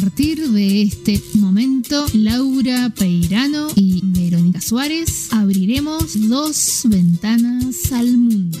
[0.00, 8.58] partir de este momento, Laura Peirano y Verónica Suárez abriremos dos ventanas al mundo.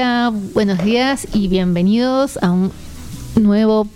[0.00, 2.72] Hola, buenos días y bienvenidos a un
[3.34, 3.86] nuevo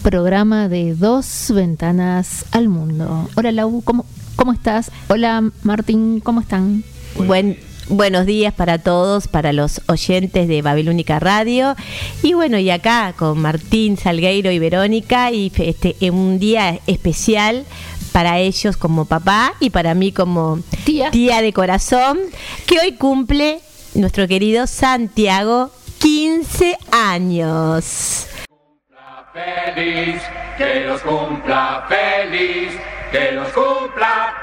[0.00, 3.28] programa de Dos Ventanas al Mundo.
[3.34, 4.06] Hola Lau, ¿cómo,
[4.36, 4.92] cómo estás?
[5.08, 6.84] Hola Martín, ¿cómo están?
[7.16, 11.74] Buen, buenos días para todos, para los oyentes de Babilónica Radio.
[12.22, 17.64] Y bueno, y acá con Martín Salgueiro y Verónica, y este, en un día especial
[18.12, 21.10] para ellos como papá y para mí como Tía.
[21.10, 22.18] de corazón,
[22.66, 23.58] que hoy cumple
[23.94, 28.26] nuestro querido Santiago 15 años.
[29.32, 30.20] feliz,
[30.58, 32.72] que los cumpla feliz,
[33.12, 34.34] que los cumpla,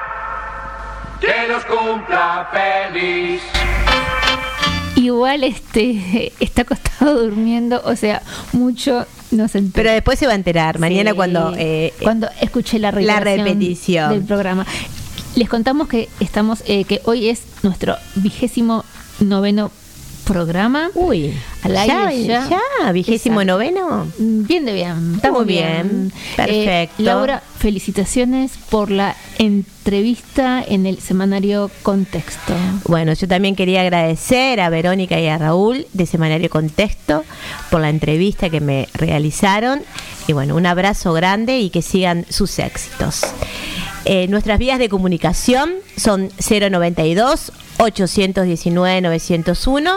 [1.19, 3.41] que los cumpla feliz.
[4.95, 8.21] Igual este está acostado durmiendo, o sea,
[8.53, 9.83] mucho no se entera.
[9.83, 11.53] Pero después se va a enterar, mañana Sí, cuando...
[11.57, 14.11] eh, cuando escuché la, repetición.
[14.11, 14.65] del programa.
[15.35, 18.83] Les contamos que estamos, eh, que hoy es nuestro vigésimo
[19.19, 19.71] noveno
[20.25, 20.89] programa.
[20.93, 21.33] Uy,
[21.63, 22.49] Al ya, aire ya.
[22.49, 23.53] ya, vigésimo Exacto.
[23.53, 24.07] noveno.
[24.19, 25.13] Mm, Bien de bien.
[25.15, 26.95] Está muy estamos bien, perfecto.
[27.01, 32.53] Eh, Laura, felicitaciones por la entrevista en el semanario Contexto.
[32.85, 37.23] Bueno, yo también quería agradecer a Verónica y a Raúl de Semanario Contexto
[37.71, 39.81] por la entrevista que me realizaron.
[40.27, 43.21] Y bueno, un abrazo grande y que sigan sus éxitos.
[44.09, 49.91] Eh, nuestras vías de comunicación son 092 819 901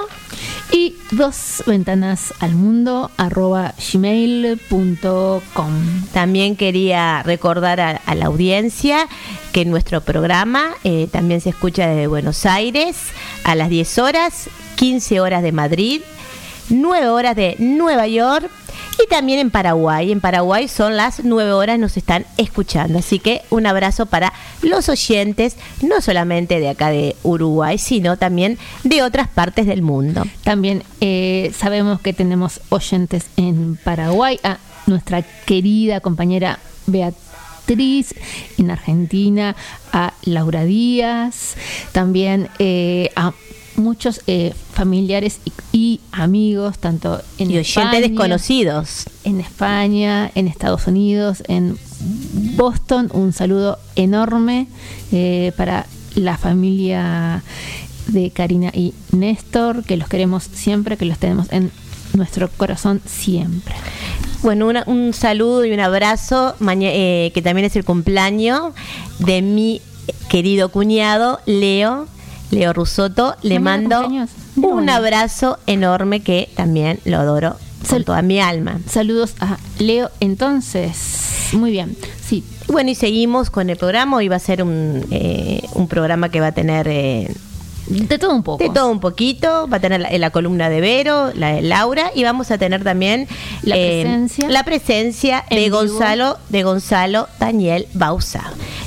[0.72, 5.72] Y dos ventanas al mundo arroba gmail.com.
[6.12, 9.06] También quería recordar a, a la audiencia
[9.52, 12.96] que nuestro programa eh, también se escucha desde Buenos Aires
[13.44, 16.00] a las 10 horas, 15 horas de Madrid,
[16.68, 18.50] 9 horas de Nueva York
[19.02, 20.12] y también en Paraguay.
[20.12, 22.98] En Paraguay son las 9 horas, nos están escuchando.
[22.98, 28.58] Así que un abrazo para los oyentes, no solamente de acá de Uruguay, sino también
[28.84, 30.24] de otras partes del mundo.
[30.44, 38.14] También eh, sabemos que tenemos oyentes en Paraguay, a nuestra querida compañera Beatriz,
[38.58, 39.54] en Argentina,
[39.92, 41.56] a Laura Díaz,
[41.92, 43.32] también eh, a
[43.80, 49.04] muchos eh, familiares y, y amigos, tanto en Y oyentes España, desconocidos.
[49.24, 51.76] en España, en Estados Unidos, en
[52.56, 53.10] Boston.
[53.12, 54.66] Un saludo enorme
[55.12, 57.42] eh, para la familia
[58.08, 61.70] de Karina y Néstor, que los queremos siempre, que los tenemos en
[62.14, 63.74] nuestro corazón siempre.
[64.42, 68.72] Bueno, una- un saludo y un abrazo, eh, que también es el cumpleaños
[69.18, 69.80] de mi
[70.28, 72.06] querido cuñado Leo,
[72.50, 73.36] Leo Rusotto.
[73.42, 74.08] Le mando
[74.56, 77.56] un abrazo enorme que también lo adoro
[77.88, 78.80] con toda mi alma.
[78.88, 81.50] Saludos a Leo entonces.
[81.52, 81.96] Muy bien.
[82.24, 84.16] Sí, bueno, y seguimos con el programa.
[84.18, 87.34] Hoy va a ser un, eh, un programa que va a tener eh,
[87.88, 88.62] de todo un poco.
[88.62, 89.66] de todo un poquito.
[89.66, 92.84] Va a tener la, la columna de Vero, la de Laura, y vamos a tener
[92.84, 93.26] también eh,
[93.64, 94.48] La presencia.
[94.48, 95.78] la presencia En de vivo.
[95.78, 98.44] Gonzalo, de Gonzalo Daniel Bausa,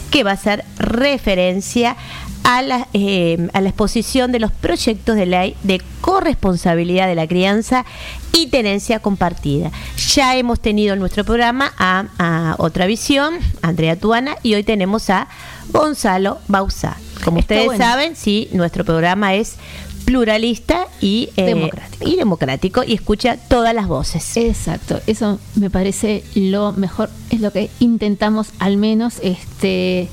[0.09, 1.95] que va a hacer referencia a
[2.43, 7.85] la, eh, a la exposición de los proyectos de ley de corresponsabilidad de la crianza
[8.33, 9.71] y tenencia compartida.
[10.13, 15.09] Ya hemos tenido en nuestro programa a, a Otra Visión, Andrea Tuana, y hoy tenemos
[15.09, 15.27] a
[15.69, 16.97] Gonzalo Bausá.
[17.23, 17.83] Como Está ustedes bueno.
[17.83, 19.55] saben, sí, nuestro programa es
[20.03, 22.09] pluralista y, eh, Democrático.
[22.09, 24.35] y democrático y escucha todas las voces.
[24.37, 30.09] Exacto, eso me parece lo mejor, es lo que intentamos al menos este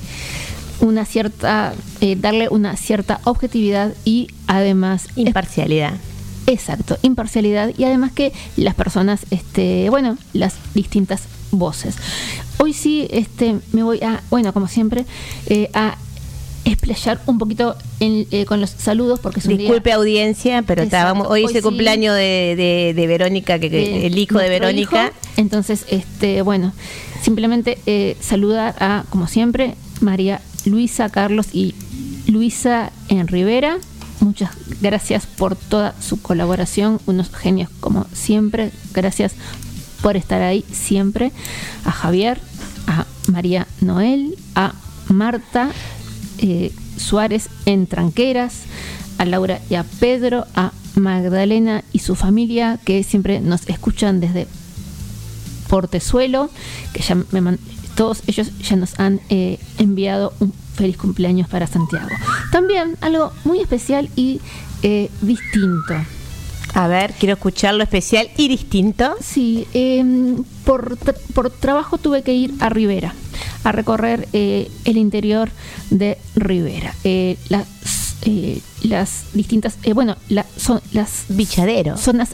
[0.80, 5.94] una cierta eh, darle una cierta objetividad y además Imparcialidad.
[6.46, 11.22] exacto, imparcialidad y además que las personas este bueno, las distintas
[11.52, 11.96] voces.
[12.58, 15.04] Hoy sí este me voy a bueno, como siempre
[15.46, 15.96] eh, a
[16.64, 20.82] explayar un poquito en, eh, con los saludos porque es un día- Disculpe audiencia, pero
[20.82, 21.68] estábamos, hoy, Hoy es el sí.
[21.68, 25.06] cumpleaños de, de- de Verónica, que, que- el hijo de Verónica.
[25.06, 25.14] hijo.
[25.38, 26.72] Entonces, este, bueno,
[27.22, 31.74] simplemente eh, saludar a, como siempre, María Luisa Carlos y
[32.26, 33.78] Luisa en Rivera.
[34.20, 38.70] Muchas gracias por toda su colaboración, unos genios como siempre.
[38.92, 39.32] Gracias
[40.02, 41.32] por estar ahí siempre.
[41.84, 42.40] A Javier,
[42.86, 44.74] a María Noel, a
[45.08, 45.70] Marta
[46.38, 48.62] eh, Suárez en Tranqueras,
[49.18, 54.46] a Laura y a Pedro, a Magdalena y su familia que siempre nos escuchan desde
[55.68, 56.50] Portezuelo,
[56.92, 57.58] que ya me
[58.00, 62.08] todos ellos ya nos han eh, enviado un feliz cumpleaños para Santiago.
[62.50, 64.40] También algo muy especial y
[64.82, 65.92] eh, distinto.
[66.72, 69.16] A ver, quiero escuchar lo especial y distinto.
[69.20, 73.12] Sí, em, por, tra- por trabajo tuve que ir a Rivera,
[73.64, 75.50] a recorrer eh, el interior
[75.90, 76.94] de Rivera.
[77.04, 77.66] Eh, las,
[78.82, 81.98] las distintas, bueno, la- son las Bichadero.
[81.98, 82.30] zonas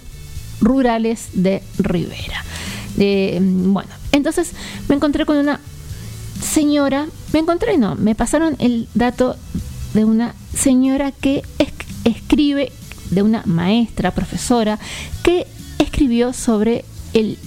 [0.61, 2.45] rurales de Rivera.
[2.97, 4.53] Bueno, entonces
[4.89, 5.61] me encontré con una
[6.43, 9.37] señora, me encontré, no, me pasaron el dato
[9.95, 11.73] de una señora que es-
[12.05, 12.73] escribe,
[13.11, 14.79] de una maestra, profesora,
[15.23, 15.47] que
[15.79, 16.85] escribió sobre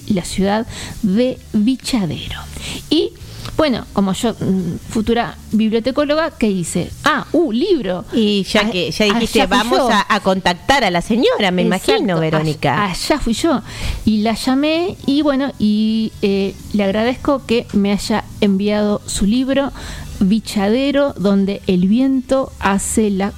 [0.08, 0.66] la ciudad
[1.02, 2.40] de Bichadero.
[2.88, 3.12] Y
[3.56, 6.90] bueno, como yo, mm, futura bibliotecóloga, ¿qué hice?
[7.04, 8.04] Ah, uh, libro.
[8.12, 11.92] Y ya Ah, que ya dijiste, vamos a, a contactar a la señora, me Exacto,
[11.92, 12.84] imagino, Verónica.
[12.84, 13.60] Allá, allá fui yo.
[14.04, 19.72] Y la llamé y bueno, y eh, le agradezco que me haya enviado su libro,
[20.20, 23.32] Bichadero, donde el viento hace la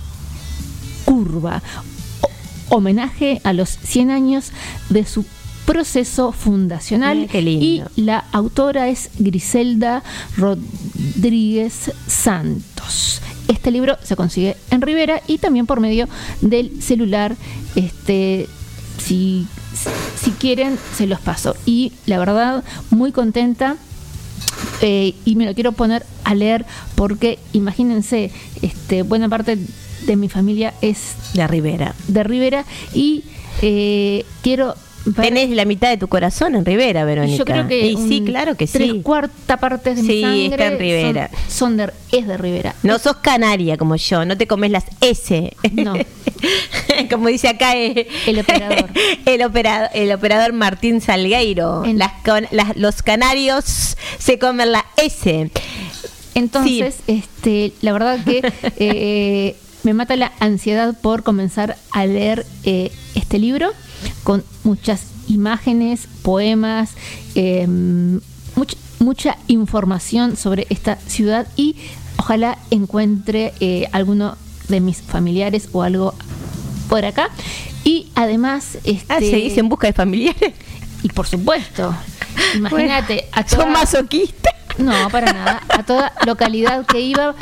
[1.05, 1.63] curva.
[2.69, 4.53] O- homenaje a los 100 años
[4.89, 5.25] de su
[5.67, 7.19] proceso fundacional.
[7.19, 7.91] Mira qué lindo.
[7.97, 10.03] Y la autora es Griselda
[10.37, 13.21] Rodríguez Santos.
[13.49, 16.09] Este libro se consigue en Rivera y también por medio
[16.41, 17.37] del celular.
[17.77, 18.49] Este,
[18.99, 19.47] si,
[20.21, 21.55] si quieren, se los paso.
[21.67, 23.77] Y la verdad, muy contenta.
[24.81, 28.31] eh, y me lo quiero poner a leer porque imagínense,
[28.63, 29.59] este, buena parte
[30.07, 31.95] de mi familia es La Rivera.
[32.09, 33.23] de Rivera y
[33.63, 34.75] eh, quiero
[35.17, 37.37] Tenés la mitad de tu corazón en Rivera, Verónica.
[37.37, 39.01] yo creo que Y sí, claro que tres sí.
[39.03, 41.31] cuarta partes de mi Sí, sangre está en Rivera.
[41.49, 44.85] son, son de, es de Rivera No sos canaria como yo, no te comes las
[45.01, 45.57] S.
[45.73, 45.95] No.
[47.11, 48.91] como dice acá eh, El operador.
[49.27, 51.85] el operador, el operador Martín Salgueiro.
[51.85, 52.13] En- Las
[52.51, 55.51] las- los canarios se comen la S.
[56.35, 58.41] entonces este la verdad que
[58.79, 63.73] eh, me mata la ansiedad por comenzar a leer eh, este libro
[64.25, 66.91] con muchas imágenes poemas
[67.35, 67.67] eh,
[68.57, 71.77] much- mucha información sobre esta ciudad y
[72.19, 74.37] ojalá encuentre eh, alguno
[74.69, 76.15] de mis familiares o algo
[76.89, 77.31] por acá
[77.85, 80.53] y además este Ah, se dice en busca de familiares.
[81.03, 81.95] y por supuesto
[82.55, 84.55] imagínate a Son toda- masoquistas.
[84.79, 85.63] No, para nada.
[85.69, 87.35] A toda localidad que iba,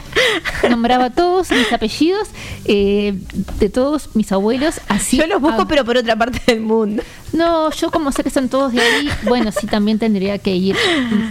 [0.68, 2.28] nombraba todos mis apellidos
[2.64, 3.14] eh,
[3.58, 4.80] de todos mis abuelos.
[4.88, 7.02] Así Yo los busco, pero por otra parte del mundo.
[7.32, 10.76] No, yo como sé que son todos de ahí, bueno, sí también tendría que ir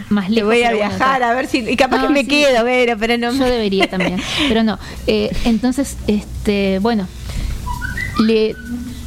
[0.09, 0.49] más Le lejos.
[0.49, 1.59] voy a bueno, viajar a ver si.
[1.59, 2.27] Y capaz No, que me sí.
[2.27, 4.79] quedo, pero, pero no Yo debería también, pero no.
[5.07, 7.07] Eh, entonces, este, bueno,
[8.25, 8.55] le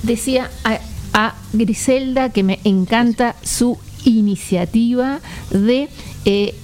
[0.02, 0.78] decía a,
[1.14, 5.20] a Griselda que me encanta su iniciativa
[5.50, 5.88] de,
[6.24, 6.54] eh,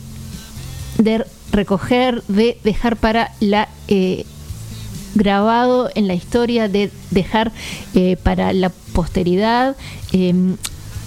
[0.98, 4.24] de recoger, de dejar para la eh,
[5.14, 7.52] grabado en la historia, de dejar
[7.94, 9.76] eh, para la posteridad
[10.12, 10.34] eh,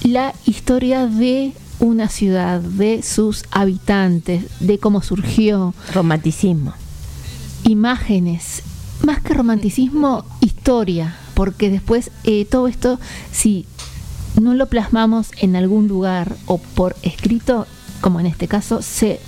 [0.03, 6.74] la historia de una ciudad, de sus habitantes, de cómo surgió, Romanticismo.
[7.63, 8.62] imágenes,
[9.03, 13.00] más que romanticismo, historia, porque después eh, todo esto,
[13.31, 13.65] si
[14.39, 17.65] no lo plasmamos en algún lugar o por escrito,
[18.00, 19.19] como en este caso, se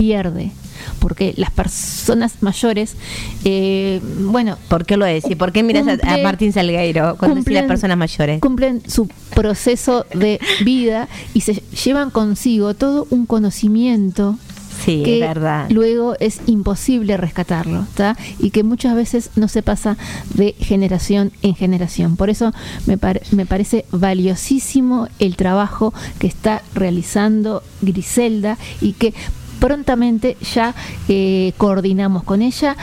[0.00, 0.50] pierde.
[0.98, 2.96] porque las personas mayores,
[3.44, 5.36] eh, bueno, ¿Por qué lo decís?
[5.36, 8.40] ¿Por qué miras a- Martín Salgueiro cuando decís las personas mayores?
[8.40, 14.38] cumplen su proceso de vida y se llevan consigo todo un conocimiento
[14.84, 15.66] Sí, que verdad.
[15.70, 18.16] luego es imposible rescatarlo, ¿tá?
[18.38, 19.98] Y que muchas veces no se pasa
[20.32, 22.16] de generación en generación.
[22.16, 22.52] Por eso
[22.86, 29.12] me, pare- me parece valiosísimo el trabajo que está realizando Griselda y que
[29.60, 30.74] prontamente ya
[31.08, 32.76] eh, coordinamos con ella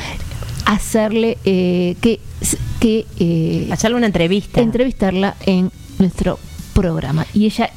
[0.65, 2.19] hacerle eh, que,
[2.79, 4.61] que eh, Hacerle una entrevista.
[4.61, 6.39] entrevistarla en nuestro
[6.73, 7.25] programa.
[7.33, 7.69] Y ella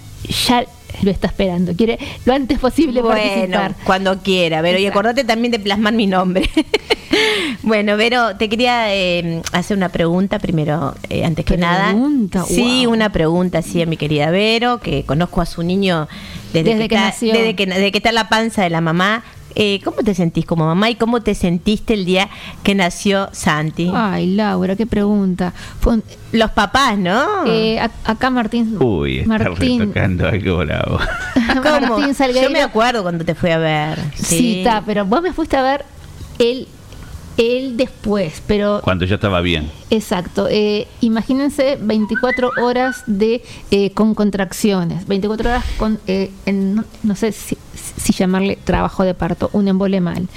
[0.46, 0.64] ya
[1.02, 3.74] lo está esperando, quiere lo antes posible bueno, participar.
[3.84, 4.78] cuando quiera, Vero.
[4.78, 6.50] Y acordate también de plasmar mi nombre.
[7.62, 11.88] bueno, Vero, te quería eh, hacer una pregunta primero, eh, antes que nada.
[11.90, 12.92] Pregunta, Sí, wow.
[12.94, 16.08] una pregunta, sí, a mi querida Vero, que conozco a su niño
[16.52, 17.32] desde, Desde que está, nació.
[17.34, 19.22] Desde que, desde que está en la panza de la mamá.
[19.56, 22.28] Eh, ¿Cómo te sentís como mamá y cómo te sentiste el día
[22.62, 23.90] que nació Santi?
[23.92, 25.52] Ay, Laura, qué pregunta.
[25.80, 27.44] Fue un- Los papás, ¿no?
[27.48, 28.76] eh, ac- acá Martín.
[28.80, 31.00] Uy, está Martín, retocando algo bravo.
[31.64, 31.96] ¿Cómo?
[31.96, 32.46] Martín Salgueiro.
[32.48, 33.98] Yo me acuerdo cuando te fui a ver.
[34.14, 35.84] Sí, está, pero vos me fuiste a ver
[36.38, 36.68] él,
[37.40, 39.70] él después, pero Cuando ya estaba bien.
[39.90, 40.46] Exacto.
[40.50, 47.14] Eh, imagínense 24 horas de eh, con contracciones, 24 horas con, eh, en- no, no
[47.16, 47.56] sé si,
[47.96, 50.28] si llamarle trabajo de parto, un embole mal.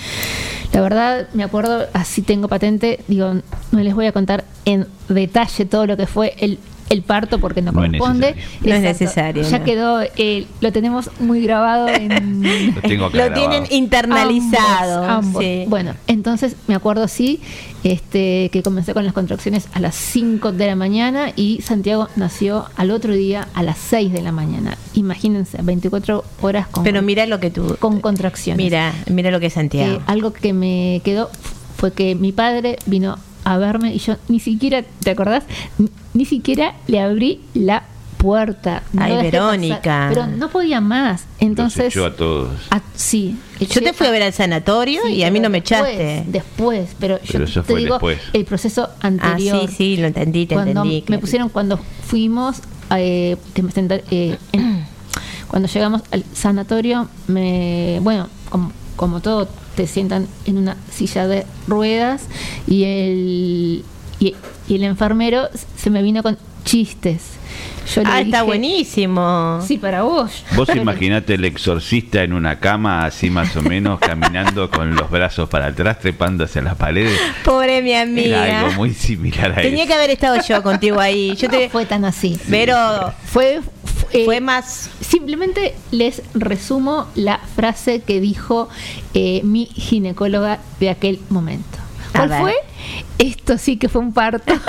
[0.71, 3.33] La verdad, me acuerdo, así tengo patente, digo,
[3.71, 6.57] no les voy a contar en detalle todo lo que fue el,
[6.93, 8.35] el parto porque no, No es corresponde.
[8.35, 8.69] necesario.
[8.69, 9.65] No es necesario, Ya no.
[9.65, 12.41] quedó, eh, lo tenemos muy grabado en...
[12.75, 13.49] Lo tengo acá Lo grabado.
[13.49, 15.03] tienen internalizado.
[15.03, 15.43] Ambos, ambos.
[15.43, 15.65] sí.
[15.67, 17.41] Bueno, entonces me acuerdo sí,
[17.83, 22.65] este, que comencé con las contracciones a las 5 de la mañana y Santiago nació
[22.75, 24.77] al otro día a las 6 de la mañana.
[24.93, 27.75] Imagínense, 24 horas con, Pero mira lo que tú.
[27.79, 28.63] con contracciones.
[28.63, 29.95] Mira, mira lo que es Santiago.
[29.95, 31.29] Eh, algo que me quedó
[31.77, 35.43] fue que mi padre vino a verme y yo ni siquiera, ¿te acordás?
[36.13, 37.83] Ni, siquiera le abrí la
[38.17, 38.83] puerta.
[38.93, 40.05] No Ay, pasar, Verónica.
[40.09, 41.25] pero no podía más.
[41.39, 42.51] Entonces, echó a todos.
[42.71, 43.35] Ah, sí.
[43.59, 46.23] Yo te fui a ver al sanatorio Sí, y a mí no me echaste.
[46.27, 48.19] Después, pero, Pero yo eso te fue digo después.
[48.31, 49.67] el proceso Ah, anterior.
[49.67, 50.99] sí, sí, lo entendí, te cuando entendí.
[51.01, 51.19] me claro.
[51.21, 52.57] pusieron cuando fuimos
[52.95, 54.85] eh, eh, en-
[55.49, 61.45] cuando llegamos al sanatorio me bueno como, como todo te sientan en una silla de
[61.67, 62.23] ruedas
[62.67, 63.83] y el
[64.27, 64.35] y,
[64.67, 67.31] y el enfermero se me vino con chistes
[67.93, 69.59] yo le Ah, está dije, buenísimo.
[69.61, 74.69] sí para vos Vos imaginate el exorcista en una cama, así más o menos, caminando
[74.71, 77.19] con los brazos para atrás, trepando hacia las paredes.
[77.43, 78.59] Pobre mi Era amiga.
[78.61, 79.87] algo muy similar a Tenía eso.
[79.87, 81.35] que haber estado yo contigo ahí.
[81.37, 81.69] Yo no te.
[81.69, 83.59] fue tan así Pero fue
[84.13, 84.89] eh, fue más.
[85.01, 88.69] Simplemente les resumo la frase que dijo
[89.13, 91.79] eh, mi ginecóloga de aquel momento.
[92.13, 92.55] ¿Cuál fue?
[93.17, 94.53] Esto sí que fue un parto.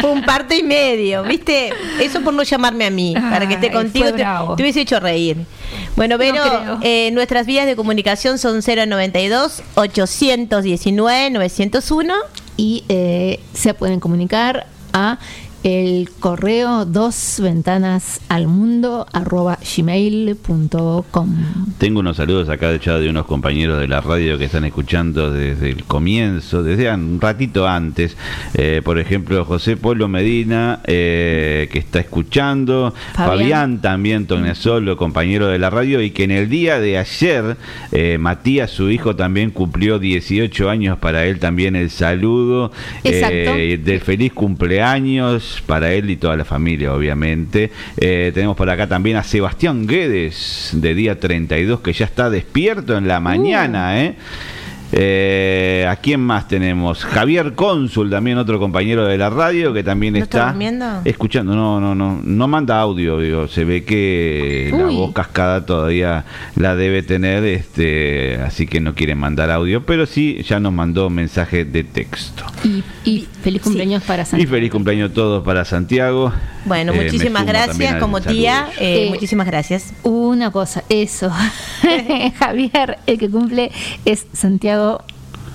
[0.00, 1.72] Fue un parto y medio, ¿viste?
[2.00, 4.12] Eso por no llamarme a mí, para que esté contigo.
[4.12, 4.24] Te,
[4.62, 5.46] hubiese hecho reír.
[5.94, 6.78] Bueno, creo.
[6.82, 12.14] eh, nuestras vías de comunicación son 092 819 901
[12.56, 15.18] y eh, se pueden comunicar a
[15.66, 21.36] el correo dos ventanas al mundo arroba gmail.com.
[21.78, 25.32] Tengo unos saludos acá de ya de unos compañeros de la radio que están escuchando
[25.32, 28.16] desde el comienzo, desde un ratito antes.
[28.54, 32.94] Eh, por ejemplo, José Polo Medina, eh, que está escuchando.
[33.14, 33.38] Fabián.
[33.38, 36.00] Fabián, también Solo, compañero de la radio.
[36.00, 37.56] Y que en el día de ayer,
[37.90, 40.98] eh, Matías, su hijo, también cumplió 18 años.
[40.98, 42.70] Para él también el saludo
[43.02, 47.70] eh, del feliz cumpleaños para él y toda la familia, obviamente.
[47.96, 52.96] Eh, tenemos por acá también a Sebastián Guedes, de día 32, que ya está despierto
[52.96, 54.14] en la mañana, ¿eh?
[54.92, 57.04] Eh, ¿A quién más tenemos?
[57.04, 60.86] Javier Cónsul, también otro compañero de la radio que también ¿No está está durmiendo?
[61.04, 61.54] escuchando.
[61.54, 63.48] No, no, no, no manda audio, digo.
[63.48, 66.24] Se ve que la voz cascada todavía
[66.56, 71.10] la debe tener, este, así que no quiere mandar audio, pero sí ya nos mandó
[71.10, 72.44] mensaje de texto.
[72.64, 74.50] Y, y feliz cumpleaños para Y Santiago.
[74.52, 76.32] feliz cumpleaños todos para Santiago.
[76.64, 78.68] Bueno, Eh, muchísimas gracias como tía.
[78.78, 79.94] eh, Eh, muchísimas gracias.
[80.02, 81.30] Una cosa, eso.
[82.38, 83.70] Javier, el que cumple
[84.04, 84.75] es Santiago,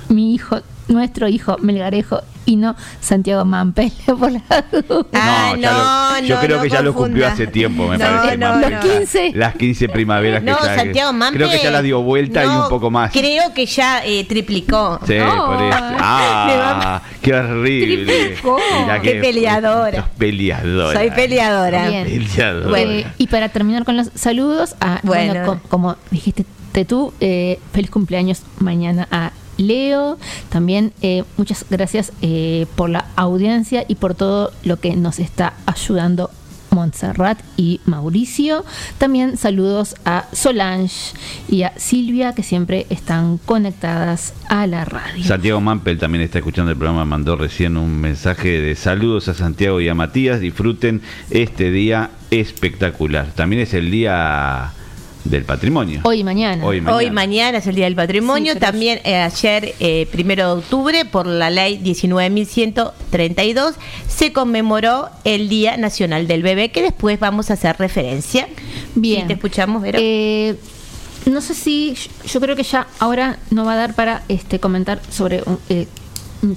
[0.10, 5.06] mi hijo, nuestro hijo Melgarejo, y no Santiago Mampel por la duda.
[5.14, 7.08] Ah, no, lo- yo no, creo no que ya lo confunda.
[7.08, 8.38] cumplió hace tiempo, me No, parece.
[8.38, 8.72] Mampel.
[8.72, 9.32] Los 15.
[9.36, 10.76] Las 15 primaveras No, que ya.
[10.76, 11.38] Santiago Mampe.
[11.38, 13.12] Creo que ya la dio vuelta y un poco más.
[13.12, 15.00] Creo que ya eh, triplicó.
[15.06, 15.46] Sí, No.
[15.48, 15.78] por eso.
[16.00, 18.06] Ah, qué horrible.
[18.14, 18.60] Triplicó.
[18.82, 20.08] Mirá Qué peleadora.
[20.18, 21.00] peleadora.
[21.00, 21.88] Soy peleadora.
[21.90, 22.04] Bien.
[22.06, 22.70] Peleadora.
[22.70, 22.92] Bueno.
[22.92, 25.46] Eh, y para terminar con los saludos, a, bueno, Bueno.
[25.62, 26.46] co- como dijiste
[26.88, 29.32] tú, eh, feliz cumpleaños mañana a
[29.62, 30.18] Leo.
[30.50, 35.54] También eh, muchas gracias eh, por la audiencia y por todo lo que nos está
[35.66, 36.30] ayudando
[36.72, 38.66] Montserrat y Mauricio.
[38.98, 41.14] También saludos a Solange
[41.50, 45.24] y a Silvia que siempre están conectadas a la radio.
[45.24, 49.82] Santiago Mampel también está escuchando el programa, mandó recién un mensaje de saludos a Santiago
[49.82, 50.40] y a Matías.
[50.40, 53.32] Disfruten este día espectacular.
[53.36, 54.72] También es el día
[55.24, 56.02] del patrimonio.
[56.04, 56.66] Hoy y mañana.
[56.66, 56.98] Hoy y mañana.
[56.98, 58.54] Hoy mañana es el Día del Patrimonio.
[58.54, 63.74] Sí, También eh, ayer, eh, primero de octubre, por la ley 19.132,
[64.08, 68.48] se conmemoró el Día Nacional del Bebé, que después vamos a hacer referencia.
[68.96, 69.28] Bien.
[69.28, 70.00] Te escuchamos, Vero.
[70.02, 70.56] Eh,
[71.26, 75.02] no sé si yo creo que ya ahora no va a dar para este comentar
[75.10, 75.88] sobre eh,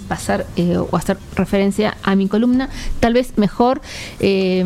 [0.08, 2.68] pasar eh, o hacer referencia a mi columna.
[3.00, 3.80] Tal vez mejor
[4.20, 4.62] eh,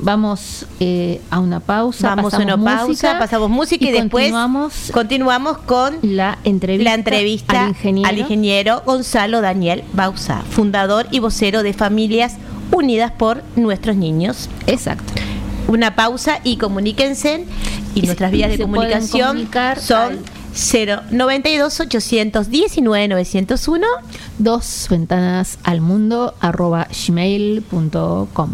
[0.00, 2.14] vamos eh, a una pausa.
[2.14, 6.90] Vamos a pasamos una pausa, música pasamos música y, después continuamos continuamos con la entrevista,
[6.90, 8.08] la entrevista al ingeniero.
[8.08, 12.36] al ingeniero Gonzalo Daniel Bausa, fundador y vocero de Familias
[12.72, 14.48] Unidas por Nuestros Niños.
[14.66, 15.12] Exacto.
[15.68, 17.44] Una pausa y comuníquense.
[17.94, 19.48] Y, Y nuestras vías de comunicación
[19.80, 20.18] son
[20.56, 23.86] 092 819 901
[24.38, 28.50] Dos ventanas al mundo arroba gmail.com.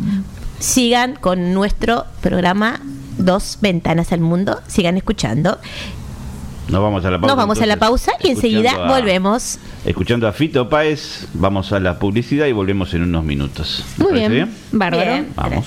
[0.58, 2.80] Sigan con nuestro programa
[3.18, 4.60] Dos Ventanas al Mundo.
[4.66, 5.58] Sigan escuchando.
[6.68, 7.26] Nos vamos a la pausa.
[7.34, 9.58] Nos vamos a la pausa y enseguida a- volvemos.
[9.84, 13.84] Escuchando a Fito Páez, vamos a la publicidad y volvemos en unos minutos.
[13.98, 14.54] ¿Les Muy bien.
[14.70, 15.10] Bárbaro.
[15.12, 15.28] Bien.
[15.34, 15.66] Vamos.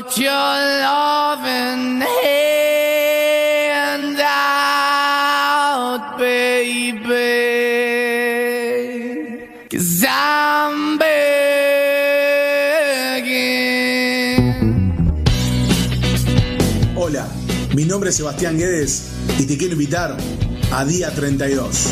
[0.00, 7.04] Put your loving hand out, baby.
[9.70, 11.20] Cause I'm begging.
[16.96, 17.28] Hola,
[17.74, 20.16] mi nombre es Sebastián Guedes y te quiero invitar
[20.72, 21.88] a Día 32.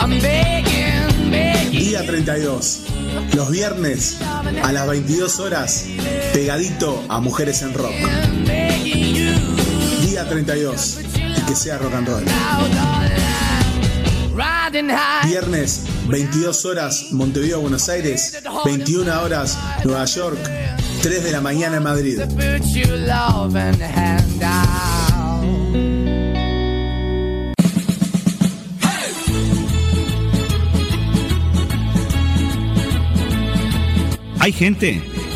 [0.00, 1.70] I'm begging, begging.
[1.70, 2.90] Día 32.
[3.34, 4.18] Los viernes
[4.62, 5.86] a las 22 horas,
[6.32, 7.94] pegadito a Mujeres en Rock.
[10.02, 10.98] Día 32.
[11.36, 12.24] Y que sea rock and roll.
[15.26, 18.42] Viernes, 22 horas, Montevideo, Buenos Aires.
[18.64, 20.38] 21 horas, Nueva York.
[21.02, 22.20] 3 de la mañana en Madrid.
[34.42, 35.19] Hay gente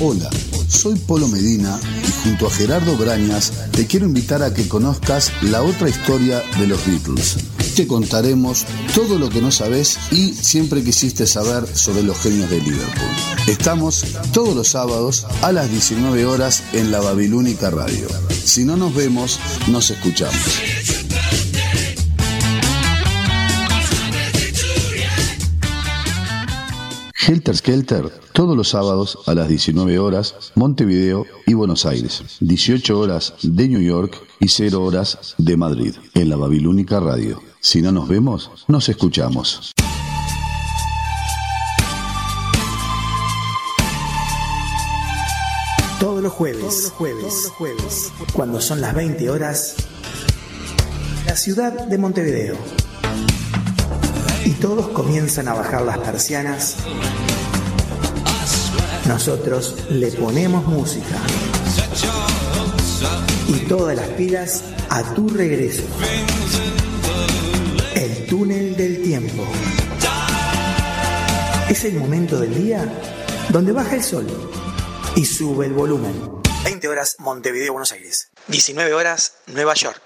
[0.00, 0.28] Hola,
[0.66, 5.62] soy Polo Medina y junto a Gerardo Brañas te quiero invitar a que conozcas la
[5.62, 7.53] otra historia de los Beatles.
[7.74, 12.60] Te contaremos todo lo que no sabes y siempre quisiste saber sobre los genios de
[12.60, 13.08] Liverpool.
[13.48, 18.06] Estamos todos los sábados a las 19 horas en la Babilónica Radio.
[18.30, 20.38] Si no nos vemos, nos escuchamos.
[27.26, 32.22] Helter Skelter, todos los sábados a las 19 horas, Montevideo y Buenos Aires.
[32.38, 37.53] 18 horas de New York y 0 horas de Madrid, en la Babilónica Radio.
[37.64, 39.72] Si no nos vemos, nos escuchamos.
[45.98, 49.76] Todos los jueves, todos los jueves, cuando son las 20 horas,
[51.24, 52.58] la ciudad de Montevideo.
[54.44, 56.76] Y todos comienzan a bajar las persianas.
[59.08, 61.16] Nosotros le ponemos música.
[63.48, 65.84] Y todas las pilas a tu regreso.
[68.24, 69.46] El túnel del tiempo.
[71.68, 72.90] Es el momento del día
[73.50, 74.26] donde baja el sol
[75.14, 76.14] y sube el volumen.
[76.64, 78.30] 20 horas Montevideo, Buenos Aires.
[78.48, 80.00] 19 horas Nueva York.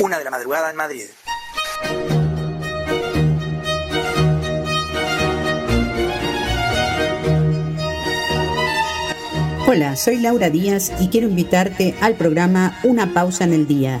[0.00, 1.04] Una de la madrugada en Madrid.
[9.68, 14.00] Hola, soy Laura Díaz y quiero invitarte al programa Una pausa en el día.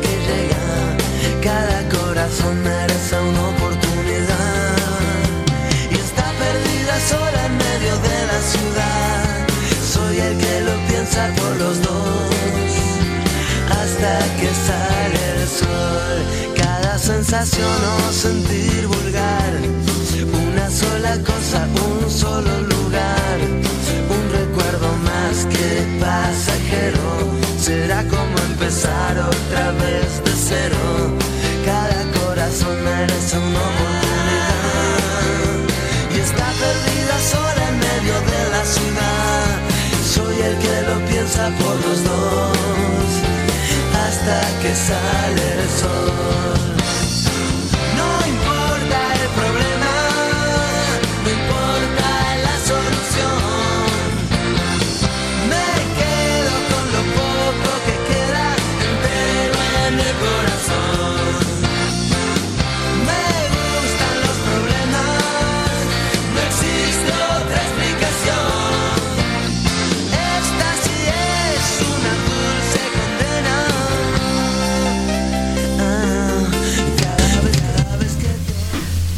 [0.03, 0.67] que llega,
[1.41, 4.77] cada corazón merece una oportunidad
[5.89, 9.47] y está perdida sola en medio de la ciudad,
[9.95, 12.33] soy el que lo piensa por los dos
[13.71, 16.52] hasta que sale el sol.
[17.03, 19.53] Sensación o sentir vulgar,
[20.47, 23.39] una sola cosa, un solo lugar,
[24.09, 27.03] un recuerdo más que pasajero.
[27.59, 30.79] Será como empezar otra vez de cero.
[31.65, 34.63] Cada corazón merece una oportunidad
[36.15, 39.59] y está perdida sola en medio de la ciudad.
[40.15, 43.09] Soy el que lo piensa por los dos
[44.07, 46.62] hasta que sale el sol.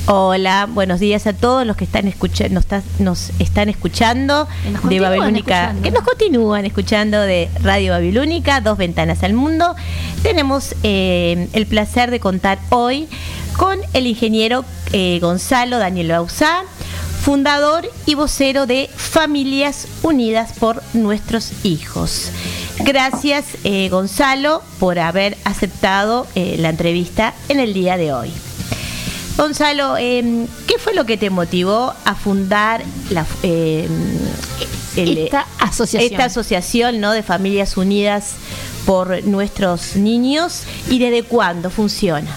[0.07, 4.89] Hola, buenos días a todos los que están escuchando, nos, está- nos están escuchando nos
[4.91, 5.83] de Babilónica, escuchando.
[5.83, 9.75] que nos continúan escuchando de Radio Babilónica, dos ventanas al mundo.
[10.23, 13.09] Tenemos eh, el placer de contar hoy
[13.57, 16.65] con el ingeniero eh, Gonzalo Daniel Bauzá,
[17.23, 22.31] fundador y vocero de Familias Unidas por Nuestros Hijos.
[22.81, 28.31] Gracias, eh, Gonzalo, por haber aceptado eh, la entrevista en el día de hoy.
[29.37, 33.89] Gonzalo, eh, ¿qué fue lo que te motivó a fundar la, eh,
[34.97, 36.13] el- Esta asociación.
[36.13, 37.11] esta asociación ¿no?
[37.13, 38.35] de Familias Unidas
[38.87, 42.37] por Nuestros Niños y desde cuándo funciona?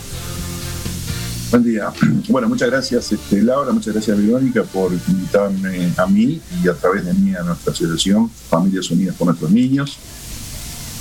[1.51, 1.91] Buen día.
[2.29, 7.05] Bueno, muchas gracias este, Laura, muchas gracias Verónica por invitarme a mí y a través
[7.05, 9.97] de mí a nuestra asociación Familias Unidas por Nuestros Niños.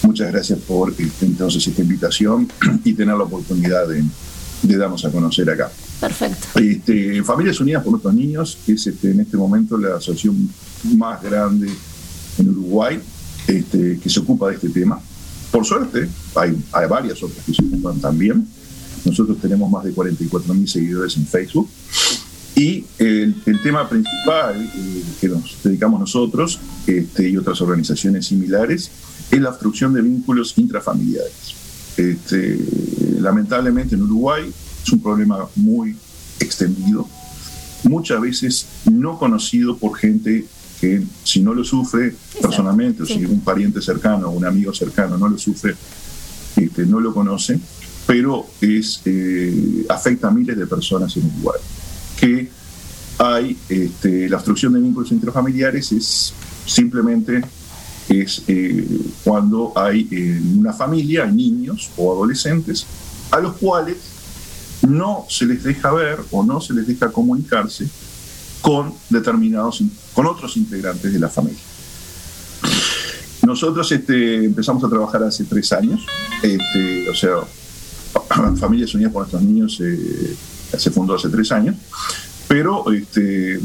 [0.02, 2.52] Muchas gracias por este, entonces esta invitación
[2.84, 4.04] y tener la oportunidad de,
[4.62, 5.70] de darnos a conocer acá.
[6.00, 6.58] Perfecto.
[6.58, 10.50] Este, Familias Unidas por Nuestros Niños es este, en este momento la asociación
[10.96, 11.70] más grande
[12.38, 13.00] en Uruguay
[13.46, 15.00] este, que se ocupa de este tema.
[15.50, 18.46] Por suerte, hay, hay varias otras que se ocupan también.
[19.04, 21.68] Nosotros tenemos más de 44 mil seguidores en Facebook.
[22.54, 28.90] Y el, el tema principal eh, que nos dedicamos nosotros este, y otras organizaciones similares
[29.30, 31.54] es la obstrucción de vínculos intrafamiliares.
[31.96, 32.58] Este,
[33.20, 34.52] lamentablemente en Uruguay
[34.86, 35.96] es un problema muy
[36.38, 37.08] extendido,
[37.82, 40.46] muchas veces no conocido por gente
[40.80, 45.18] que si no lo sufre personalmente, o si un pariente cercano o un amigo cercano
[45.18, 45.74] no lo sufre,
[46.56, 47.58] este, no lo conoce,
[48.06, 51.60] pero es, eh, afecta a miles de personas en Uruguay.
[52.20, 52.48] Que
[53.18, 56.32] hay este, la obstrucción de vínculos intrafamiliares es
[56.64, 57.42] simplemente
[58.08, 58.86] es eh,
[59.24, 62.86] cuando hay en una familia hay niños o adolescentes
[63.32, 64.15] a los cuales
[64.86, 67.88] no se les deja ver o no se les deja comunicarse
[68.62, 71.60] con determinados con otros integrantes de la familia.
[73.46, 76.04] Nosotros este, empezamos a trabajar hace tres años,
[76.42, 77.36] este, o sea,
[78.56, 80.36] Familias Unidas por Nuestros Niños eh,
[80.76, 81.76] se fundó hace tres años,
[82.48, 83.60] pero este,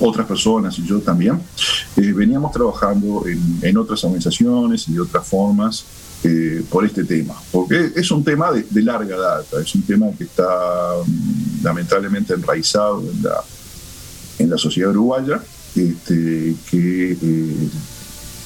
[0.00, 1.40] otras personas y yo también
[1.96, 5.84] eh, veníamos trabajando en, en otras organizaciones y de otras formas
[6.24, 10.24] eh, por este tema, porque es un tema de, larga data, es un tema que
[10.24, 10.46] está
[11.04, 13.42] mm, lamentablemente enraizado en la,
[14.38, 15.42] en la sociedad uruguaya,
[15.74, 17.68] este, que eh,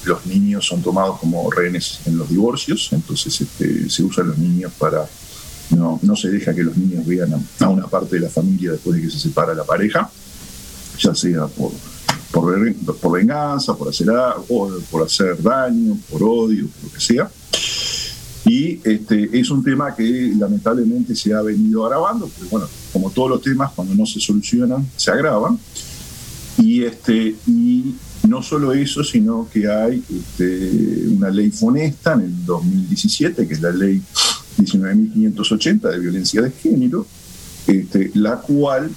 [0.05, 4.71] los niños son tomados como rehenes en los divorcios, entonces este, se usan los niños
[4.77, 5.05] para...
[5.69, 8.71] No, no se deja que los niños vean a, a una parte de la familia
[8.71, 10.09] después de que se separa la pareja,
[10.97, 11.73] ya sea por,
[12.41, 14.07] por, venganza, por hacer,
[14.47, 17.29] por hacer daño, por odio, por lo que sea.
[18.45, 23.29] Y este, es un tema que lamentablemente se ha venido agravando, porque bueno, como todos
[23.29, 25.59] los temas, cuando no se solucionan, se agravan.
[26.59, 27.95] Y, este, y
[28.27, 33.61] no solo eso, sino que hay este, una ley funesta en el 2017, que es
[33.61, 34.01] la ley
[34.57, 37.05] 19.580 de violencia de género,
[37.67, 38.89] este, la cual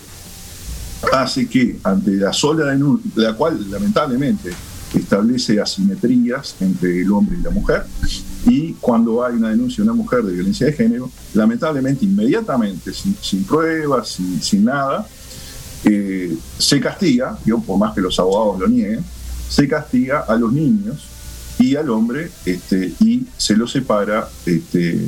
[1.12, 4.50] hace que ante la sola denuncia, la cual lamentablemente
[4.94, 7.84] establece asimetrías entre el hombre y la mujer,
[8.46, 13.44] y cuando hay una denuncia de una mujer de violencia de género, lamentablemente inmediatamente, sin,
[13.44, 15.06] pruebas, sin, nada,
[15.84, 19.04] eh, se castiga, yo, por más que los abogados lo nieguen,
[19.48, 21.06] se castiga a los niños
[21.58, 24.98] y al hombre este, y se los separa este,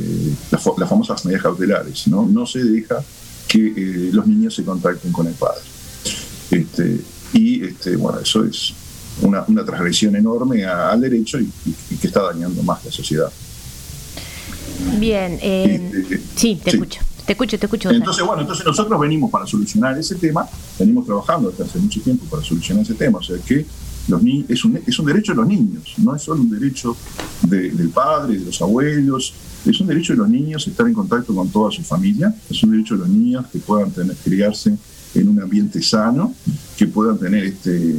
[0.51, 2.07] las famosas medidas cautelares.
[2.09, 2.27] ¿no?
[2.27, 3.03] no se deja
[3.49, 5.72] que eh, los niños se contacten con el padre.
[6.53, 7.01] Este,
[7.33, 8.73] y este, bueno, eso es
[9.23, 12.93] una, una transgresión enorme a- al derecho y, y- y que está dañando más la
[12.93, 13.33] sociedad.
[14.99, 16.77] Bien, eh, sí, te sí.
[16.77, 17.01] escucho.
[17.27, 17.91] Te escucho, te escucho.
[17.91, 20.47] Entonces, bueno, entonces nosotros venimos para solucionar ese tema,
[20.79, 23.65] venimos trabajando desde hace mucho tiempo para solucionar ese tema, o sea que
[24.09, 26.97] los ni es, un, es un derecho de los niños, no es solo un derecho
[27.43, 29.33] de- del padre, de los abuelos,
[29.65, 32.73] es un derecho de los niños estar en contacto con toda su familia, es un
[32.73, 34.77] derecho de los niños que puedan tener, criarse
[35.15, 36.35] en un ambiente sano,
[36.77, 37.95] que puedan tener este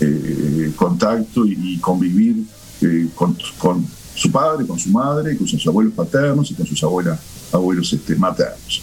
[0.00, 2.44] eh, contacto y, convivir
[2.80, 3.36] eh, con,
[4.14, 7.18] su padre, con su madre, con sus abuelos paternos y con sus abuelas,
[7.52, 8.82] abuelos este, maternos.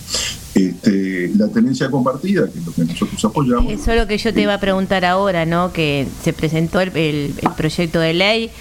[0.54, 4.34] Este, la tenencia compartida, que es lo que nosotros apoyamos, Eso es lo que yo
[4.34, 5.74] te iba a preguntar ahora, ¿no?
[5.74, 8.52] Que se presentó el proyecto de ley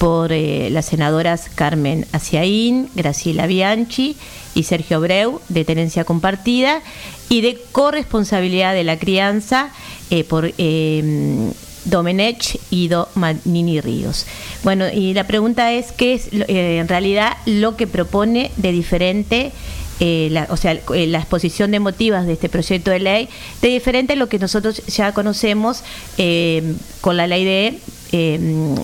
[0.00, 4.16] por eh, las senadoras Carmen Aciaín, Graciela Bianchi
[4.54, 6.80] y Sergio Breu, de tenencia compartida,
[7.28, 9.68] y de corresponsabilidad de la crianza
[10.08, 11.52] eh, por eh,
[11.84, 14.24] Domenech y Do Manini Ríos.
[14.64, 19.52] Bueno, y la pregunta es, ¿qué es eh, en realidad lo que propone de diferente
[20.00, 23.28] la, o sea, la exposición de motivos de este proyecto de ley,
[23.60, 25.84] de diferente a lo que nosotros ya conocemos
[27.02, 27.78] con la ley de
[28.12, 28.38] eh,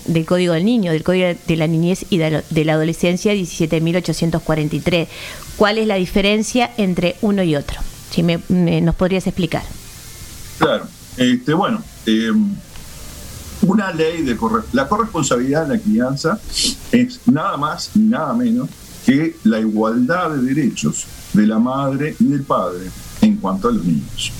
[0.07, 5.09] del Código del Niño, del Código de la Niñez y de la, Adolescencia 17.843.
[5.57, 7.81] ¿Cuál es la diferencia entre uno y otro?
[8.11, 9.63] Si me, nos podrías explicar.
[10.59, 10.87] Claro,
[11.17, 12.31] este, bueno, eh,
[13.63, 14.37] una ley de
[14.73, 16.39] la corresponsabilidad en la crianza
[16.93, 18.69] es nada más ni nada menos
[19.05, 22.91] que la igualdad de derechos de la madre y del padre
[23.23, 24.33] en cuanto a los niños.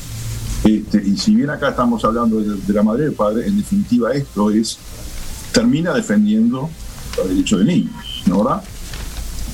[0.67, 3.57] Este, y si bien acá estamos hablando de, de la madre y del padre, en
[3.57, 4.79] definitiva esto es
[5.53, 6.69] termina defendiendo
[7.17, 8.63] los derechos de niños, ¿no verdad?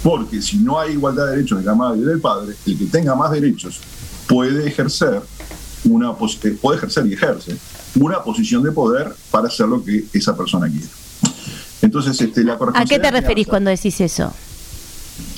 [0.03, 2.87] Porque si no hay igualdad de derechos de la madre y del padre, el que
[2.87, 3.79] tenga más derechos
[4.27, 5.20] puede ejercer
[5.85, 6.12] una
[6.44, 7.57] eh, puede ejercer y ejerce
[7.96, 10.87] una posición de poder para hacer lo que esa persona quiere.
[11.83, 14.33] Entonces, este, la ¿A qué te referís cuando decís eso?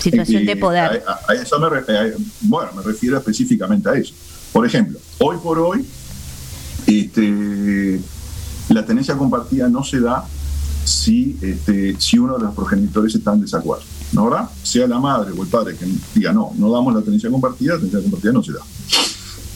[0.00, 1.02] Situación eh, de poder.
[1.06, 4.14] A, a- a eso me re- eh, bueno, me refiero específicamente a eso.
[4.54, 5.84] Por ejemplo, hoy por hoy,
[6.86, 8.00] este,
[8.68, 10.24] la tenencia compartida no se da
[10.84, 13.82] si, este, si uno de los progenitores está en desacuerdo,
[14.12, 14.48] ¿no verdad?
[14.62, 17.80] Sea la madre o el padre que diga no, no damos la tenencia compartida, la
[17.80, 18.60] tenencia compartida no se da.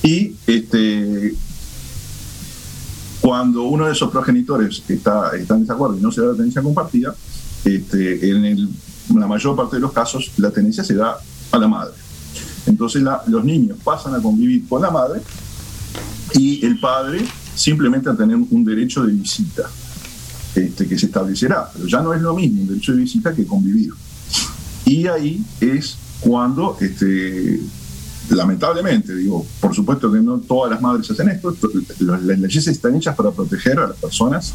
[0.02, 1.32] Y este,
[3.20, 7.14] cuando uno de esos progenitores está, en desacuerdo y no se da la tenencia compartida,
[7.64, 8.68] este, en
[9.14, 11.18] la mayor parte de los casos la tenencia se da
[11.52, 12.07] a la madre.
[12.66, 15.20] Entonces la- los niños pasan a convivir con la madre
[16.34, 19.62] y el padre simplemente a tener un derecho de visita
[20.54, 21.70] este, que se establecerá.
[21.72, 23.90] Pero ya no es lo mismo un derecho de visita que convivir.
[24.84, 27.60] Y ahí es cuando, este,
[28.30, 32.66] lamentablemente, digo, por supuesto que no todas las madres hacen esto, to- las las leyes
[32.66, 34.52] están hechas para proteger a las personas,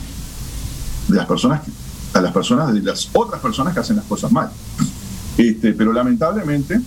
[1.07, 1.71] de las personas, que-
[2.17, 4.49] a las personas de las otras personas que hacen las cosas mal.
[5.37, 6.79] Este, pero lamentablemente,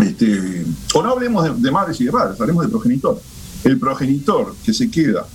[0.00, 0.64] este,
[0.94, 3.20] o no hablemos de, madres y de padres, hablemos de progenitor.
[3.64, 5.26] El progenitor que se queda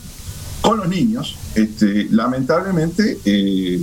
[0.62, 3.80] con los niños, este, lamentablemente, eh,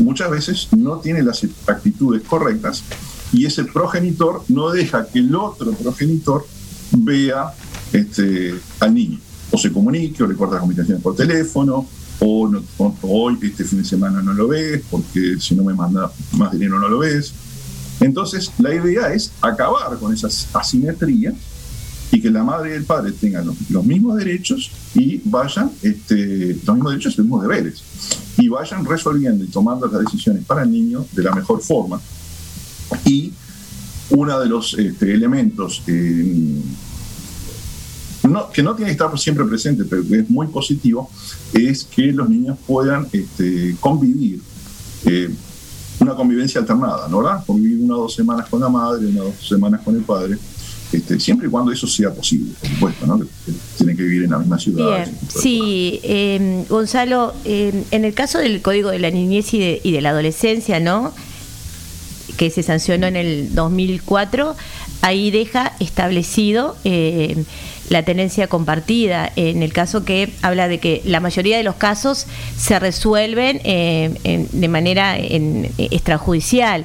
[0.00, 2.82] muchas veces no tiene las actitudes correctas
[3.32, 6.46] y ese progenitor no deja que el otro progenitor
[6.92, 7.52] vea
[7.92, 9.18] este, al niño.
[9.52, 11.86] O se comunique, o le corta las comunicaciones por teléfono,
[12.18, 15.74] o, no- o hoy este fin de semana no lo ves, porque si no me
[15.74, 17.32] manda más dinero no lo ves.
[18.00, 21.34] Entonces, la idea es acabar con esas asimetrías
[22.12, 26.74] y que la madre y el padre tengan los, mismos derechos y vayan, este, los
[26.76, 27.82] mismos derechos y los mismos deberes,
[28.38, 32.00] y vayan resolviendo y tomando las decisiones para el niño de la mejor forma.
[33.04, 33.32] Y
[34.10, 36.62] uno de los este, elementos eh,
[38.52, 41.10] que no tiene que estar siempre presente, pero que es muy positivo,
[41.52, 44.40] es que los niños puedan este, convivir,
[45.04, 45.30] eh,
[46.06, 47.44] una convivencia alternada, ¿no verdad?
[47.46, 50.38] Convivir una o dos semanas con la madre, una o dos semanas con el padre,
[50.92, 53.20] este, siempre y cuando eso sea posible, por supuesto, ¿no?
[53.76, 55.04] Tienen que vivir en la misma ciudad.
[55.04, 59.80] Bien, sí, eh, Gonzalo, eh, en el caso del Código de la Niñez y de,
[59.82, 61.12] y de la Adolescencia, ¿no?
[62.36, 64.56] que se sancionó en el 2004,
[65.00, 67.44] ahí deja establecido eh,
[67.88, 72.26] la tenencia compartida, en el caso que habla de que la mayoría de los casos
[72.56, 76.84] se resuelven eh, en- de manera en- extrajudicial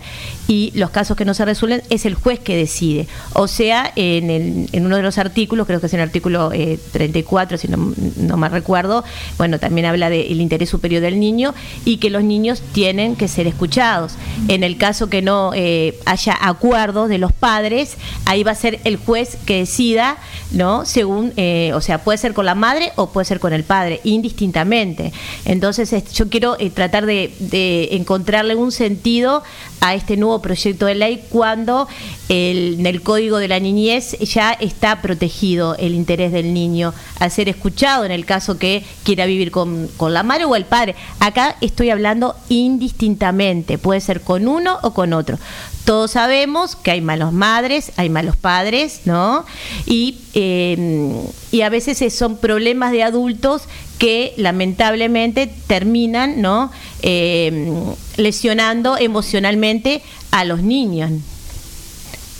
[0.52, 3.08] y los casos que no se resuelven es el juez que decide.
[3.32, 6.78] O sea, en, en uno de los artículos, creo que es en el artículo eh,
[6.92, 9.06] 34, si no, no mal recuerdo,
[9.38, 11.54] bueno, también habla del interés superior del niño
[11.86, 14.16] y que los niños tienen que ser escuchados.
[14.50, 17.96] En el caso que no eh, haya acuerdos de los padres,
[18.26, 20.18] ahí va a ser el juez que decida,
[20.52, 20.86] ¿no?
[20.86, 24.02] Según, eh, o sea, puede ser con la madre o puede ser con el padre,
[24.04, 25.14] indistintamente.
[25.46, 29.44] Entonces, es- yo quiero eh, tratar de, de encontrarle un sentido
[29.80, 31.88] a este nuevo proyecto de ley cuando
[32.30, 37.32] el- en el Código de la Niñez ya está protegido el interés del niño al
[37.32, 40.96] ser escuchado en el caso que quiera vivir con, con la madre o el padre.
[41.20, 45.38] Acá estoy hablando indistintamente, puede ser con uno o con otro.
[45.86, 49.46] Todos sabemos que hay malos madres, hay malos padres, ¿no?
[49.88, 51.12] Y, eh,
[51.52, 53.64] y a veces es- son problemas de adultos
[53.98, 56.72] que lamentablemente terminan, ¿no?
[57.02, 57.74] Eh,
[58.18, 60.02] lesionando emocionalmente
[60.32, 61.12] a los niños.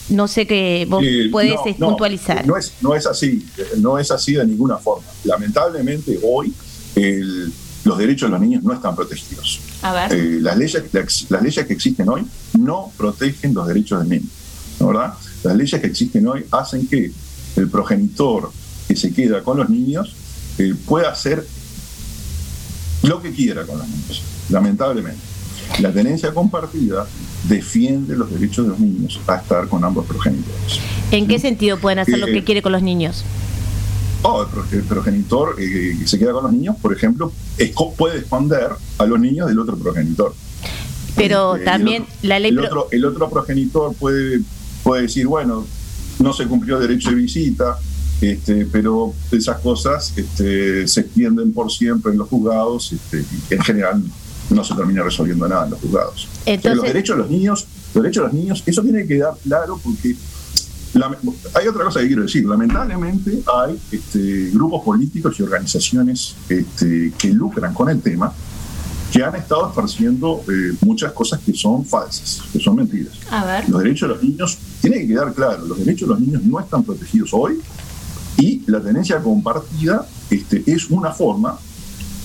[0.10, 2.46] No sé qué vos Eh, puedes no, eh, no, puntualizar.
[2.46, 3.46] No es, no es así,
[3.78, 5.08] no es así de ninguna forma.
[5.24, 6.54] Lamentablemente hoy
[6.96, 7.52] el-
[7.86, 9.60] los derechos de los niños no están protegidos.
[9.82, 10.14] A ver.
[10.14, 12.26] Eh, las, leyes, las, las leyes que existen hoy
[12.60, 14.30] no protegen los derechos del niño,
[14.80, 15.14] ¿no verdad?
[15.44, 17.12] Las leyes que existen hoy hacen que
[17.56, 18.52] el progenitor
[18.88, 20.16] que se queda con los niños
[20.58, 21.46] eh, pueda hacer
[23.04, 25.22] lo que quiera con los niños, lamentablemente.
[25.80, 27.08] La tenencia compartida
[27.48, 30.80] defiende los derechos de los niños a estar con ambos progenitores.
[31.12, 33.24] ¿En qué sentido pueden hacer lo Eh, que quiere con los niños?
[34.24, 37.32] Oh, el pro- el progenitor eh, que se queda con los niños, por ejemplo,
[37.98, 38.70] puede esconder
[39.00, 40.34] a los niños del otro progenitor.
[41.16, 42.52] Pero Eh, también otro- la ley...
[42.52, 44.42] El otro, el otro progenitor puede,
[44.84, 45.66] puede decir, bueno,
[46.20, 47.78] no se cumplió el derecho de visita,
[48.22, 53.62] este, pero esas cosas este, se extienden por siempre en los juzgados este, y en
[53.62, 54.04] general
[54.52, 56.28] no se termina resolviendo nada en los juzgados.
[56.28, 57.66] O sea, Entonces- los derechos de los niños,
[57.96, 60.16] los derechos de los niños, eso tiene que quedar claro porque
[60.94, 61.18] la-
[61.54, 62.46] hay otra cosa que quiero decir.
[62.46, 68.34] Lamentablemente hay este, grupos políticos y organizaciones este, que lucran con el tema
[69.12, 73.14] que han estado esparciendo eh, muchas cosas que son falsas, que son mentiras.
[73.30, 73.68] A ver.
[73.70, 76.60] Los derechos de los niños, tiene que quedar claro, los derechos de los niños no
[76.62, 77.60] están protegidos hoy
[78.38, 81.60] y la tenencia compartida este, es una forma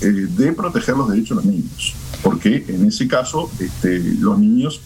[0.01, 1.95] eh, de proteger los derechos de los niños.
[2.23, 4.81] Porque en ese caso, este, los niños,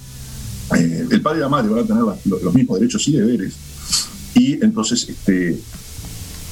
[0.77, 3.55] eh, el padre y la madre van a tener los mismos derechos y deberes.
[4.35, 5.59] Y entonces este,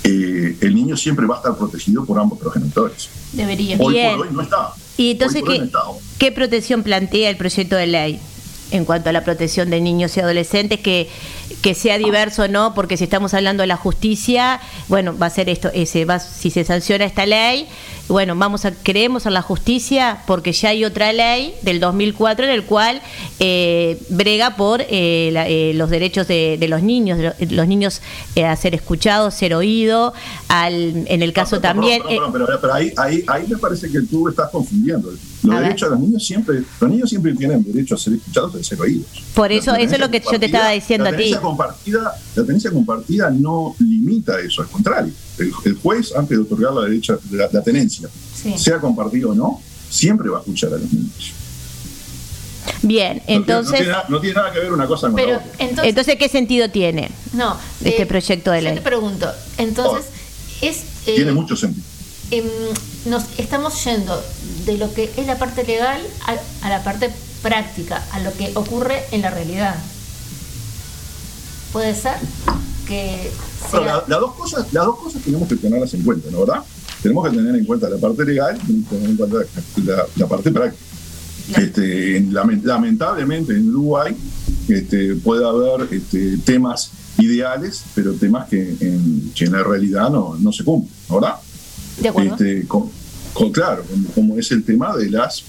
[0.04, 3.08] eh, el niño siempre va a estar protegido por ambos progenitores.
[3.32, 3.76] Debería.
[3.78, 4.16] Hoy Bien.
[4.16, 4.72] por hoy no está.
[4.96, 5.80] Y entonces, Hoy por hoy ¿qué, no está.
[6.18, 8.20] qué protección plantea el proyecto de ley
[8.70, 10.80] en cuanto a la protección de niños y adolescentes?
[10.80, 11.08] Que,
[11.62, 15.30] que sea diverso o no, porque si estamos hablando de la justicia, bueno, va a
[15.30, 17.66] ser esto, ese, va, si se sanciona esta ley,
[18.08, 22.50] bueno, vamos a, creemos en la justicia porque ya hay otra ley del 2004 en
[22.52, 23.02] el cual
[23.40, 27.66] eh, brega por eh, la- eh, los derechos de, de los niños, de lo- los
[27.66, 28.00] niños
[28.36, 30.12] eh, a ser escuchados, ser oídos,
[30.50, 32.02] en el caso Perdón, también...
[32.02, 35.10] perdón, perdón, pero, pero ahí, ahí, ahí me parece que tú estás confundiendo.
[35.42, 35.68] Los A ver.
[35.68, 38.64] derechos de los niños siempre, los niños siempre tienen derecho a ser escuchados y a
[38.64, 39.06] ser oídos.
[39.34, 41.18] Por eso, La eso es lo que yo te estaba diciendo la a ti.
[41.18, 45.12] tenencia Compartida, la tenencia compartida no limita eso, al contrario.
[45.38, 48.54] El, el juez, antes de otorgar la, derecha, la, la tenencia, Sí.
[48.58, 51.32] sea compartido o no, siempre va a escuchar a los niños.
[52.82, 53.72] Bien, No tiene- entonces...
[53.72, 55.50] No tiene, nada- no tiene nada que ver una cosa con la Pero otra.
[55.58, 58.74] entonces, Entonces, ¿qué sentido tiene no, este eh, proyecto de yo ley?
[58.74, 60.06] te pregunto, entonces
[60.60, 60.76] es
[61.06, 61.84] eh, Tiene mucho sentido.
[62.30, 62.44] Em,
[63.06, 64.20] nos estamos yendo
[64.66, 67.10] de lo que es la parte legal a, a la parte
[67.42, 69.76] práctica, a lo que ocurre en la realidad.
[71.72, 72.14] puede ser
[72.86, 73.30] que
[73.70, 76.62] sea- las dos cosas, las dos cosas tenemos que tenerlas en cuenta, ¿no verdad?
[77.02, 79.36] Tenemos que tener en cuenta la parte legal y tener en cuenta
[79.84, 80.82] la, la parte práctica.
[81.56, 84.14] Este, en- lament- lamentablemente en Uruguay
[84.68, 90.36] este, puede haber este, temas ideales, pero temas que en, que en la realidad no,
[90.38, 91.34] no se cumplen, ¿no ¿verdad?
[92.00, 92.32] De acuerdo.
[92.34, 92.90] Este, con,
[93.32, 93.84] con- claro,
[94.14, 95.44] como, es el tema de las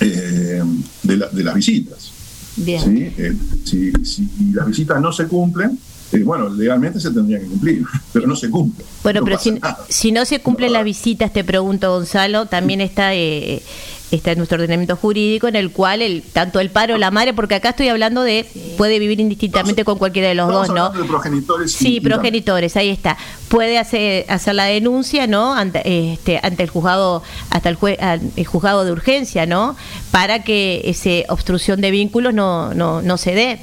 [0.00, 0.62] eh,
[1.02, 2.12] de, la- de las visitas.
[2.56, 2.82] Bien.
[2.82, 3.12] ¿sí?
[3.18, 5.78] Eh, si, si las visitas no se cumplen,
[6.12, 8.86] eh, bueno, legalmente se tendrían que cumplir, pero no se cumplen.
[9.02, 9.58] Bueno, No pero si,
[9.88, 13.62] si no se cumplen las visitas, te pregunto, Gonzalo, también está eh,
[14.10, 17.32] está en nuestro ordenamiento jurídico en el cual el tanto el padre o la madre,
[17.34, 18.44] porque acá estoy hablando de
[18.76, 20.90] puede vivir indistintamente con cualquiera de los dos, ¿no?
[20.90, 21.72] de progenitores.
[21.72, 23.16] Sí, progenitores, ahí está.
[23.48, 25.54] Puede hacer, hacer la denuncia, ¿no?
[25.54, 27.98] Ante, este, ante el juzgado, hasta el, jue-
[28.36, 29.76] el juzgado de urgencia, ¿no?
[30.10, 33.58] Para que esa obstrucción de vínculos no, no, no se dé.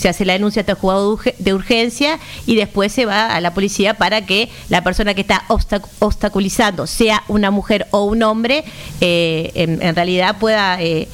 [0.00, 3.34] Se hace la denuncia ante el juzgado de urge- de urgencia y después se va
[3.34, 8.04] a la policía para que la persona que está obstac- obstaculizando, sea una mujer o
[8.04, 8.64] un hombre,
[9.02, 11.06] eh, en, realidad pueda eh,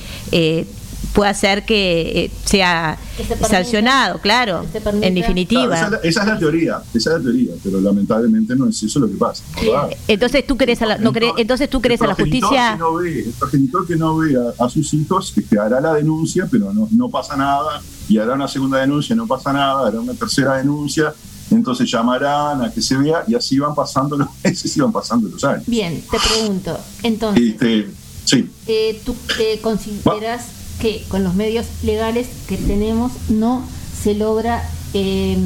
[1.17, 3.49] eh, pueda hacer que eh, sea Que se permita.
[3.49, 5.07] sancionado, claro, Que se permita.
[5.07, 5.67] en definitiva.
[5.67, 8.69] Claro, esa, es la, esa es la teoría, esa es la teoría, pero lamentablemente no
[8.69, 9.43] es eso lo que pasa.
[9.63, 9.91] ¿verdad?
[10.09, 12.73] Entonces tú crees a la, no crees, entonces tú crees a la justicia.
[12.75, 15.95] que no ve- el progenitor que no ve a, a sus hijos este, hará la
[15.95, 20.01] denuncia, pero no, no pasa nada, y hará una segunda denuncia, no pasa nada, hará
[20.01, 21.13] una tercera denuncia,
[21.51, 25.29] entonces llamarán a que se vea, y así van pasando los meses y van pasando
[25.29, 25.65] los años.
[25.67, 27.89] Bien, te pregunto, entonces, Este,
[28.25, 30.47] sí, eh, ¿tú eh, consideras
[30.81, 33.63] que con los medios legales que tenemos no
[34.03, 35.37] se logra eh,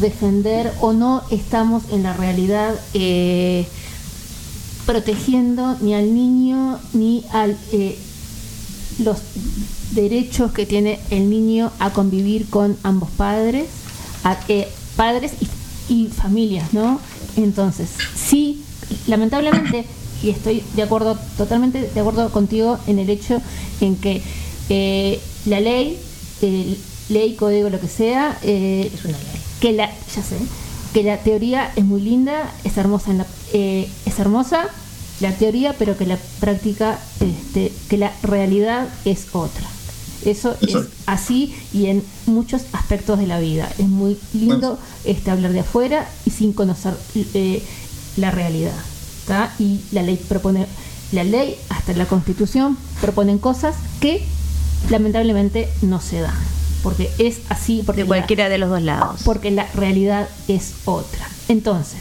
[0.00, 3.66] defender o no estamos en la realidad eh,
[4.86, 7.98] protegiendo ni al niño ni al eh,
[8.98, 9.18] los
[9.92, 13.66] derechos que tiene el niño a convivir con ambos padres,
[14.24, 15.32] a, eh, padres
[15.88, 17.00] y, y familias, ¿no?
[17.36, 18.62] Entonces, sí,
[19.06, 19.86] lamentablemente,
[20.22, 23.40] y estoy de acuerdo, totalmente de acuerdo contigo en el hecho
[23.80, 24.22] en que
[24.68, 25.98] eh, la ley,
[26.42, 26.76] eh,
[27.08, 28.90] ley, código, lo que sea, eh,
[29.60, 30.36] que la, ya sé,
[30.92, 34.68] que la teoría es muy linda, es hermosa en la, eh, es hermosa
[35.20, 39.68] la teoría, pero que la práctica, este, que la realidad es otra.
[40.24, 43.70] Eso es así y en muchos aspectos de la vida.
[43.78, 47.62] Es muy lindo este, hablar de afuera y sin conocer eh,
[48.16, 48.74] la realidad.
[49.58, 50.66] Y la ley propone,
[51.12, 54.24] la ley hasta la constitución proponen cosas que
[54.90, 56.34] lamentablemente no se dan.
[56.82, 59.20] Porque es así, porque De cualquiera de los dos lados.
[59.24, 61.28] porque la realidad es otra.
[61.48, 62.00] Entonces,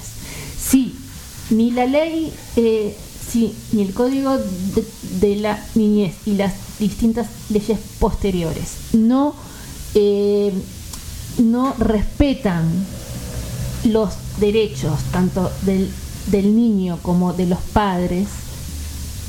[0.59, 0.95] si
[1.49, 2.95] ni la ley, eh,
[3.31, 4.85] si ni el código de,
[5.19, 9.35] de la niñez y las distintas leyes posteriores no,
[9.95, 10.53] eh,
[11.39, 12.63] no respetan
[13.83, 15.89] los derechos tanto del,
[16.31, 18.27] del niño como de los padres,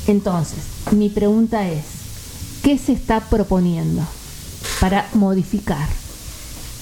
[0.07, 0.59] entonces
[0.91, 1.83] mi pregunta es,
[2.63, 4.03] ¿qué se está proponiendo
[4.79, 5.87] para modificar?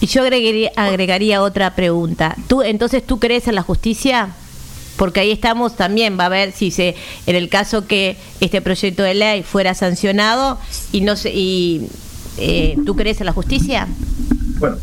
[0.01, 2.35] Y yo agregaría, agregaría otra pregunta.
[2.47, 4.29] ¿Tú, entonces, ¿tú crees en la justicia?
[4.95, 6.95] Porque ahí estamos también, va a ver si se,
[7.25, 10.57] en el caso que este proyecto de ley fuera sancionado
[10.91, 11.87] y no se, y
[12.37, 13.87] eh, ¿tú crees en la justicia?
[14.57, 14.77] bueno,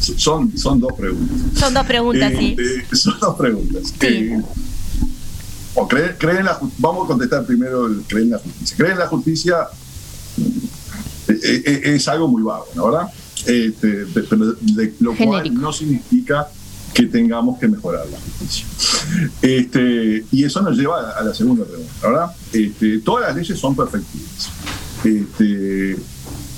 [0.00, 1.58] son, son dos preguntas.
[1.58, 2.56] Son dos preguntas, Eh, sí.
[2.58, 3.94] eh, son dos preguntas.
[4.00, 4.42] Eh,
[5.74, 8.76] o cree- cree en la vamos a contestar primero el cree en la justicia.
[8.76, 9.56] Cree en la justicia
[11.28, 13.08] eh, eh, es algo muy vago, ¿no verdad?
[13.46, 16.48] Este, pero de- lo cual no significa
[16.92, 18.66] que tengamos que mejorar la justicia.
[19.42, 22.30] Este, y eso nos lleva a la segunda pregunta, ¿verdad?
[22.52, 24.48] Este, todas las leyes son perfectivas.
[25.04, 25.96] Este,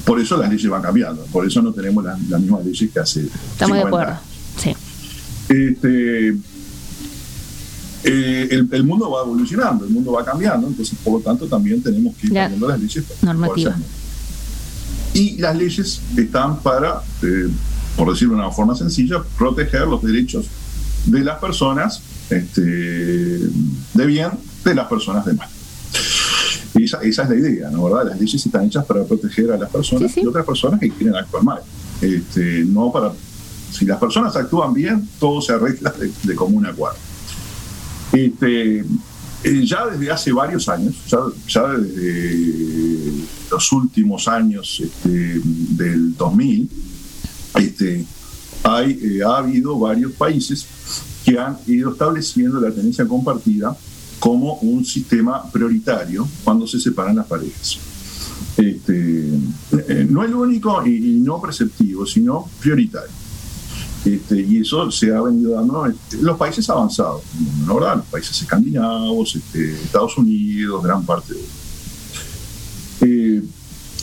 [0.05, 3.01] por eso las leyes van cambiando, por eso no tenemos las, las mismas leyes que
[3.01, 4.13] hace Estamos de 50 acuerdo.
[4.13, 4.23] años.
[4.63, 4.77] Sí.
[5.49, 6.37] Este, eh,
[8.51, 12.15] el, el mundo va evolucionando, el mundo va cambiando, entonces por lo tanto también tenemos
[12.17, 13.05] que ir cambiando las leyes.
[13.21, 13.73] para normativa.
[13.73, 17.49] poder ser- Y las leyes están para, eh,
[17.97, 20.47] por decirlo de una forma sencilla, proteger los derechos
[21.07, 24.31] de las personas este, de bien
[24.65, 25.49] de las personas de mal.
[26.75, 27.85] Esa, esa es la idea, ¿no?
[27.85, 28.11] ¿verdad?
[28.11, 31.43] Las leyes están hechas para proteger a las personas y otras personas que quieren actuar
[31.43, 31.61] mal.
[32.03, 33.13] Este, no para.
[33.73, 36.99] Si las personas actúan bien, todo se arregla de, de común acuerdo.
[38.17, 40.95] Este, eh, ya desde hace varios años,
[41.49, 43.13] ya, desde
[43.51, 46.71] los últimos años este, del 2000,
[47.57, 50.67] este, eh, ha habido varios países
[51.27, 53.77] que han ido estableciendo la tenencia compartida
[54.19, 57.79] como un sistema prioritario cuando se separan las parejas.
[58.57, 59.29] Este,
[59.89, 63.26] eh, no el único y, y no preceptivo, sino prioritario.
[64.07, 67.23] Este, y eso se ha venido dando en los países avanzados,
[67.67, 67.75] ¿no?
[67.75, 67.97] ¿verdad?
[67.97, 71.41] Los países escandinavos, este, Estados Unidos, gran parte de
[73.01, 73.43] eh,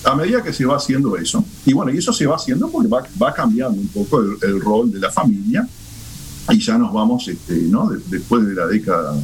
[0.03, 2.89] a medida que se va haciendo eso, y bueno, y eso se va haciendo porque
[2.89, 5.65] va, va cambiando un poco el, rol de la familia,
[6.49, 7.69] y ya nos vamos, este,
[8.07, 9.15] después de la década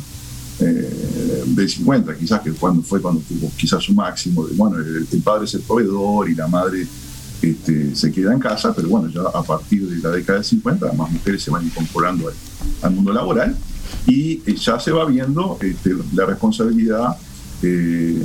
[0.61, 5.21] eh, del 50, quizás que cuando fue cuando tuvo quizás su máximo, de, bueno, el
[5.21, 6.87] padre es el proveedor y la madre
[7.41, 10.91] este, se queda en casa, pero bueno, ya a partir de la década del 50
[10.93, 12.33] más mujeres se van incorporando al,
[12.81, 13.55] al mundo laboral
[14.05, 17.15] y eh, ya se va viendo este, la responsabilidad,
[17.61, 18.21] eh,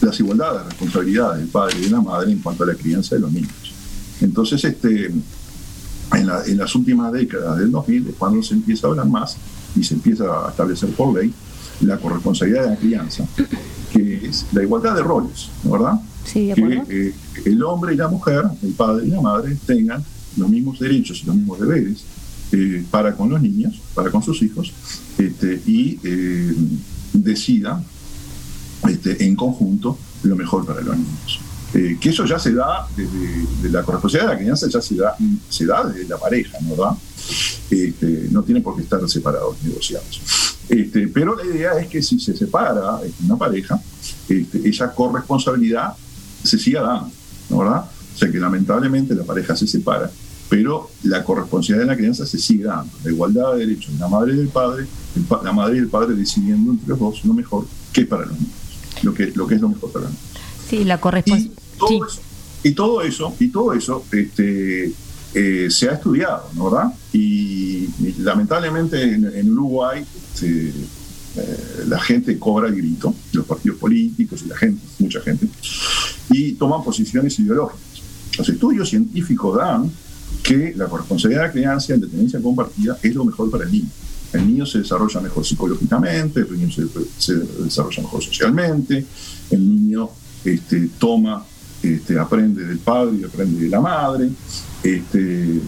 [0.00, 3.14] las igualdades de responsabilidades del padre y de la madre en cuanto a la crianza
[3.14, 3.50] de los niños.
[4.20, 8.90] Entonces, este, en, la- en las últimas décadas del 2000 es cuando se empieza a
[8.90, 9.36] hablar más
[9.76, 11.32] y se empieza a establecer por ley
[11.80, 13.26] la corresponsabilidad de la crianza,
[13.92, 16.00] que es la igualdad de roles, ¿no ¿verdad?
[16.24, 17.14] Sí, de que eh,
[17.44, 20.02] el hombre y la mujer, el padre y la madre, tengan
[20.36, 22.04] los mismos derechos y los mismos deberes
[22.52, 24.72] eh, para con los niños, para con sus hijos,
[25.18, 26.54] este, y eh,
[27.12, 27.84] decidan
[28.88, 31.40] este, en conjunto lo mejor para los niños.
[31.72, 34.94] Eh, que eso ya se da desde de la corresponsabilidad de la crianza, ya se
[34.94, 35.16] da,
[35.48, 36.92] se da desde la pareja, ¿no ¿verdad?
[37.70, 40.20] Este, no tienen por qué estar separados, negociados.
[40.68, 43.80] Este, pero la idea es que si se separa una pareja,
[44.28, 45.94] esa corresponsabilidad
[46.44, 47.10] se siga dando,
[47.50, 47.84] ¿no ¿verdad?
[48.14, 50.10] O sea que lamentablemente la pareja se separa,
[50.48, 52.92] pero la corresponsabilidad de la crianza se sigue dando.
[53.02, 54.86] La igualdad de derechos de la madre y del padre,
[55.16, 58.06] el pa- la madre y el padre decidiendo entre los dos lo mejor que es
[58.06, 58.52] para los niños,
[59.02, 60.28] lo que, lo que es lo mejor para los niños.
[60.70, 61.58] Sí, la corresponsabilidad.
[62.62, 64.92] Y todo eso, y todo eso este,
[65.34, 66.92] eh, se ha estudiado, ¿no verdad?
[67.12, 70.72] Y, y lamentablemente en, en Uruguay este,
[71.36, 75.48] eh, la gente cobra el grito, los partidos políticos y la gente, mucha gente,
[76.30, 78.02] y toman posiciones ideológicas.
[78.38, 79.90] Los estudios científicos dan
[80.42, 83.88] que la corresponsabilidad de la crianza en dependencia compartida es lo mejor para el niño.
[84.32, 86.70] El niño se desarrolla mejor psicológicamente, el niño
[87.18, 89.04] se, desarrolla mejor socialmente,
[89.50, 90.10] el niño
[90.44, 91.44] este, toma,
[91.82, 94.30] este, aprende del padre y aprende de la madre.
[94.82, 95.60] Este,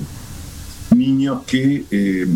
[0.94, 2.26] niños que eh,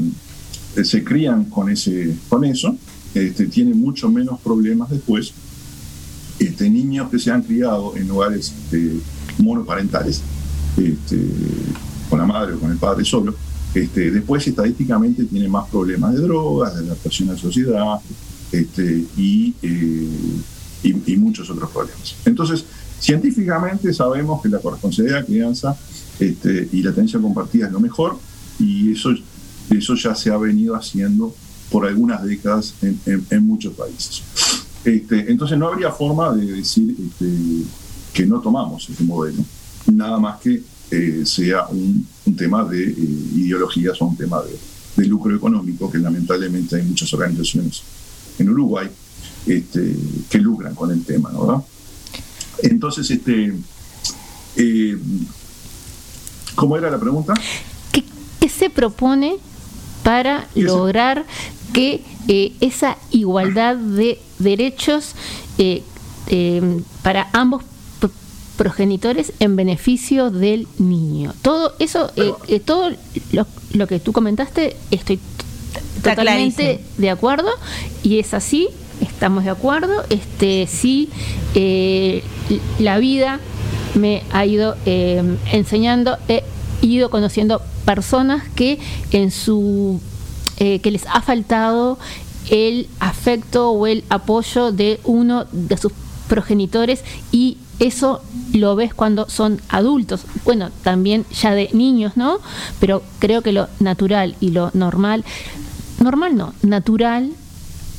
[0.83, 2.77] se crían con, ese, con eso
[3.15, 5.33] este, tienen mucho menos problemas después.
[6.39, 8.99] Este, niños que se han criado en hogares este,
[9.39, 10.23] monoparentales,
[10.77, 11.19] este,
[12.09, 13.35] con la madre o con el padre solo,
[13.75, 18.01] este, después estadísticamente tienen más problemas de drogas, de adaptación a la sociedad
[18.51, 20.09] este, y, eh,
[20.83, 22.17] y, muchos otros problemas.
[22.25, 22.65] Entonces,
[22.99, 25.77] científicamente sabemos que la corresponsabilidad de crianza
[26.19, 28.19] y la tenencia compartida es lo mejor
[28.59, 29.11] y eso,
[29.71, 31.35] eso ya se ha venido haciendo
[31.71, 34.23] por algunas décadas en, en- en muchos países.
[34.85, 37.31] Este, entonces no habría forma de decir este,
[38.13, 39.43] que no tomamos ese modelo,
[39.93, 42.95] nada más que eh, sea un, un tema de eh,
[43.37, 44.59] ideologías o un tema de,
[45.03, 47.83] de lucro económico, que lamentablemente hay muchas organizaciones
[48.39, 48.89] en Uruguay
[49.47, 49.95] este,
[50.29, 51.47] que lucran con el tema, ¿no?
[51.47, 51.65] ¿verdad?
[52.63, 53.55] Entonces, este,
[54.57, 54.99] eh,
[56.55, 57.35] ¿cómo era la pregunta?
[58.41, 59.37] ¿Qué se propone
[60.03, 61.25] para lograr
[61.73, 65.15] que eh, esa igualdad de derechos
[65.59, 65.83] eh,
[66.29, 67.65] eh, para ambos
[68.57, 71.35] progenitores en beneficio del niño?
[71.43, 72.11] Todo eso,
[72.65, 72.91] todo
[73.33, 75.19] lo, lo que tú comentaste, estoy
[76.03, 77.49] totalmente de acuerdo
[78.03, 78.69] y es así.
[79.01, 80.05] Estamos de acuerdo.
[80.11, 81.09] Este sí,
[82.79, 83.41] la vida
[83.95, 86.45] me ha ido enseñando, he
[86.83, 88.79] ido conociendo personas que
[89.11, 90.01] en su
[90.61, 91.99] eh, que les ha faltado
[92.51, 95.93] el afecto o el apoyo de uno de sus
[96.29, 97.03] progenitores
[97.33, 102.39] y eso lo ves cuando son adultos, bueno, también ya de niños, ¿no?
[102.79, 105.25] Pero creo que lo natural y lo normal,
[105.99, 107.33] normal no, natural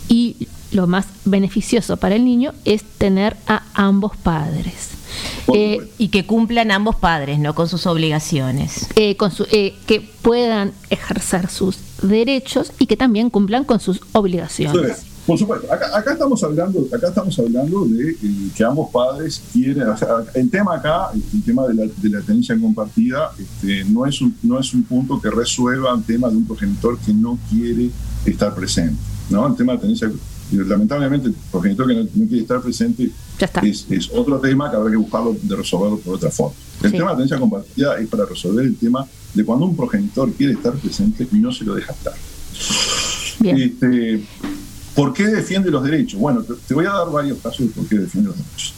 [0.08, 5.01] y lo más beneficioso para el niño es tener a ambos padres.
[5.54, 7.54] Eh, y que cumplan ambos padres, ¿no?
[7.56, 8.88] Con sus obligaciones.
[8.96, 14.02] eh, con su- eh, que puedan ejercer sus derechos y que también cumplan con sus
[14.14, 14.98] obligaciones.
[14.98, 18.16] Sí, Por supuesto, acá, acá estamos hablando, acá estamos hablando de eh,
[18.56, 22.22] que ambos padres quieren, o sea, el tema acá, el tema de la, de la
[22.22, 26.38] tenencia compartida, este, no, es un, no es un punto que resuelva el tema de
[26.38, 27.92] un progenitor que no quiere
[28.26, 29.00] estar presente.
[29.30, 29.48] ¿no?
[29.48, 30.12] El tema de tenencia,
[30.58, 33.12] lamentablemente, el progenitor que no, no quiere estar presente
[33.64, 36.56] es, es otro tema que habrá que buscarlo de resolverlo por otra forma.
[36.84, 36.98] El Sí.
[36.98, 40.74] tema de tenencia compartida es para resolver el tema de cuando un progenitor quiere estar
[40.74, 42.14] presente y no se lo deja estar.
[43.44, 44.24] Este,
[44.96, 46.20] ¿Por qué defiende los derechos?
[46.20, 48.74] Bueno, te, te voy a dar varios casos de por qué defiende los derechos.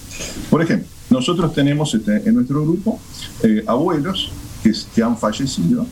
[0.50, 3.00] Por ejemplo, nosotros tenemos este, en nuestro grupo
[3.42, 5.86] eh, abuelos que, que han fallecido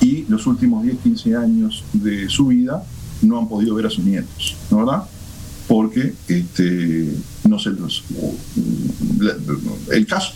[0.00, 2.82] y los últimos 10, 15 años de su vida
[3.22, 5.02] no han podido ver a sus nietos, ¿no verdad?
[5.68, 7.12] Porque este,
[7.48, 8.02] no se los.
[9.20, 9.36] la-
[9.94, 10.32] El caso.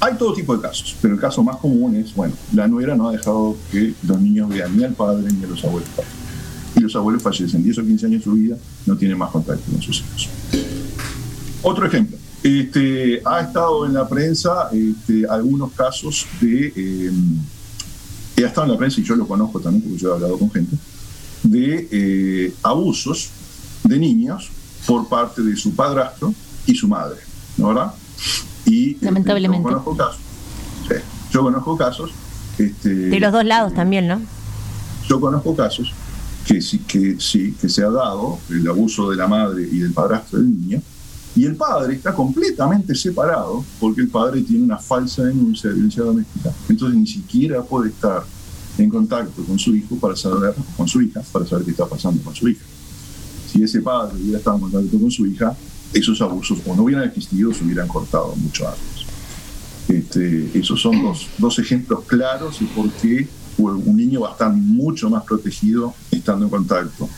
[0.00, 3.08] Hay todo tipo de casos, pero el caso más común es, bueno, la nuera no
[3.08, 5.88] ha dejado que los niños vean ni al padre ni a los abuelos.
[6.74, 8.56] Y los abuelos fallecen 10 o 15 años de su vida,
[8.86, 10.28] no tienen más contacto con sus hijos.
[11.62, 12.16] Otro ejemplo.
[12.42, 16.72] Este, ha estado en la prensa este, algunos casos de.
[16.74, 17.12] eh,
[18.38, 20.50] ha estado en la prensa y yo lo conozco también porque yo he hablado con
[20.50, 20.74] gente.
[21.44, 23.28] De eh, abusos
[23.84, 24.48] de niños
[24.86, 26.34] por parte de su padrastro
[26.66, 27.18] y su madre.
[27.56, 27.92] ¿No verdad?
[28.66, 29.68] Y este, Lamentablemente.
[29.68, 30.20] yo conozco casos.
[30.88, 30.94] sí,
[31.30, 32.10] yo conozco casos.
[32.58, 34.20] Este, De los dos lados también, ¿no?
[35.08, 35.92] yo conozco casos
[36.46, 39.92] que sí, que sí, que se ha dado el abuso de la madre y del
[39.92, 40.82] padrastro del niño,
[41.34, 46.02] y el padre está completamente separado porque el padre tiene una falsa denuncia de violencia
[46.02, 46.52] doméstica.
[46.68, 48.22] Entonces ni siquiera puede estar
[48.76, 52.22] en contacto con su hijo para saber, con su hija, para saber qué está pasando
[52.22, 52.64] con su hija.
[53.52, 55.54] Si ese padre hubiera estado en contacto con su hija,
[55.92, 59.06] esos abusos o no hubieran existido, se hubieran cortado mucho antes.
[59.88, 63.28] Este, esos son dos, dos ejemplos claros de por qué
[63.58, 67.08] un niño va a estar mucho más protegido estando en contacto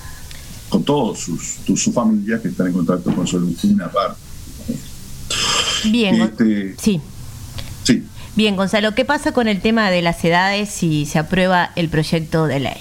[0.69, 4.21] con todos sus, tu- su familia que están en contacto con solo una parte.
[5.85, 7.01] Bien, Este, sí.
[7.85, 8.03] sí,
[8.35, 12.47] Bien, Gonzalo, ¿qué pasa con el tema de las edades si se aprueba el proyecto
[12.47, 12.77] de ley?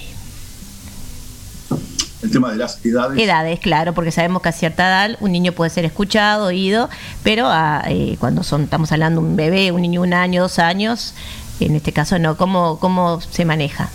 [2.23, 3.19] El tema de las edades.
[3.19, 6.89] Edades, claro, porque sabemos que a cierta edad un niño puede ser escuchado, oído,
[7.23, 10.59] pero a, eh, cuando son, estamos hablando de un bebé, un niño un año, dos
[10.59, 11.13] años,
[11.59, 13.89] en este caso no, ¿cómo, cómo se maneja?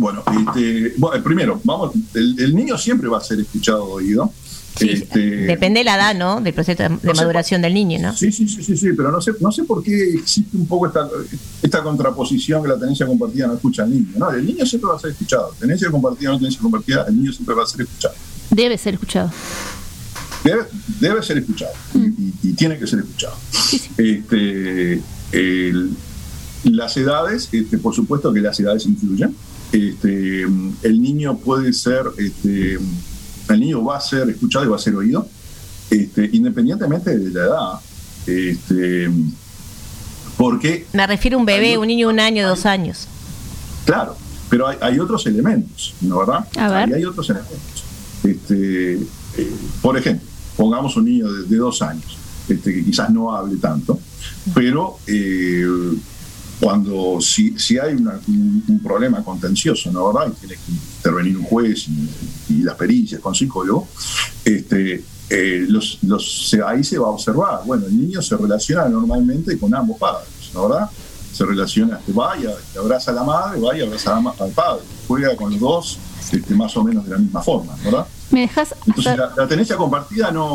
[0.00, 4.32] Bueno, este, bueno, primero, vamos, el, el niño siempre va a ser escuchado oído.
[4.80, 6.40] Este, Depende de la edad, ¿no?
[6.40, 8.16] Del proceso de, No maduración del niño, ¿no?
[8.16, 10.86] Sí, sí, sí, sí, sí, pero no sé, no sé por qué existe un poco
[10.88, 11.08] esta,
[11.62, 14.06] esta contraposición que la tenencia compartida no escucha al niño.
[14.16, 15.54] No, el niño siempre va a ser escuchado.
[15.60, 18.14] Tenencia compartida o no tenencia compartida, el niño siempre va a ser escuchado.
[18.50, 19.30] Debe ser escuchado.
[20.42, 20.62] Debe,
[21.00, 23.34] debe ser escuchado y, y- y tiene que ser escuchado.
[23.96, 25.00] Este,
[25.32, 25.90] el-
[26.64, 29.34] las edades, este, por supuesto que las edades influyen.
[29.72, 32.78] Este, el niño puede ser, este,
[33.48, 35.26] el niño va a ser escuchado y va a ser oído,
[35.90, 37.72] este, independientemente de la edad.
[38.26, 39.10] Este,
[40.36, 43.06] porque Me refiero a un bebé, un niño de un año, dos años.
[43.84, 44.16] Claro,
[44.50, 46.46] pero hay, hay otros elementos, ¿no verdad?
[46.58, 46.88] A ver.
[46.88, 47.58] Hay, hay otros elementos.
[48.24, 50.26] Este, eh, por ejemplo,
[50.56, 52.16] pongamos un niño de, de dos años,
[52.48, 53.98] este, que quizás no hable tanto,
[54.54, 55.66] pero eh,
[56.60, 60.32] cuando si, si hay una- un, un problema contencioso, ¿no verdad?
[60.32, 61.86] Y tiene que intervenir un juez
[62.48, 63.88] y, las pericias con psicólogo,
[64.44, 67.60] este, eh, los, los- ahí se va a observar.
[67.64, 70.90] Bueno, el niño se relaciona normalmente con ambos padres, ¿no verdad?
[71.32, 74.82] Se relaciona, este, vaya, abraza a la madre, vaya, abraza a la ma- al padre,
[75.08, 75.98] juega con los dos
[76.32, 78.06] este, más o menos de la misma forma, ¿verdad?
[78.30, 80.46] ¿Me dejas Entonces, la, la tenencia compartida no,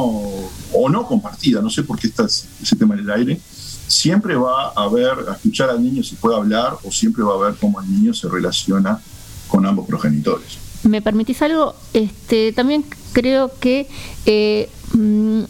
[0.73, 3.39] o no compartida, no sé por qué está ese tema en el aire,
[3.87, 7.49] siempre va a ver, a escuchar al niño si puede hablar, o siempre va a
[7.49, 8.99] ver cómo el niño se relaciona
[9.47, 10.57] con ambos progenitores.
[10.83, 11.75] ¿Me permitís algo?
[11.93, 13.87] Este, también creo que
[14.25, 15.43] eh, mm,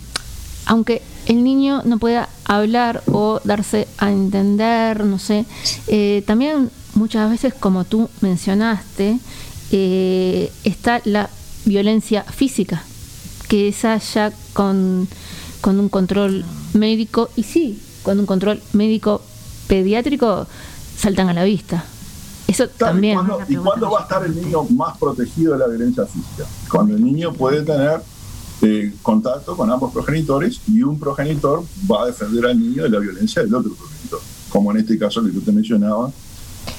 [0.65, 5.45] aunque el niño no pueda hablar o darse a entender, no sé,
[5.87, 9.19] eh, también muchas veces, como tú mencionaste,
[9.71, 11.29] eh, está la
[11.65, 12.83] violencia física,
[13.47, 15.07] que esa ya con,
[15.61, 19.21] con un control médico, y sí, con un control médico
[19.67, 20.47] pediátrico,
[20.97, 21.83] saltan a la vista.
[22.49, 23.13] Eso también.
[23.13, 26.45] ¿Y cuándo, y cuándo va a estar el niño más protegido de la violencia física?
[26.69, 28.01] Cuando el niño puede tener
[28.61, 32.99] eh, contacto con ambos progenitores y un progenitor va a defender al niño de la
[32.99, 34.19] violencia del otro progenitor,
[34.49, 36.11] como en este caso que yo te mencionaba,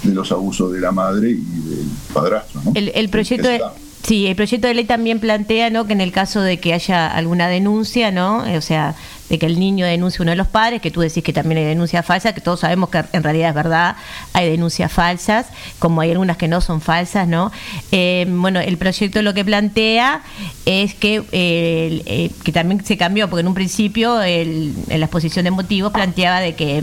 [0.03, 2.61] de los abusos de la madre y del padrastro.
[2.65, 2.73] ¿no?
[2.75, 3.63] El, el proyecto de,
[4.03, 5.87] sí, el proyecto de ley también plantea, ¿no?
[5.87, 8.45] Que en el caso de que haya alguna denuncia, ¿no?
[8.57, 8.95] O sea,
[9.31, 11.59] de que el niño denuncie a uno de los padres, que tú decís que también
[11.59, 13.97] hay denuncias falsas, que todos sabemos que en realidad es verdad,
[14.35, 15.47] hay denuncias falsas,
[15.79, 17.53] como hay algunas que no son falsas, ¿no?
[17.93, 20.21] Eh, bueno, el proyecto lo que plantea
[20.67, 25.07] es que, eh, eh, que también se cambió, porque en un principio el- en la
[25.07, 26.83] exposición de motivos planteaba de que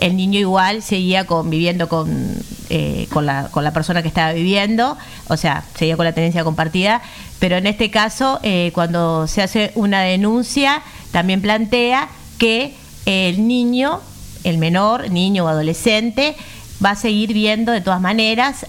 [0.00, 2.36] el niño igual seguía conviviendo con,
[2.70, 4.96] eh, con, la, con la persona que estaba viviendo,
[5.28, 7.02] o sea, seguía con la tenencia compartida,
[7.40, 12.74] pero en este caso, eh, cuando se hace una denuncia, también plantea que
[13.06, 14.00] el niño,
[14.44, 16.36] el menor, niño o adolescente,
[16.84, 18.64] va a seguir viendo de todas maneras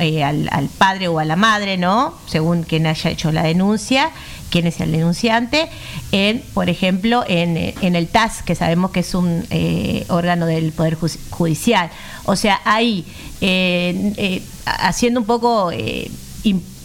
[0.00, 2.14] eh, al, padre o a la madre, ¿no?
[2.26, 4.10] Según quien haya hecho la denuncia,
[4.50, 5.68] quién es el denunciante,
[6.10, 9.46] en, por ejemplo, en, eh, el TAS, que sabemos que es un
[10.08, 11.88] órgano del Poder Ju- Judicial.
[12.24, 13.06] O sea, ahí,
[14.66, 15.70] haciendo un poco...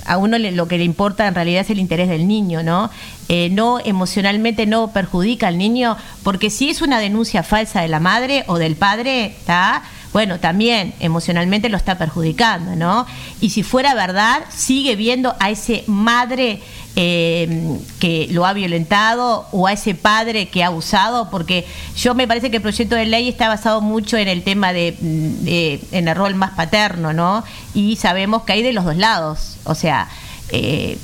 [0.07, 2.89] a uno le- lo que le importa en realidad es el interés del niño, ¿no?
[3.29, 7.99] Eh, no emocionalmente no perjudica al niño, porque si es una denuncia falsa de la
[7.99, 9.83] madre o del padre, ¿está?
[10.13, 13.05] Bueno, también emocionalmente lo está perjudicando, ¿no?
[13.41, 16.61] Y si fuera verdad, sigue viendo a ese madre
[16.95, 22.27] eh, que lo ha violentado o a ese padre que ha abusado, porque yo me
[22.27, 25.79] parece que el proyecto de ley está basado mucho en el tema de, mm, de-
[25.91, 27.43] en el rol más paterno, ¿no?
[27.75, 30.07] Y sabemos que hay de los dos lados, o sea,
[30.49, 30.97] eh,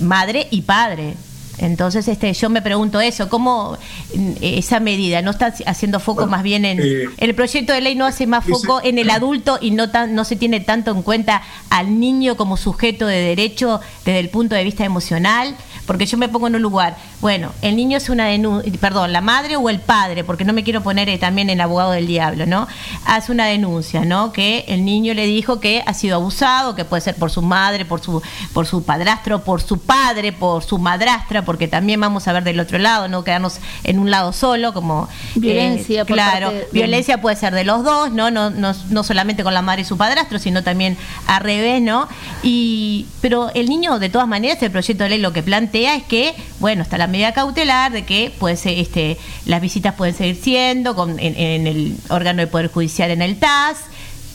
[0.00, 1.14] madre y padre.
[1.58, 3.76] Entonces, este, yo me pregunto eso, ¿cómo
[4.14, 7.80] mm, esa medida no está haciendo foco Bueno, más bien en eh, el proyecto de
[7.80, 10.60] ley no hace más ese- foco en el adulto y no tan, no se tiene
[10.60, 15.56] tanto en cuenta al niño como sujeto de derecho desde el punto de vista emocional?
[15.88, 19.20] Porque yo me pongo en un lugar, bueno, el niño es una denuncia, perdón, la
[19.20, 22.46] madre o el padre, porque no me quiero poner eh, también en abogado del diablo,
[22.46, 22.68] ¿no?
[23.06, 24.30] Hace una denuncia, ¿no?
[24.32, 27.84] Que el niño le dijo que ha sido abusado, que puede ser por su madre,
[27.84, 28.22] por su,
[28.52, 32.60] por su padrastro, por su padre, por su madrastra, porque también vamos a ver del
[32.60, 36.68] otro lado, no quedarnos en un lado solo, como eh, Violencia por claro, parte de-
[36.72, 38.30] violencia puede ser de los dos, ¿no?
[38.30, 42.08] No, no, no solamente con la madre y su padrastro, sino también al revés, ¿no?
[42.42, 46.04] Y, pero el niño, de todas maneras, el proyecto de ley lo que plantea es
[46.04, 50.36] que, bueno, está la medida cautelar de que puede ser, este, las visitas pueden seguir
[50.36, 53.78] siendo en, el órgano de Poder Judicial en el TAS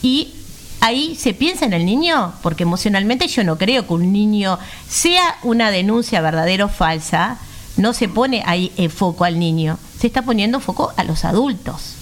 [0.02, 0.34] y
[0.80, 5.38] ahí se piensa en el niño, porque emocionalmente yo no creo que un niño sea
[5.42, 7.38] una denuncia verdadera o falsa,
[7.76, 11.96] no se pone ahí en foco al niño, se está poniendo foco a los adultos.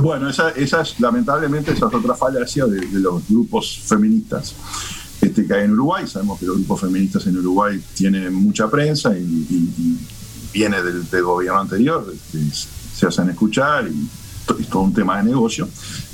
[0.00, 4.54] Bueno, esa, esa es, lamentablemente, esa es otra falacia de los grupos feministas
[5.20, 6.06] este, que hay en Uruguay.
[6.06, 9.98] Sabemos que los grupos feministas en Uruguay tienen mucha prensa y, y- y
[10.52, 12.38] viene del, del gobierno anterior, este,
[12.96, 14.08] se hacen escuchar y
[14.46, 15.68] to- es todo un tema de negocio,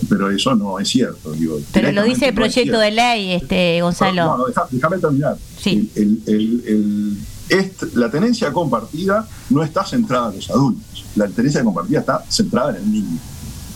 [0.08, 1.32] pero eso no es cierto.
[1.32, 4.24] digo, Pero lo dice el no proyecto de ley, este Gonzalo.
[4.24, 5.36] No, no, deja- déjame terminar.
[5.62, 5.90] Sí.
[5.94, 7.16] El- el- el-
[7.48, 11.04] est- la tenencia compartida no está centrada en los adultos.
[11.14, 13.18] La tenencia compartida está centrada en el niño.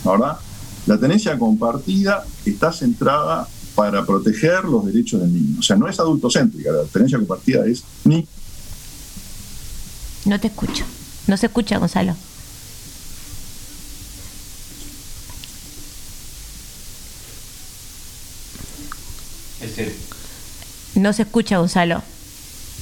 [0.05, 0.37] ¿no ¿Verdad?
[0.87, 3.47] La tenencia compartida está centrada
[3.81, 5.59] para proteger los derechos del niño.
[5.59, 6.71] O sea, no es adultocéntrica.
[6.71, 8.27] La tenencia compartida es ni
[10.27, 10.85] No te escucho.
[11.27, 12.15] No se escucha, Gonzalo.
[20.95, 22.03] No se escucha, Gonzalo.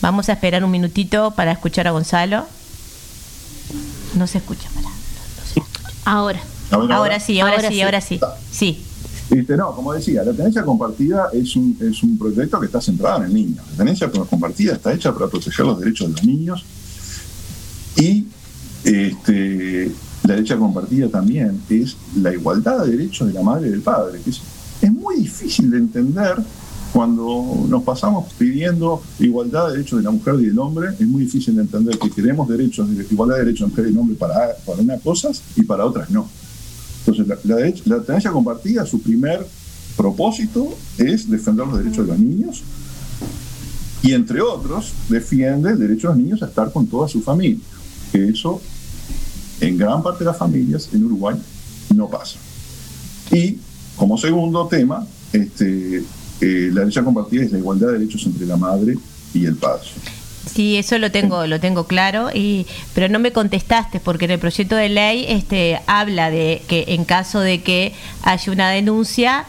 [0.01, 2.45] Vamos a esperar un minutito para escuchar a Gonzalo.
[4.15, 4.89] No se escucha, pará.
[6.07, 6.41] Ahora.
[6.73, 7.83] Ahora, Ahora sí, ahora, Ahora sí, sí.
[7.83, 8.21] ahora sí.
[8.51, 8.88] Sí.
[9.31, 13.18] Este, no, como decía, la tenencia compartida es un, es un proyecto que está centrado
[13.18, 13.62] en el niño.
[13.72, 16.64] La tenencia compartida está hecha para proteger los derechos de los niños
[17.97, 18.26] y
[18.85, 23.83] este, la derecha compartida también es la igualdad de derechos de la madre y del
[23.83, 24.20] padre.
[24.24, 24.41] es,
[24.81, 26.37] es muy difícil de entender
[26.93, 30.89] cuando nos pasamos pidiendo igualdad de derechos de la mujer y del hombre.
[30.99, 33.89] Es muy difícil de entender que queremos derechos, de igualdad de derechos de mujer y
[33.89, 36.29] del hombre para, para unas cosas y para otras no.
[37.09, 39.47] Entonces, la, la, tenencia compartida, su primer
[39.97, 42.63] propósito es defender los derechos de los niños
[44.03, 47.65] y, entre otros, defiende el derecho de los niños a estar con toda su familia.
[48.13, 48.61] Que eso,
[49.61, 51.37] en gran parte de las familias en Uruguay,
[51.95, 52.39] no pasa.
[53.33, 53.57] Y,
[53.97, 56.05] como segundo tema, este,
[56.41, 58.99] eh, la derecha compartida es la igualdad de derechos entre la madre
[59.33, 59.89] y el padre.
[60.49, 64.39] Sí, eso lo tengo, lo tengo claro, y, pero no me contestaste porque en el
[64.39, 67.93] proyecto de ley este, habla de que en caso de que
[68.23, 69.45] haya una denuncia,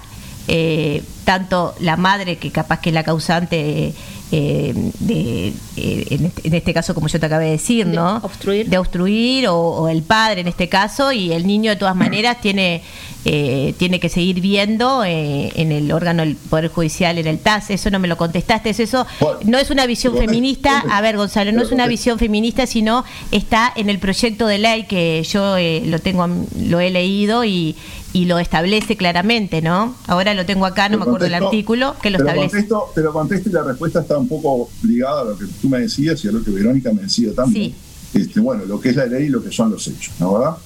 [0.47, 3.93] eh, tanto la madre, que capaz que es la causante
[4.31, 8.17] de, eh, en, este, en este caso, como yo te acabé de decir, ¿no?
[8.17, 8.69] obstruir.
[8.69, 12.39] De obstruir, o, o el padre en este caso, y el niño de todas maneras
[12.41, 12.81] tiene,
[13.25, 17.69] eh, tiene que seguir viendo eh, en el órgano del Poder Judicial, en el TAS.
[17.69, 19.05] Eso no me lo contestaste, es eso.
[19.43, 23.73] No es una visión feminista, a ver, Gonzalo, no es una visión feminista, sino está
[23.75, 26.27] en el proyecto de ley que yo eh, lo tengo,
[26.59, 27.75] lo he leído y,
[28.11, 29.95] y lo establece claramente, ¿no?
[30.07, 32.49] Ahora lo tengo acá, no me acuerdo el artículo, que lo te establece.
[32.49, 35.69] contesto, te lo contesto y la respuesta está un poco ligada a lo que tú
[35.69, 37.73] me decías y a lo que Verónica me decía también.
[38.13, 40.57] Este, bueno, lo que es la ley y lo que son los hechos, ¿no verdad?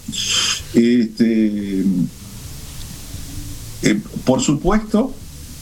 [0.74, 1.84] Este,
[3.82, 5.14] eh, por supuesto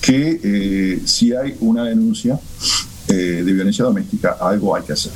[0.02, 2.40] que eh, si hay una denuncia
[3.08, 5.12] eh, de violencia doméstica, algo hay que hacer.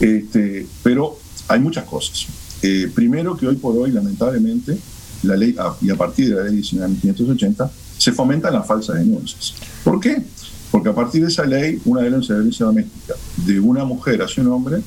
[0.00, 2.26] Este, pero hay muchas cosas.
[2.62, 4.78] Eh, primero que hoy por hoy, lamentablemente,
[5.22, 9.54] la ley, y a partir de la ley 19.580, se fomentan las falsas denuncias.
[9.84, 10.22] ¿Por qué?
[10.70, 14.42] Porque a partir de esa ley, una denuncia de violencia doméstica de una mujer hacia
[14.42, 14.80] un hombre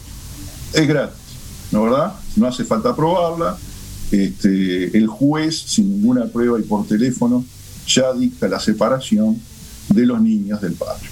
[0.74, 1.18] es gratis,
[1.72, 2.14] ¿no verdad?
[2.36, 3.58] No hace falta probarla.
[4.12, 7.44] Este, el juez, sin ninguna prueba y por teléfono,
[7.88, 9.40] ya dicta la separación
[9.90, 11.10] de los niños del padre.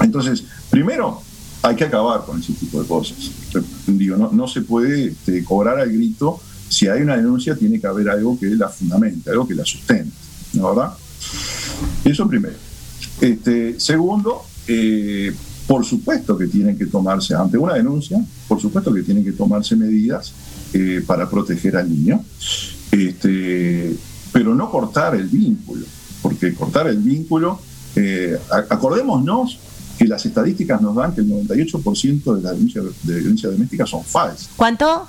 [0.00, 1.22] Entonces, primero,
[1.62, 3.16] hay que acabar con ese tipo de cosas.
[3.86, 6.40] Digo, no, no se puede este, cobrar al grito.
[6.70, 10.12] Si hay una denuncia, tiene que haber algo que la fundamente, algo que la sustente,
[10.52, 10.94] ¿no verdad?
[12.04, 12.54] Eso primero.
[13.20, 15.34] Este, segundo, eh,
[15.66, 19.74] por supuesto que tienen que tomarse, ante una denuncia, por supuesto que tienen que tomarse
[19.74, 20.32] medidas
[20.72, 22.24] eh, para proteger al niño,
[22.92, 23.96] este,
[24.32, 25.84] pero no cortar el vínculo,
[26.22, 27.60] porque cortar el vínculo,
[27.96, 28.38] eh,
[28.70, 29.58] acordémonos
[29.98, 34.02] que las estadísticas nos dan que el 98% de las denuncias de violencia doméstica son
[34.02, 34.48] falsas.
[34.56, 35.06] ¿Cuánto?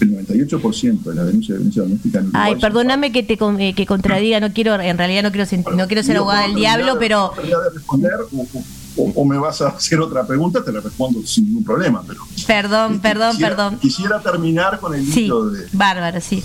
[0.00, 3.74] El 98% de las denuncias de violencia doméstica en Uruguay Ay, perdóname que te eh,
[3.74, 6.60] que contradiga, no quiero, en realidad no quiero, sen- no quiero ser abogada del ¿puedo
[6.60, 8.46] diablo, pero de responder o,
[8.96, 12.02] o- o me vas a hacer otra pregunta, te la respondo sin ningún problema.
[12.06, 13.78] Pero perdón, perdón, quisiera, perdón.
[13.78, 16.42] Quisiera terminar con el Sí, de, bárbaro, sí.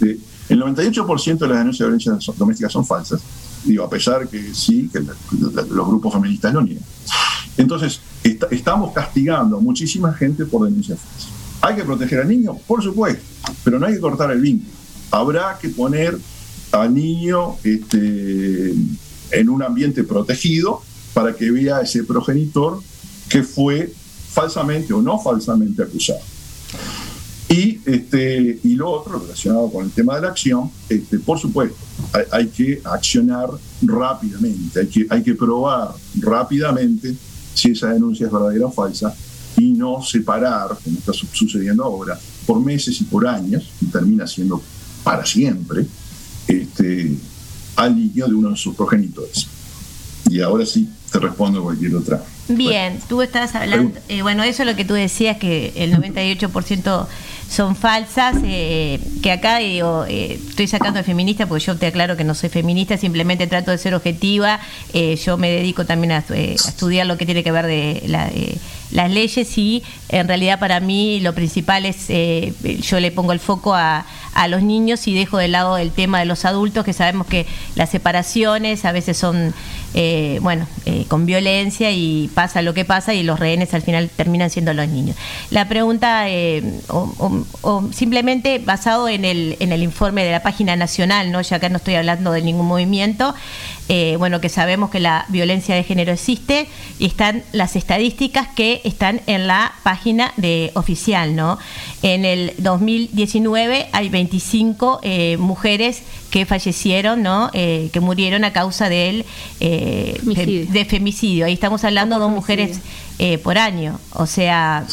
[0.00, 0.18] de-
[0.48, 3.20] el 98% de las denuncias de violencia doméstica son falsas.
[3.64, 5.14] Digo, a pesar que sí, que la-
[5.54, 6.82] la- los grupos feministas lo niegan.
[7.56, 11.28] Entonces, esta- estamos castigando a muchísima gente por denuncias falsas.
[11.60, 12.56] ¿Hay que proteger al niño?
[12.66, 13.22] Por supuesto,
[13.64, 14.70] pero no hay que cortar el vínculo.
[15.10, 16.16] Habrá que poner
[16.72, 18.74] al niño este,
[19.30, 20.82] en un ambiente protegido
[21.14, 22.80] para que vea a ese progenitor
[23.28, 23.92] que fue
[24.32, 26.20] falsamente o no falsamente acusado.
[27.48, 31.76] Y, este, y lo otro, relacionado con el tema de la acción, este, por supuesto,
[32.30, 33.48] hay, que accionar
[33.82, 37.14] rápidamente, hay que, hay que probar rápidamente
[37.54, 39.14] si esa denuncia es verdadera o falsa
[39.58, 44.26] y no separar, como está su- sucediendo ahora, por meses y por años, y termina
[44.26, 44.62] siendo
[45.04, 45.84] para siempre,
[46.46, 47.16] este,
[47.76, 49.46] al niño de uno de sus progenitores.
[50.30, 52.22] Y ahora sí te respondo cualquier otra.
[52.48, 57.06] Bien, tú estabas hablando, eh, bueno, eso es lo que tú decías, que el 98%
[57.48, 62.16] son falsas, eh, que acá digo, eh, estoy sacando de feminista porque yo te aclaro
[62.16, 64.60] que no soy feminista, simplemente trato de ser objetiva,
[64.92, 68.28] eh, yo me dedico también a, eh, estudiar lo que tiene que ver de la,
[68.28, 68.58] eh,
[68.90, 73.40] las leyes y en realidad para mí lo principal es, eh, yo le pongo el
[73.40, 76.92] foco a, a los niños y dejo de lado el tema de los adultos, que
[76.92, 79.54] sabemos que las separaciones a veces son,
[79.94, 84.10] eh, bueno, eh, con violencia y pasa lo que pasa y los rehenes al final
[84.14, 85.16] terminan siendo los niños.
[85.50, 91.32] La pregunta, eh, o, simplemente basado en el, en el informe de la página nacional,
[91.32, 91.40] ¿no?
[91.40, 93.34] ya acá no estoy hablando de ningún movimiento,
[93.88, 96.66] eh, bueno, que sabemos que la violencia de género existe
[96.98, 101.58] y están las estadísticas que están en la página de oficial, ¿no?
[102.02, 107.50] En el 2019 hay 25 eh, mujeres que fallecieron, ¿no?
[107.54, 109.24] Eh, que murieron a causa del
[109.60, 110.66] eh, Femicidio.
[110.72, 111.46] de femicidio.
[111.46, 112.80] Ahí estamos hablando de dos mujeres
[113.42, 113.98] por año.
[114.12, 114.86] O sea,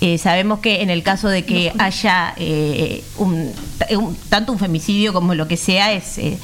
[0.00, 3.50] eh, sabemos que en el caso de que haya eh, un,
[3.90, 6.36] un- tanto un femicidio como lo que sea, es, eh,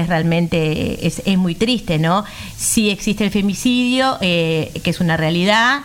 [0.00, 2.24] es realmente es, es muy triste, ¿no?
[2.56, 5.82] Sí existe el femicidio, eh, que es una realidad,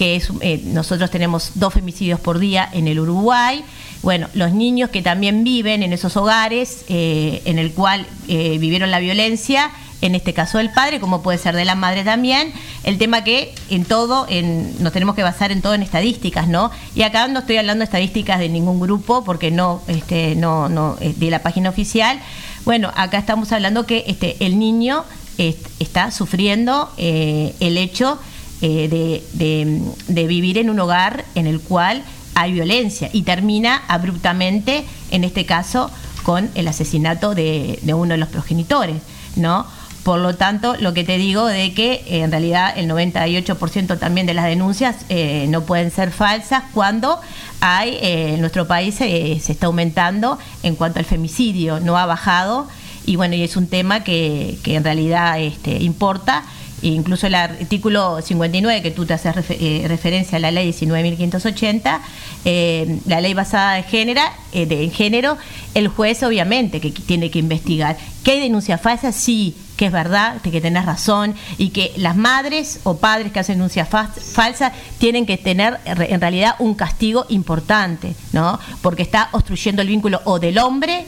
[0.00, 3.62] que es, eh, nosotros tenemos dos femicidios por día en el Uruguay.
[4.00, 8.90] Bueno, los niños que también viven en esos hogares eh, en el cual eh, vivieron
[8.90, 12.54] la violencia, en este caso del padre, como puede ser de la madre también.
[12.82, 16.70] El tema que en todo, en, nos tenemos que basar en todo en estadísticas, ¿no?
[16.94, 20.96] Y acá no estoy hablando de estadísticas de ningún grupo, porque no, este, no, no,
[20.96, 22.18] de la página oficial.
[22.64, 25.04] Bueno, acá estamos hablando que este, el niño
[25.38, 28.18] est- está sufriendo eh, el hecho
[28.62, 28.88] eh,
[29.32, 32.02] de, de- vivir en un hogar en el cual
[32.34, 35.90] hay violencia y termina abruptamente, en este caso,
[36.22, 38.96] con el asesinato de, uno de los progenitores,
[39.36, 39.66] ¿no?
[40.04, 44.32] Por lo tanto, lo que te digo de que en realidad el 98% también de
[44.34, 47.20] las denuncias eh, no pueden ser falsas cuando
[47.60, 52.06] hay eh, en nuestro país eh, se está aumentando en cuanto al femicidio, no ha
[52.06, 52.68] bajado
[53.06, 56.44] y bueno, y es un tema que, que en realidad este, importa.
[56.82, 62.00] Incluso el artículo 59, que tú te haces eh, referencia a la ley 19.580,
[62.46, 64.22] eh, la ley basada en género,
[64.52, 65.36] eh, de, género,
[65.74, 67.96] el juez obviamente que tiene que investigar.
[68.24, 69.12] ¿Que hay denuncia falsa?
[69.12, 73.56] Sí, que es verdad, que tenés razón, y que las madres o padres que hacen
[73.56, 78.58] denuncias fa- falsas tienen que tener en realidad un castigo importante, ¿no?
[78.82, 81.04] Porque está obstruyendo el vínculo o del hombre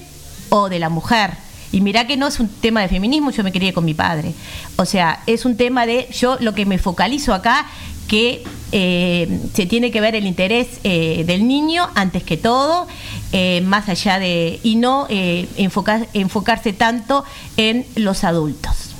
[0.50, 1.30] o de la mujer.
[1.72, 4.34] Y mirá que no es un tema de feminismo, yo me crié con mi padre.
[4.76, 7.66] O sea, es un tema de, yo lo que me focalizo acá,
[8.08, 12.86] que eh, se tiene que ver el interés eh, del niño antes que todo,
[13.32, 17.24] eh, más allá de y no eh, enfocar, enfocarse tanto
[17.56, 18.90] en los adultos.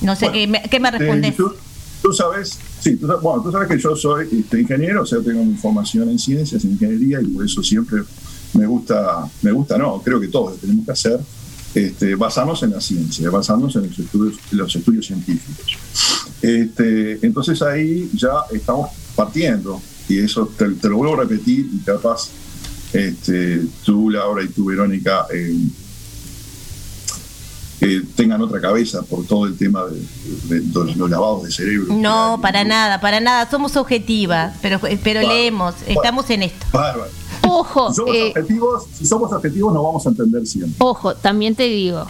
[0.00, 1.36] No sé, Bueno, ¿qué, me, qué me Eh, respondes?
[1.36, 1.52] tú,
[2.02, 5.44] tú sabes, sí, tú, bueno, tú sabes que yo soy este, ingeniero, o sea, tengo
[5.44, 8.02] mi formación en ciencias, en ingeniería, y por eso siempre
[8.54, 11.20] me gusta, me gusta, no, creo que todos lo tenemos que hacer,
[11.74, 15.66] este, basarnos en la ciencia, basarnos en los estudios, en los estudios científicos.
[16.42, 21.78] Este, entonces ahí ya estamos partiendo, y eso te, te lo vuelvo a repetir, y
[21.78, 22.28] capaz
[22.92, 25.56] este, tú, Laura, y tú, Verónica, eh,
[27.80, 29.98] eh, tengan otra cabeza por todo el tema de,
[30.54, 31.92] de- de los, lavados de cerebro.
[31.94, 33.50] No, para nada, para nada.
[33.50, 36.64] Somos objetivas, pero, pero Bueno, leemos, estamos en esto.
[36.72, 37.10] Bárbaro.
[37.48, 40.74] Ojo, Si somos, eh, objetivos, si somos objetivos, nos vamos a entender siempre.
[40.78, 42.06] ojo, también te digo,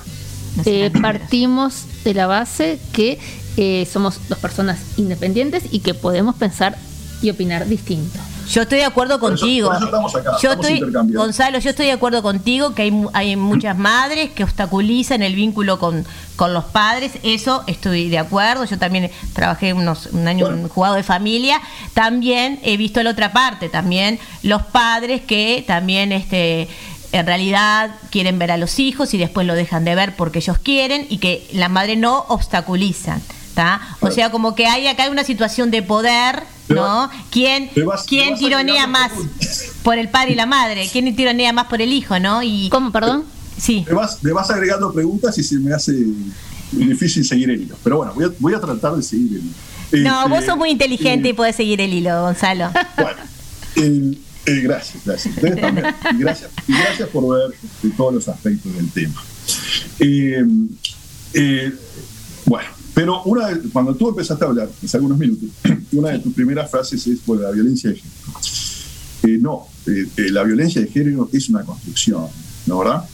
[0.64, 3.18] eh, partimos de la base que
[3.56, 6.78] eh, somos dos personas independientes y que podemos pensar
[7.22, 8.18] y opinar distinto.
[8.50, 9.68] Yo estoy de acuerdo Por eso- contigo.
[9.68, 11.12] por eso estamos acá, yo estamos estoy.
[11.14, 15.34] Gonzalo, yo estoy de acuerdo contigo que hay, mu- hay muchas madres que obstaculizan el
[15.36, 16.04] vínculo con,
[16.36, 17.12] con los padres.
[17.22, 18.64] Eso estoy de acuerdo.
[18.64, 21.60] Yo también trabajé unos, un año en un jugado de familia.
[21.94, 26.68] También he visto la otra parte, también los padres que también este
[27.12, 30.56] en realidad quieren ver a los hijos y después lo dejan de ver porque ellos
[30.58, 33.22] quieren y que la madre no obstaculizan.
[33.54, 33.82] ¿tá?
[34.00, 37.10] O sea, como que hay acá una situación de poder, ¿no?
[37.30, 39.12] ¿Quién, vas- quién tironea más
[39.82, 40.88] por el padre y la madre?
[40.90, 42.42] ¿Quién tironea más por el hijo, no?
[42.42, 43.24] Y ¿Cómo, perdón?
[43.58, 43.84] Sí.
[43.86, 45.94] Me vas, me vas agregando preguntas y se me hace
[46.72, 47.76] difícil seguir el hilo.
[47.84, 49.42] Pero bueno, voy a, voy a tratar de seguir el
[50.00, 50.10] hilo.
[50.10, 52.70] No, Este, vos sos muy inteligente y podés seguir el hilo, Gonzalo.
[53.76, 55.34] Eh, eh, gracias, gracias.
[55.36, 55.86] Ustedes también.
[56.14, 56.50] Y gracias.
[56.66, 57.56] Y gracias por ver
[57.96, 59.22] todos los aspectos del tema.
[60.00, 60.44] Eh,
[61.34, 61.72] eh,
[62.46, 65.48] bueno, pero una de- cuando tú empezaste a hablar, hace algunos minutos,
[65.92, 68.16] una de tus primeras frases es por la violencia de género.
[69.24, 72.26] Eh, no, eh, eh, la violencia de género es una construcción,
[72.66, 73.04] ¿no verdad?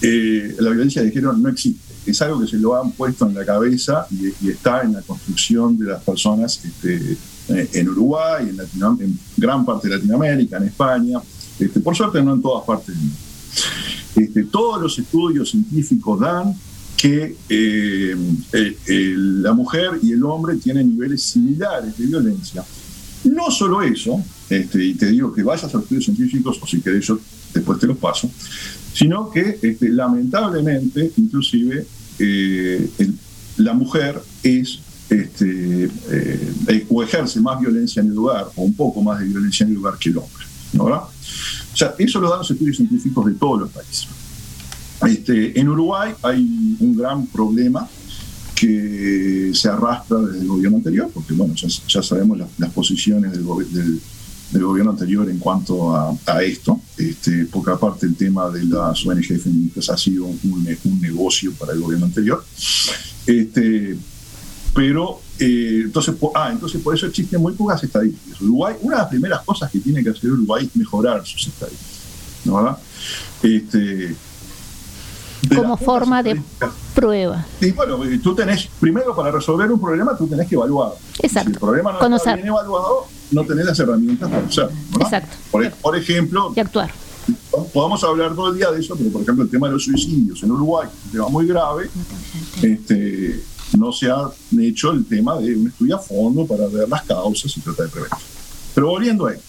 [0.00, 1.80] Eh, la violencia de género no existe.
[2.06, 5.76] Es algo que se lo han puesto en la cabeza y, está en la construcción
[5.76, 7.16] de las personas este,
[7.48, 11.18] en Uruguay, en, Latino- en gran parte de Latinoamérica, en España.
[11.58, 13.16] Este, por suerte no en todas partes del mundo.
[14.14, 16.54] Este, todos los estudios científicos dan
[16.96, 18.16] que eh,
[19.16, 22.64] la mujer y el hombre tienen niveles similares de violencia.
[23.24, 27.06] No solo eso, este, y te digo que vayas a estudios científicos, o si querés
[27.06, 27.18] yo
[27.52, 28.30] después te los paso,
[28.92, 31.86] sino que este, lamentablemente, inclusive,
[32.18, 32.88] eh,
[33.58, 34.78] la mujer es
[35.08, 39.64] este, eh, o ejerce más violencia en el lugar, o un poco más de violencia
[39.64, 40.44] en el lugar que el hombre.
[40.72, 40.84] ¿no?
[40.84, 41.10] O
[41.74, 44.08] sea, eso lo dan los estudios científicos de todos los países.
[45.06, 47.88] Este, en Uruguay hay un gran problema
[48.54, 53.66] que se arrastra desde el gobierno anterior, porque bueno, ya, sabemos las, posiciones del, gobi-
[53.68, 54.00] del-
[54.50, 59.24] del gobierno anterior en cuanto a, esto, este, porque aparte el tema de las ONG
[59.40, 60.66] feministas ha sido un,
[61.00, 62.42] negocio para el gobierno anterior.
[63.26, 63.96] Este,
[64.74, 68.40] pero eh, entonces, po- ah, entonces por eso existen muy pocas estadísticas.
[68.40, 71.98] Uruguay, una de las primeras cosas que tiene que hacer Uruguay es mejorar sus estadísticas,
[72.44, 72.78] ¿no verdad?
[73.42, 74.14] Este,
[75.54, 76.40] Como forma de
[76.94, 77.44] prueba.
[77.60, 80.92] y bueno, tú tenés, primero para resolver un problema, tú tenés que evaluar.
[81.20, 81.50] Exacto.
[81.50, 82.28] Si el problema no Conocer.
[82.28, 84.72] está bien evaluado, no tenés las herramientas para hacerlo.
[84.92, 85.00] ¿no?
[85.04, 85.36] Exacto.
[85.50, 86.90] Por, por ejemplo, Y actuar.
[87.72, 90.42] podemos hablar todo el día de eso, pero por ejemplo el tema de los suicidios
[90.42, 91.90] en Uruguay, un tema muy grave,
[92.62, 93.42] este,
[93.78, 97.54] no se ha hecho el tema de un estudio a fondo para ver las causas
[97.56, 98.16] y tratar de prevenir.
[98.74, 99.40] Pero volviendo a él,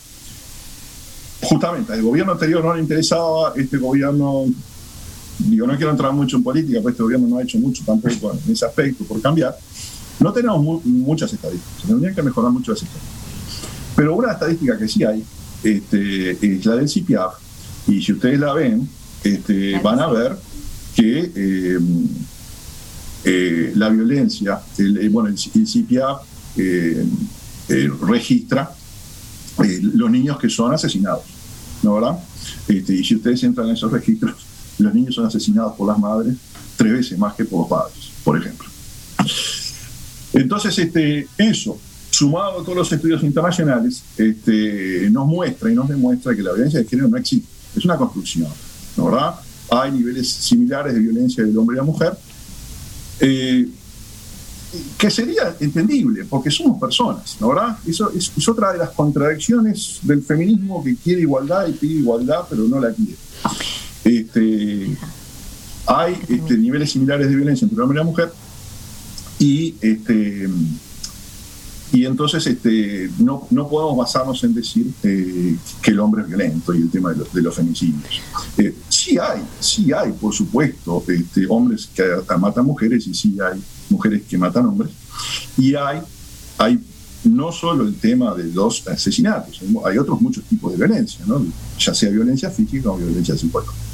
[1.41, 4.45] justamente al gobierno anterior no le interesaba, este gobierno,
[5.39, 8.33] digo, no quiero entrar mucho en política, pero este gobierno no ha hecho mucho tampoco
[8.45, 9.55] en ese aspecto por cambiar.
[10.19, 13.17] No tenemos mu- muchas estadísticas, tendrían que mejorar mucho las estadísticas.
[13.95, 15.23] Pero una estadística que sí hay
[15.63, 17.33] este, es la del CIPIAF,
[17.87, 18.87] y si ustedes la ven,
[19.23, 20.37] este, van a ver
[20.95, 21.79] que eh,
[23.23, 26.21] eh, la violencia, el, eh, bueno, el, el CIPIAF
[26.57, 27.05] eh,
[28.01, 28.71] registra
[29.81, 31.23] los niños que son asesinados,
[31.83, 32.19] ¿no verdad?
[32.67, 34.35] Este, y si ustedes entran en esos registros,
[34.79, 36.35] los niños son asesinados por las madres
[36.77, 38.67] tres veces más que por los padres, por ejemplo.
[40.33, 41.77] Entonces, este, eso,
[42.11, 46.79] sumado a todos los estudios internacionales, este, nos muestra y nos demuestra que la violencia
[46.79, 48.47] de género no existe, es una construcción,
[48.95, 49.35] ¿no verdad?
[49.71, 52.13] Hay niveles similares de violencia del hombre y la mujer,
[53.19, 53.67] eh,
[54.97, 57.77] que sería entendible, porque somos personas, ¿no verdad?
[57.87, 62.41] Eso es, es otra de las contradicciones del feminismo que quiere igualdad y pide igualdad,
[62.49, 63.15] pero no la quiere.
[64.07, 64.97] Este,
[65.85, 68.31] hay este, niveles similares de violencia entre el hombre y la mujer,
[69.39, 70.47] y este,
[72.07, 72.57] entonces
[73.19, 77.13] no, no podemos basarnos en decir eh, que el hombre es violento y el tema
[77.13, 78.21] de los, femicidios.
[78.57, 81.03] Eh, sí hay, sí hay, por supuesto,
[81.49, 82.03] hombres que
[82.39, 84.91] matan mujeres y sí hay mujeres que matan hombres.
[85.57, 86.01] Y hay,
[87.23, 91.25] no solo el tema de los asesinatos, hay otros muchos tipos de violencia,
[91.79, 93.86] ya sea violencia física o violencia psicológica.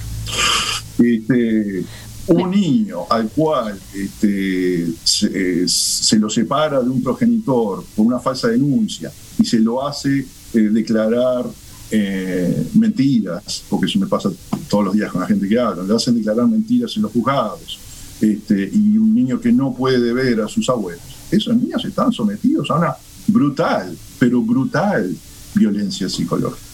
[1.00, 1.84] Este,
[2.28, 8.20] un niño al cual este, se, eh, se lo separa de un progenitor por una
[8.20, 11.46] falsa denuncia y se lo hace eh, declarar
[11.92, 14.32] eh, mentiras, porque eso me pasa
[14.70, 17.80] todos los días con la gente que habla, le hacen declarar mentiras en los juzgados,
[18.22, 21.04] este, y un niño que no puede ver a sus abuelos.
[21.30, 22.96] Esos niños están sometidos a una
[23.28, 25.16] brutal, pero brutal
[25.54, 26.66] violencia psicológica,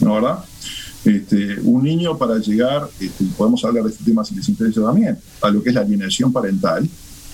[0.00, 0.44] ¿no verdad?
[1.04, 5.16] Este, un niño para llegar, este, podemos hablar de este tema si les interesa también,
[5.40, 6.88] a lo que es la alienación parental,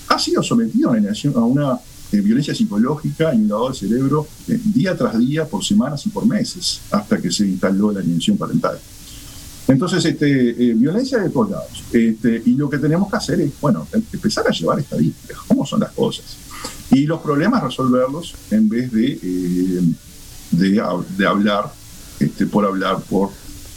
[0.07, 1.79] ha sido sometido a una, a una,
[2.11, 6.09] eh, violencia psicológica y un lavado del cerebro eh, día tras día, por semanas y
[6.09, 8.77] por meses, hasta que se instaló la alienación parental.
[9.67, 11.83] Entonces, este, eh, violencia de todos lados.
[11.91, 15.65] Este, y lo que tenemos que hacer es, bueno, em- empezar a llevar estadísticas, cómo
[15.65, 16.37] son las cosas.
[16.91, 19.81] Y los problemas resolverlos en vez de,
[20.51, 21.73] de, hab- de hablar
[22.51, 23.31] por hablar por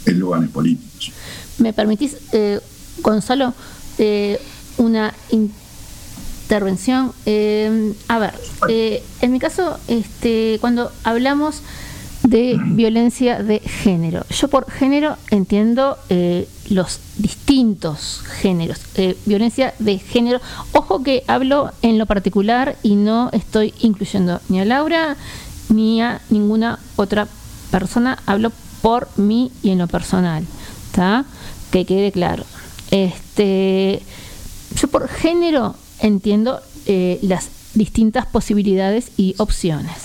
[0.09, 1.11] eslóganes políticos.
[1.57, 2.59] ¿Me permitís, eh,
[3.01, 3.53] Gonzalo,
[3.97, 4.39] eh,
[4.77, 7.11] una intervención?
[7.25, 8.33] Eh, a ver,
[8.69, 11.61] eh, en mi caso, este, cuando hablamos
[12.23, 18.79] de violencia de género, yo por género entiendo eh, los distintos géneros.
[18.95, 20.39] Eh, violencia de género,
[20.73, 25.17] ojo que hablo en lo particular y no estoy incluyendo ni a Laura
[25.69, 27.27] ni a ninguna otra
[27.71, 30.45] persona, hablo por mí y en lo personal,
[30.87, 31.25] ¿está?
[31.71, 32.43] Que quede claro.
[32.91, 34.01] Este,
[34.75, 39.95] yo por género entiendo eh, las distintas posibilidades y opciones.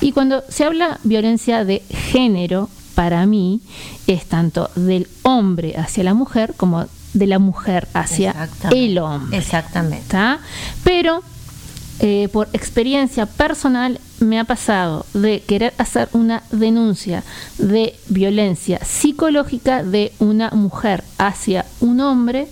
[0.00, 3.60] Y cuando se habla violencia de género, para mí
[4.06, 8.84] es tanto del hombre hacia la mujer como de la mujer hacia Exactamente.
[8.84, 9.38] el hombre.
[9.38, 10.02] Exactamente.
[10.04, 10.40] ¿está?
[10.84, 11.22] Pero
[12.00, 17.22] eh, por experiencia personal me ha pasado de querer hacer una denuncia
[17.58, 22.48] de violencia psicológica de una mujer hacia un hombre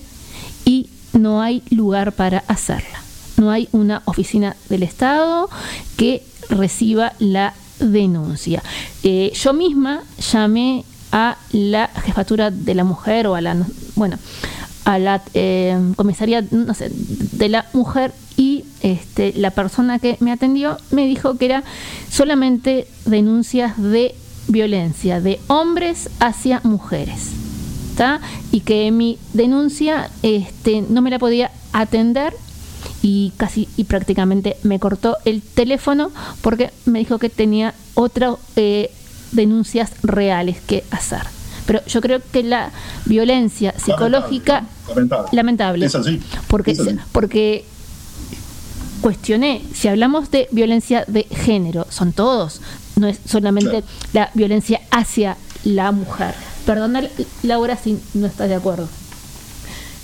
[0.65, 3.01] y no hay lugar para hacerla.
[3.37, 5.49] No hay una oficina del Estado
[5.97, 8.63] que reciba la denuncia.
[9.03, 10.03] Eh, yo misma
[10.33, 13.57] llamé a la jefatura de la mujer o a la,
[13.97, 14.19] bueno,
[14.85, 20.33] a la eh, comisaría, no sé, de la mujer y este, la persona que me
[20.33, 21.63] atendió me dijo que era
[22.11, 24.15] solamente denuncias de
[24.49, 27.33] violencia de hombres hacia mujeres.
[27.99, 28.21] ¿tá?
[28.51, 32.33] Y que mi denuncia este, no me la podía atender
[33.03, 36.11] y casi y prácticamente me cortó el teléfono
[36.41, 38.91] porque me dijo que tenía otras eh,
[39.33, 41.21] denuncias reales que hacer.
[41.67, 42.71] Pero yo creo que la
[43.05, 45.29] violencia psicológica Lamentable.
[45.33, 46.21] lamentable, Es así.
[46.49, 46.97] porque Es así.
[47.13, 47.65] porque
[49.01, 52.61] cuestioné si hablamos de violencia de género son todos
[52.97, 53.87] no es solamente Claro.
[54.13, 56.35] la violencia hacia la mujer
[56.67, 57.03] perdona
[57.43, 58.89] Laura si no estás de acuerdo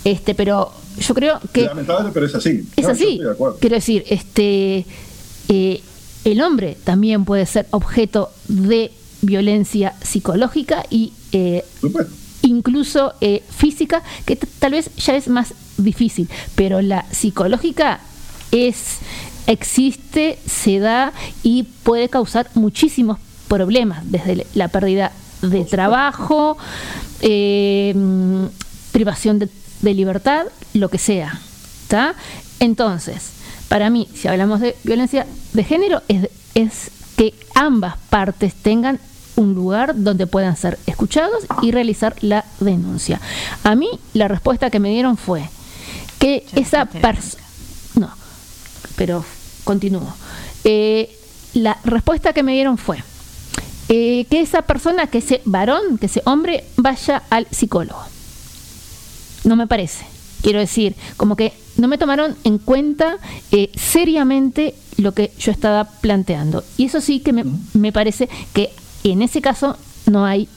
[0.03, 2.67] este pero yo creo que Lamentable, pero es así.
[2.75, 3.19] es No, así.
[3.19, 3.35] de.
[3.59, 4.85] Quiero decir, este
[5.47, 5.81] eh,
[6.25, 8.91] el hombre también puede ser objeto de
[9.21, 11.63] violencia psicológica y eh,
[12.41, 17.99] incluso eh, física, que tal vez ya es más difícil, pero la psicológica
[18.51, 18.99] es
[19.47, 23.17] existe, se da y puede causar muchísimos
[23.47, 25.11] problemas, desde la pérdida
[25.41, 26.57] de trabajo,
[27.21, 27.95] eh,
[28.91, 29.49] privación de,
[29.81, 31.39] de libertad, lo que sea.
[31.83, 32.15] ¿está?
[32.59, 33.31] Entonces,
[33.69, 38.99] para mí, si hablamos de violencia de género, es, es que ambas partes tengan
[39.37, 43.21] un lugar donde puedan ser escuchados y realizar la denuncia.
[43.63, 45.47] A mí la respuesta que me dieron fue
[46.19, 47.43] que esa persona...
[47.95, 48.09] No,
[48.97, 49.23] pero
[49.63, 50.13] continúo.
[50.65, 51.15] Eh,
[51.53, 52.97] la respuesta que me dieron fue
[53.87, 58.01] eh, que esa persona, que ese varón, que ese hombre, vaya al psicólogo.
[59.45, 60.05] No me parece.
[60.41, 63.17] Quiero decir, como que no me tomaron en cuenta
[63.51, 66.65] eh, seriamente lo que yo estaba planteando.
[66.75, 70.49] Y eso sí que me, me parece que en ese caso no hay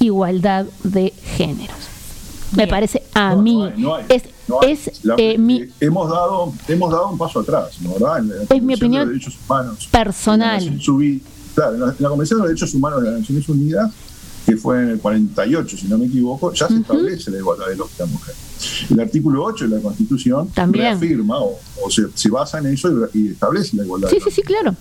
[0.00, 1.97] igualdad de géneros.
[2.56, 3.56] Me parece a No, mí.
[3.56, 4.72] no hay, no hay, es no hay.
[4.72, 8.18] es, La- eh, mi eh, hemos, dado, hemos dado un paso atrás, ¿no, ¿verdad?
[8.20, 10.62] En la Es mi Convención de opinión los Derechos Humanos, personal.
[10.62, 11.20] en la Uni-
[11.54, 13.92] claro, en la, en la Convención de los Derechos Humanos de las Naciones Unidas,
[14.46, 17.76] que fue en el 48, si no me equivoco, ya se establece la igualdad de
[17.76, 18.34] los y la mujer.
[18.90, 20.84] El artículo 8 de la Constitución También.
[20.98, 24.20] reafirma o, o se, se basa en eso y, y establece la igualdad Sí, de
[24.22, 24.74] sí, sí, claro.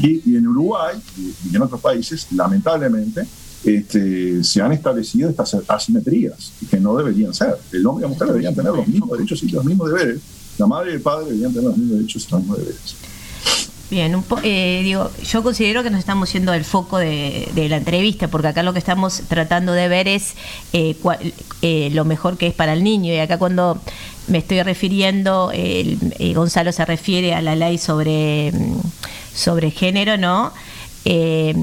[0.00, 3.26] Y, y en Uruguay y, y en otros países, lamentablemente,
[3.64, 7.56] este, se han establecido estas asimetrías que no deberían ser.
[7.72, 10.20] El hombre y la mujer deberían tener los mismos derechos y los mismos deberes.
[10.58, 12.96] La madre y el padre deberían tener los mismos derechos y los mismos deberes.
[13.90, 17.68] Bien, un po- eh, digo, yo considero que nos estamos yendo del foco de, de
[17.68, 20.34] la entrevista, porque acá lo que estamos tratando de ver es
[20.72, 21.18] eh, cuál-
[21.62, 23.12] eh, lo mejor que es para el niño.
[23.12, 23.80] Y acá cuando
[24.28, 28.78] me estoy refiriendo, el- eh, Gonzalo se refiere a la ley sobre, mm,
[29.34, 30.52] sobre género, ¿no?
[31.04, 31.54] Eh,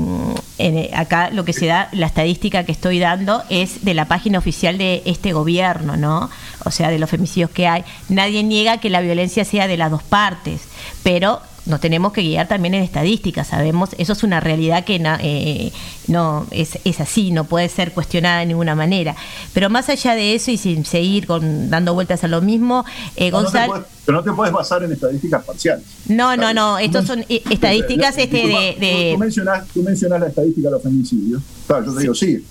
[0.93, 4.77] acá lo que se da, la estadística que estoy dando es de la página oficial
[4.77, 6.29] de este gobierno, ¿no?
[6.65, 7.83] O sea, de los femicidios que hay.
[8.09, 10.61] Nadie niega que la violencia sea de las dos partes,
[11.03, 15.19] pero nos tenemos que guiar también en estadísticas, sabemos, eso es una realidad que na-
[15.21, 15.71] eh,
[16.07, 19.15] no es, es así, no puede ser cuestionada de ninguna manera.
[19.53, 22.85] Pero más allá de eso y sin seguir con, dando vueltas a lo mismo,
[23.15, 23.85] eh, No, Gonzalo...
[24.05, 25.83] pero no te puedes basar en estadísticas parciales.
[26.07, 28.73] No, no, no, estos son eh, estadísticas este de...
[28.75, 31.41] Tú, de- tú mencionas, tú mencionas la estadística de los feminicidios.
[31.67, 32.43] Claro, yo te digo, sí,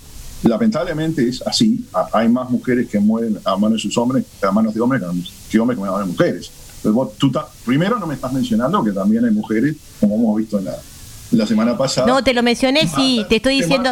[0.43, 1.85] lamentablemente es así.
[1.93, 5.01] Ha- Hay más mujeres que mueren a manos de sus hombres, a manos de hombres,
[5.49, 6.51] que hombres que mueren a manos de mujeres.
[6.87, 10.37] Pero vos, tú ta- primero no me estás mencionando que también hay mujeres, como hemos
[10.37, 10.75] visto en la,
[11.31, 12.07] la semana pasada.
[12.07, 13.89] No, te lo mencioné, sí, te estoy diciendo,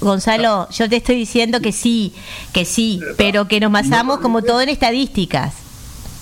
[0.00, 2.14] Gonzalo, yo te estoy diciendo que sí,
[2.54, 5.52] que sí, pero que nos basamos como todo en estadísticas.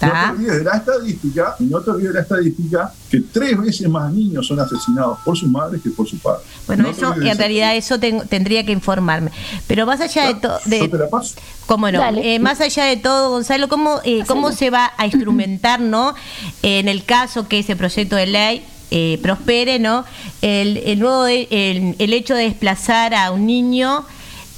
[0.06, 3.58] No te olvides de la estadística, y no te olvides de la estadística, que tres
[3.60, 6.46] veces más niños son asesinados por sus madres que por sus padres.
[6.66, 9.30] Bueno, No eso, en realidad eso ten- tendría que informarme.
[9.66, 10.58] Pero más allá de todo...
[10.66, 11.34] Yo te la paso.
[11.66, 12.02] ¿Cómo no?
[12.18, 16.14] Eh, más allá de todo, Gonzalo, ¿cómo, eh, cómo se va a instrumentar, no?
[16.62, 20.04] En el caso que ese proyecto de ley eh, prospere, ¿no?
[20.42, 24.04] El, el nuevo de- el, el hecho de desplazar a un niño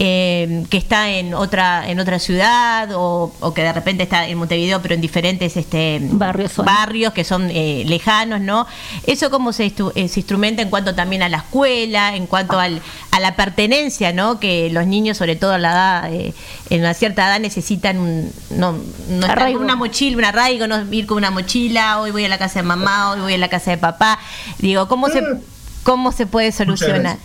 [0.01, 4.37] eh, que está en otra en otra ciudad o, o que de repente está en
[4.39, 6.67] Montevideo pero en diferentes este Barrios son.
[6.67, 8.67] barrios que son eh, lejanos no
[9.07, 12.83] eso cómo se, eh, se instrumenta en cuanto también a la escuela en cuanto al,
[13.13, 16.35] a la pertenencia no que los niños sobre todo a la edad eh,
[16.71, 19.59] en una cierta edad necesitan un no, no estar Arraigo.
[19.59, 22.59] con una mochila un arraigo no ir con una mochila hoy voy a la casa
[22.61, 24.19] de mamá hoy voy a la casa de papá
[24.59, 25.23] digo cómo se
[25.85, 27.17] cómo se puede solucionar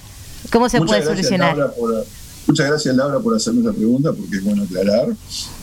[0.52, 2.06] cómo se Muchas puede solucionar Laura, por-
[2.50, 5.16] muchas gracias, Laura, por hacerme esa pregunta, porque es bueno aclarar.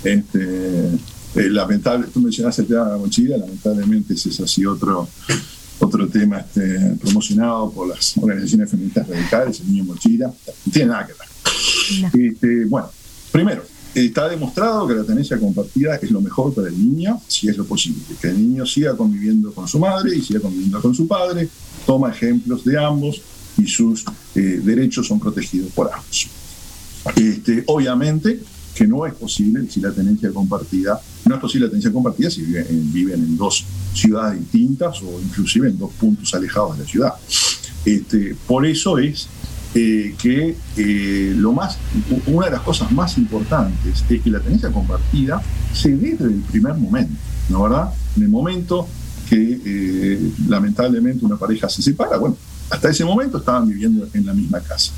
[0.05, 0.87] Este,
[1.35, 5.09] eh, lamentable, tú mencionaste el tema de la mochila, lamentablemente ese es así otro,
[5.81, 11.07] otro tema este, promocionado por las organizaciones feministas radicales, el niño mochila, no tiene nada
[11.07, 12.29] que ver.
[12.29, 12.89] Este, bueno,
[13.33, 17.57] primero, está demostrado que la tenencia compartida es lo mejor para el niño, si es
[17.57, 21.09] lo posible, que el niño siga conviviendo con su madre y siga conviviendo con su
[21.09, 21.49] padre,
[21.85, 23.21] toma ejemplos de ambos
[23.59, 24.05] y sus
[24.37, 26.29] eh, derechos son protegidos por ambos.
[27.15, 28.41] Este, obviamente
[28.75, 32.43] que no es posible si la tenencia compartida, no es posible la tenencia compartida si
[32.43, 33.65] viven en, dos
[33.95, 37.15] ciudades distintas o inclusive en dos puntos alejados de la ciudad.
[37.87, 39.29] Este, por eso es
[39.75, 41.79] eh, que eh, lo más,
[42.27, 45.41] una de las cosas más importantes es que la tenencia compartida
[45.73, 47.15] se dé desde el primer momento,
[47.49, 47.91] ¿no verdad?
[48.17, 48.87] En el momento
[49.29, 52.37] que eh, lamentablemente una pareja se separa, bueno,
[52.71, 54.93] hasta ese momento estaban viviendo en la misma casa.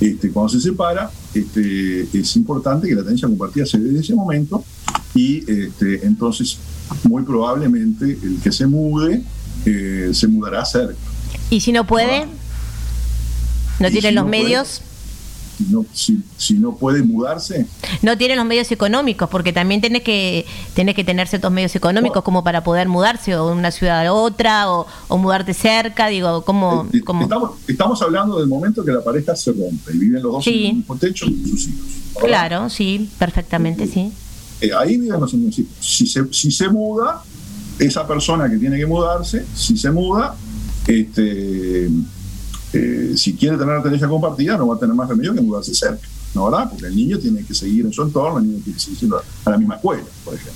[0.00, 4.14] Este, cuando se separa, este, es importante que la tenencia compartida se dé desde ese
[4.14, 4.64] momento
[5.14, 6.58] y este, entonces
[7.04, 9.22] muy probablemente el que se mude
[9.64, 10.96] eh, se mudará cerca.
[11.50, 12.26] y si no puede
[13.80, 14.80] no Y tiene si los no puede, medios
[15.58, 17.66] Si no, si, si no puede mudarse,
[18.02, 22.22] no tiene los medios económicos, porque también tenés que tenés que tener ciertos medios económicos
[22.22, 26.44] como para poder mudarse o de una ciudad a otra o, o mudarte cerca, digo,
[26.44, 26.86] ¿cómo?
[26.92, 27.22] eh, cómo?
[27.24, 30.66] estamos, estamos hablando del momento que la pareja se rompe y viven los dos Sí.
[30.66, 31.86] en el mismo techo con sus hijos.
[32.14, 32.28] ¿verdad?
[32.28, 34.12] Claro, sí, perfectamente, sí.
[34.60, 35.72] Eh, ahí viven los mismos hijos.
[35.80, 37.20] Si se, si se muda,
[37.80, 40.36] esa persona que tiene que mudarse, si se muda,
[40.86, 41.88] este,
[42.72, 45.74] eh, si quiere tener la tenencia compartida, no va a tener más remedio que mudarse
[45.74, 46.68] cerca, ¿no verdad?
[46.70, 49.22] Porque el niño tiene que seguir en su entorno, el niño tiene que seguir yendo
[49.44, 50.52] a la misma escuela, por ejemplo.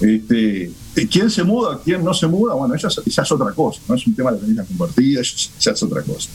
[0.00, 0.64] Este,
[0.96, 2.54] eh, ¿Quién se muda, quién no se muda?
[2.54, 5.20] Bueno, esa es, esa es otra cosa, no es un tema de la tenencia compartida,
[5.20, 6.28] esa es- esa es otra cosa.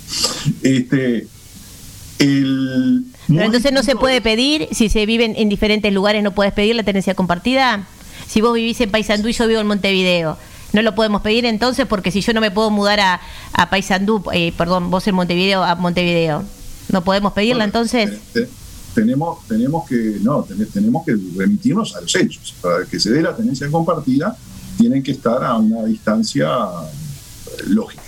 [0.61, 1.27] Este,
[2.19, 6.53] el, Pero entonces no se puede pedir, si se viven en diferentes lugares, no puedes
[6.53, 7.87] pedir la tenencia compartida.
[8.27, 10.37] Si vos vivís en Paysandú y yo vivo en Montevideo,
[10.73, 13.21] no lo podemos pedir entonces porque si yo no me puedo mudar a,
[13.53, 16.43] a Paysandú, eh, perdón, vos en Montevideo, a Montevideo,
[16.89, 18.19] ¿no podemos pedirla entonces?
[18.33, 18.49] Te-
[18.95, 22.53] tenemos, tenemos que no ten- tenemos que remitirnos a los hechos.
[22.61, 24.35] Para que se dé la tenencia compartida
[24.77, 28.03] tienen que estar a una distancia eh, lógica.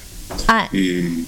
[0.48, 1.24] Ah, Eh,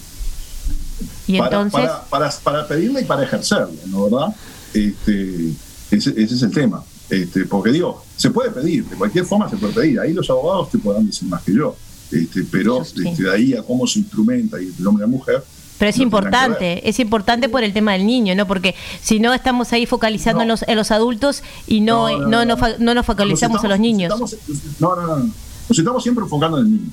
[1.27, 4.35] y para, entonces, para, para, para pedirla y para ejercerla no verdad
[4.73, 5.51] este,
[5.91, 9.55] ese, ese es el tema este, porque digo se puede pedir de cualquier forma se
[9.57, 11.75] puede pedir ahí los abogados te podrán decir más que yo
[12.11, 15.43] este, pero este, de ahí a cómo se instrumenta y el hombre y la mujer.
[15.77, 18.47] Pero es no importante, es importante por el tema del niño, ¿no?
[18.47, 22.45] Porque si no estamos ahí focalizando en, los, en los adultos y no, No, no,
[22.45, 22.77] no, no, no.
[22.79, 24.11] nos no focalizamos en los niños.
[24.11, 24.35] Estamos-
[24.79, 25.31] no, no, no, no.
[25.69, 26.89] Nos estamos siempre enfocando en el niño.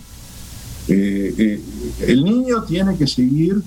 [0.89, 1.61] Eh, eh,
[2.09, 3.63] el niño tiene que seguir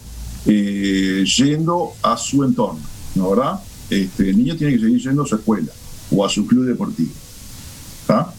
[0.46, 2.82] eh, yendo a su entorno,
[3.16, 3.60] ¿no verdad?
[3.90, 5.72] Este, el niño tiene que seguir yendo a su escuela
[6.12, 7.12] o a su club deportivo.
[8.06, 8.34] ¿tá?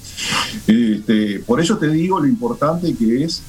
[0.66, 3.42] Este, por eso te digo lo importante que es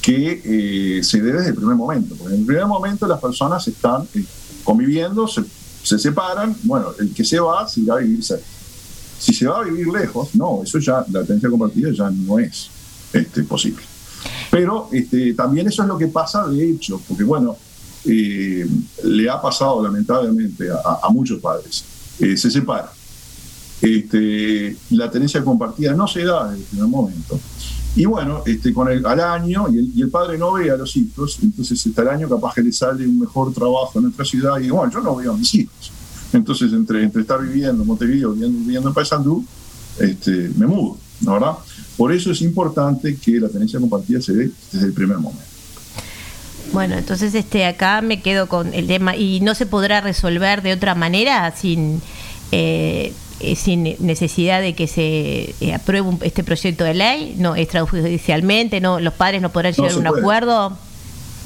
[0.00, 2.14] que eh, se dé desde el primer momento.
[2.16, 4.24] Porque en el primer momento las personas están eh,
[4.64, 5.42] conviviendo, se,
[5.82, 8.44] se separan, bueno, el que se va se irá a vivir cerca.
[9.18, 12.70] Si se va a vivir lejos, no, eso ya, la tenencia compartida ya no es
[13.12, 13.82] este, posible.
[14.50, 17.56] Pero este, también eso es lo que pasa de hecho, porque bueno,
[18.06, 18.66] eh,
[19.04, 21.84] le ha pasado lamentablemente a, muchos padres.
[22.18, 22.99] Se separan.
[23.80, 27.40] Este, la tenencia compartida no se da desde el primer momento.
[27.96, 30.94] Y bueno, este, con el, al año, y el, el padre no ve a los
[30.96, 34.58] hijos, entonces este, al año capaz que le sale un mejor trabajo en otra ciudad,
[34.60, 35.92] y bueno, yo no veo a mis hijos.
[36.32, 39.44] Entonces, entre, entre estar viviendo en Montevideo, viviendo, viviendo en Paysandú,
[39.98, 41.54] este, me mudo, ¿no verdad?
[41.96, 45.44] Por eso es importante que la tenencia compartida se dé desde el primer momento.
[46.72, 50.72] Bueno, entonces este acá me quedo con el tema y no se podrá resolver de
[50.72, 52.00] otra manera sin
[52.52, 57.56] eh, eh, sin necesidad de que se eh, apruebe un- este proyecto de ley, no
[57.56, 60.20] extrajudicialmente, no los padres no podrán No llegar a un puede.
[60.20, 60.78] acuerdo.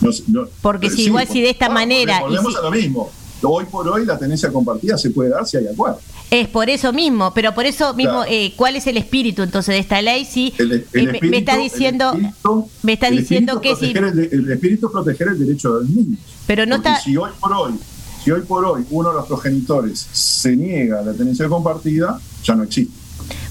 [0.00, 2.70] No sé, no- Porque si sí, igual si de esta manera Volvemos si- a lo
[2.70, 3.10] mismo.
[3.46, 6.00] Hoy por hoy la tenencia compartida se puede dar si hay acuerdo.
[6.30, 8.30] Es por eso mismo, pero por eso mismo, Claro.
[8.30, 10.24] eh, ¿cuál es el espíritu entonces de esta ley?
[10.24, 13.92] Si El, el eh, me- espíritu- está diciendo, espíritu- me está diciendo espíritu que si,
[13.92, 16.16] el, el espíritu es proteger el derecho del niño.
[16.46, 17.74] pero no Porque está, si hoy por hoy,
[18.24, 22.54] si hoy por hoy uno de los progenitores se niega a la tenencia compartida, ya
[22.54, 22.94] no existe.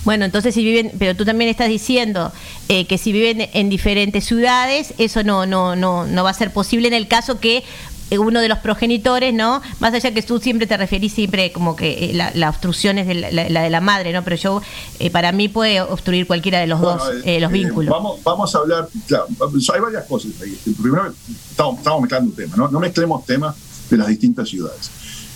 [0.03, 2.31] Bueno, entonces si viven, pero tú también estás diciendo
[2.67, 6.51] eh, que si viven en diferentes ciudades, eso no, no, no, no va a ser
[6.51, 7.63] posible en el caso que
[8.09, 9.61] eh, uno de los progenitores, ¿no?
[9.79, 13.07] Más allá que tú siempre te referís siempre como que eh, la, la obstrucción es
[13.07, 14.23] de la, de la madre, ¿no?
[14.23, 14.61] Pero yo,
[14.99, 17.91] eh, para mí puede obstruir cualquiera de los Bueno, dos, eh, los eh, vínculos.
[17.91, 19.27] Vamos, vamos a hablar, claro,
[19.73, 20.57] hay varias cosas ahí.
[20.81, 21.13] Primero,
[21.49, 22.67] estamos, estamos mezclando temas, ¿no?
[22.67, 23.55] No mezclemos temas
[23.93, 24.89] de las distintas ciudades.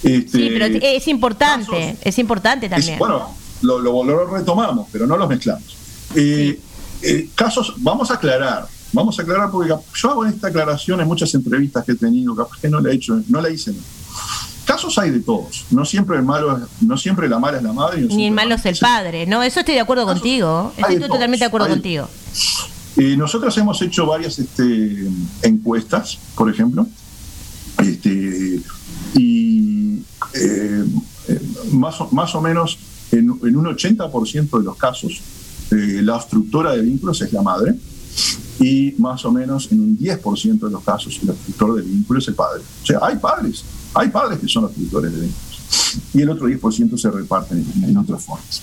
[0.03, 2.99] Este, sí, pero es importante, es importante es- también.
[2.99, 3.29] bueno,
[3.61, 5.75] lo, lo, lo retomamos, pero no los mezclamos.
[6.15, 6.59] Eh,
[7.01, 11.33] eh, casos, vamos a aclarar, vamos a aclarar porque yo hago esta aclaración en muchas
[11.33, 13.73] entrevistas que he tenido, capaz que no la he hecho, no la hice.
[14.65, 18.01] Casos hay de todos, no siempre el malo, no siempre la mala es la madre.
[18.01, 19.41] no Ni el malo es el padre, ¿no?
[19.41, 20.73] Eso estoy de acuerdo contigo.
[20.77, 22.09] Estoy totalmente de acuerdo contigo.
[22.97, 25.07] Eh, nosotros hemos hecho varias este,
[25.43, 26.85] encuestas, por ejemplo,
[27.79, 28.61] este,
[29.15, 29.99] y
[30.33, 30.85] eh,
[31.27, 31.41] eh,
[31.71, 32.77] más, o, más o menos
[33.11, 35.21] en, un 80% de los casos,
[35.71, 37.75] eh, la obstructora de vínculos es la madre,
[38.59, 42.29] y más o menos en un 10% de los casos, el obstructor de vínculos es
[42.29, 42.63] el padre.
[42.83, 43.63] O sea, hay padres,
[43.93, 48.23] hay padres que son obstructores de vínculos, y el otro 10% se reparten en, otras
[48.23, 48.61] formas.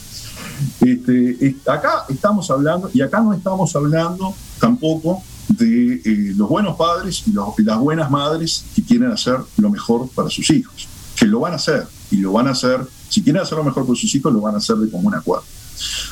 [0.80, 6.76] Este, es- acá estamos hablando, y acá no estamos hablando tampoco de eh, los buenos
[6.76, 11.26] padres y, los- las buenas madres que quieren hacer lo mejor para sus hijos, que
[11.26, 13.96] lo van a hacer, y lo van a hacer, si quieren hacer lo mejor por
[13.96, 15.44] sus hijos, lo van a hacer de común acuerdo.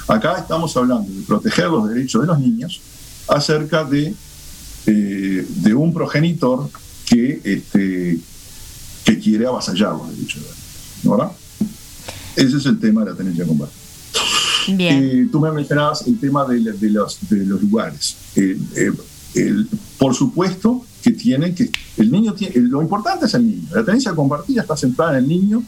[0.09, 2.81] Acá estamos hablando de proteger los derechos de los niños
[3.29, 4.15] acerca de,
[4.87, 6.69] eh, de un progenitor
[7.07, 8.19] que, este,
[9.05, 11.33] que quiere avasallar los derechos de los niños, ¿no ¿verdad?
[12.37, 13.79] Ese es el tema de la tenencia compartida.
[14.69, 15.03] Bien.
[15.03, 16.61] Eh, tú me mencionabas el tema de,
[16.91, 18.17] los, de los lugares.
[18.37, 18.57] Eh,
[19.35, 19.69] el-
[19.99, 21.71] por supuesto que tienen que.
[21.97, 23.69] El niño tiene, lo importante es el niño.
[23.75, 25.63] La tenencia compartida está centrada en el niño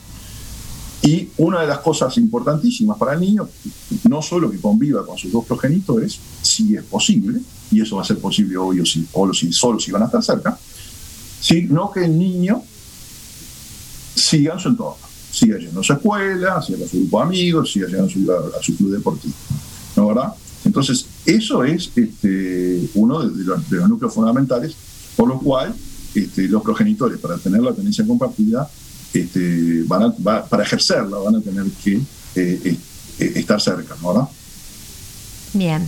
[1.02, 3.48] y una de las cosas importantísimas para el niño,
[4.08, 8.04] no solo que conviva con sus dos progenitores, si es posible, y eso va a
[8.06, 10.58] ser posible obvio si, o si solo si van a estar cerca,
[11.40, 12.62] sino que el niño
[14.14, 14.96] siga en su entorno,
[15.30, 18.32] siga yendo a su escuela, siga a su grupo de amigos, siga yendo a su,
[18.58, 19.34] a su club deportivo.
[19.96, 20.32] ¿No verdad?
[20.64, 24.74] Entonces, eso es este, uno de, los, de los núcleos fundamentales,
[25.16, 25.74] por lo cual
[26.14, 28.68] este, los progenitores, para tener la tenencia compartida,
[29.12, 31.94] este, van a- va- para ejercerla, van a tener que
[32.36, 32.76] eh,
[33.18, 34.28] eh, estar cerca, ¿no verdad?
[35.52, 35.86] Bien.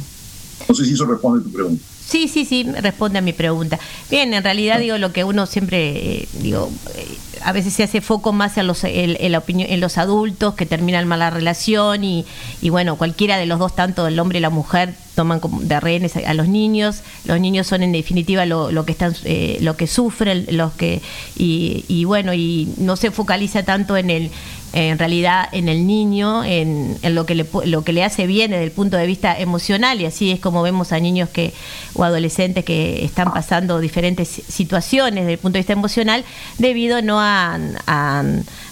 [0.68, 1.82] No sé si eso responde a tu pregunta.
[2.06, 3.80] Sí, sí, sí, responde a mi pregunta.
[4.10, 7.06] Bien, en realidad digo lo que uno siempre, eh, digo, eh,
[7.42, 10.66] a veces se hace foco más en los, en, la opinión, en los adultos que
[10.66, 12.24] terminan mal la relación y,
[12.62, 15.80] y bueno, cualquiera de los dos, tanto el hombre y la mujer, toman como de
[15.80, 17.02] rehenes a, a los niños.
[17.24, 21.02] Los niños son en definitiva lo, lo que están, eh, lo que sufren, los que
[21.36, 24.30] y, y bueno y no se focaliza tanto en el
[24.72, 28.50] en realidad en el niño, en, en lo, que le, lo que le hace bien
[28.50, 31.52] desde el punto de vista emocional, y así es como vemos a niños que
[31.94, 36.24] o adolescentes que están pasando diferentes situaciones desde el punto de vista emocional,
[36.58, 38.22] debido no a, a,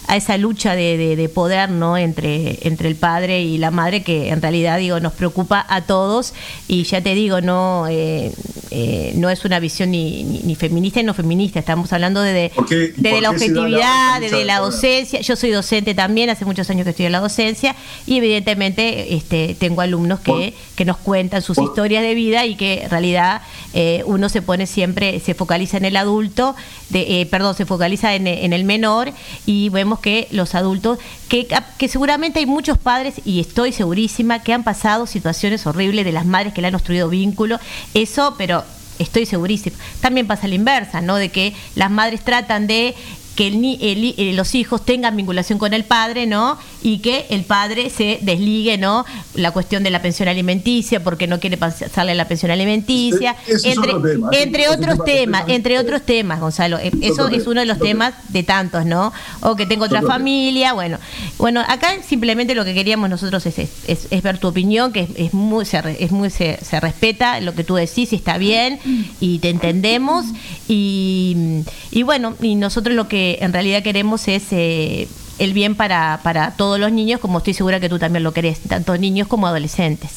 [0.07, 4.03] a esa lucha de, de- de poder no entre, entre el padre y la madre,
[4.03, 6.33] que en realidad digo nos preocupa a todos,
[6.67, 8.31] y ya te digo, no, eh,
[8.71, 12.33] eh, no es una visión ni, ni, ni feminista ni no feminista, estamos hablando de,
[12.33, 15.21] de, ¿Por qué- de por la objetividad, la lucha de, de la docencia.
[15.21, 17.75] Yo soy docente también, hace muchos años que estoy en la docencia.
[18.05, 22.83] Y evidentemente este, tengo alumnos que, que nos cuentan sus historias de vida y que
[22.83, 23.41] en realidad
[23.73, 26.55] eh, uno se pone siempre, se focaliza en el adulto,
[26.89, 29.11] de, eh, perdón, se focaliza en, en el menor.
[29.45, 30.99] Y vemos que los adultos,
[31.29, 31.47] que,
[31.77, 36.25] que seguramente hay muchos padres y estoy segurísima que han pasado situaciones horribles de las
[36.25, 37.59] madres que le han obstruido vínculo,
[37.93, 38.63] eso, pero
[38.99, 39.75] estoy segurísima.
[40.01, 41.15] También pasa la inversa, ¿no?
[41.15, 42.95] De que las madres tratan de
[43.35, 46.57] que el el hi- eh, los hijos tengan vinculación con el padre, ¿no?
[46.81, 49.05] Y que el padre se desligue, ¿no?
[49.33, 53.93] La cuestión de la pensión alimenticia, porque no quiere pasarle la pensión alimenticia, es entre,
[53.93, 56.77] tema, ese otros tema temas, entre otros temas, Gonzalo.
[56.79, 59.11] Eh, Eso es uno de los temas de tantos, ¿no?
[59.41, 60.97] O que tengo otra familia, bueno.
[61.37, 65.01] Bueno, acá simplemente lo que queríamos nosotros es, es, es- es ver tu opinión, que
[65.01, 68.37] es, es muy, se, es muy se, se respeta lo que tú decís, y está
[68.37, 68.79] bien,
[69.19, 70.25] y te entendemos,
[70.67, 75.07] y, y bueno, y nosotros lo que en realidad queremos es eh,
[75.39, 78.59] el bien para, para todos los niños, como estoy segura que tú también lo querés,
[78.61, 80.11] tanto niños como adolescentes,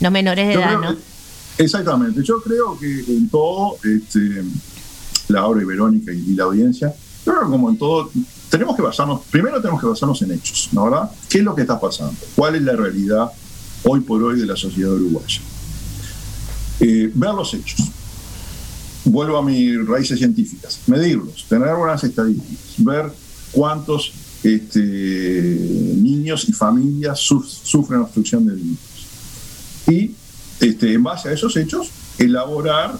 [0.00, 0.96] no menores de Yo edad, creo ¿no?
[0.96, 2.20] que- exactamente.
[2.22, 4.42] Yo creo que en todo, este,
[5.28, 6.92] Laura y Verónica y, y la audiencia,
[7.24, 8.10] yo creo que como en todo,
[8.48, 11.10] tenemos que basarnos, primero tenemos que basarnos en hechos, ¿no verdad?
[11.28, 12.14] ¿Qué es lo que está pasando?
[12.34, 13.30] ¿Cuál es la realidad
[13.84, 15.40] hoy por hoy de la sociedad uruguaya?
[16.80, 17.78] Eh, ver los hechos.
[19.10, 20.78] Vuelvo a mis raíces científicas.
[20.86, 23.06] Medirlos, tener buenas estadísticas, ver
[23.52, 24.12] cuántos
[24.44, 24.80] este,
[25.96, 28.80] niños y familias suf- sufren obstrucción de vínculos
[29.88, 30.12] y
[30.60, 31.88] este, en base a esos hechos
[32.18, 32.96] elaborar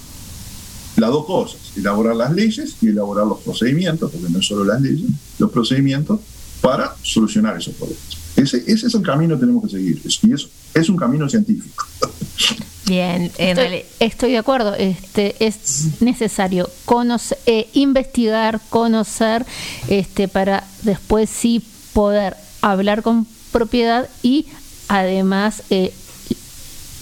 [0.96, 4.80] las dos cosas, elaborar las leyes y elaborar los procedimientos, porque no es solo las
[4.82, 5.08] leyes,
[5.38, 6.18] los procedimientos
[6.60, 8.02] para solucionar esos problemas.
[8.36, 11.86] Ese, ese es el camino que tenemos que seguir y eso es un camino científico.
[12.90, 14.74] Bien, en Estoy, realidad- estoy de acuerdo.
[14.74, 19.46] Este es necesario conocer, eh, investigar, conocer,
[19.88, 21.62] este, para después sí
[21.92, 24.46] poder hablar con propiedad y
[24.88, 25.92] además eh,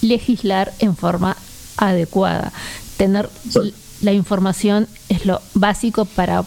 [0.01, 1.35] legislar en forma
[1.77, 2.53] adecuada.
[2.97, 3.27] Tener
[4.01, 6.43] la información es lo básico para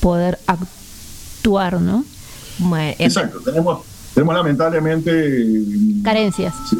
[0.00, 2.04] poder actuar, ¿no?
[2.98, 5.38] Exacto, tenemos, tenemos lamentablemente
[6.04, 6.54] Carencias.
[6.68, 6.76] sí,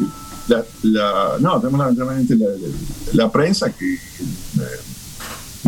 [0.47, 3.99] la, la- no, tenemos lamentablemente la, la- la prensa que eh,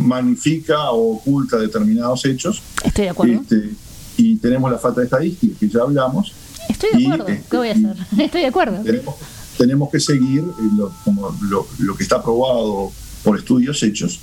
[0.02, 2.61] magnifica o oculta determinados hechos.
[2.84, 3.34] Estoy de acuerdo.
[3.41, 3.69] Este,
[4.18, 6.31] y tenemos la falta de estadística que ya hablamos.
[6.69, 7.27] Estoy de y, acuerdo.
[7.27, 7.95] este, ¿Qué voy a hacer?
[8.19, 8.84] Estoy de acuerdo.
[8.84, 9.15] tenemos,
[9.57, 12.91] tenemos que seguir eh, lo, como lo, lo que está aprobado
[13.23, 14.19] por estudios hechos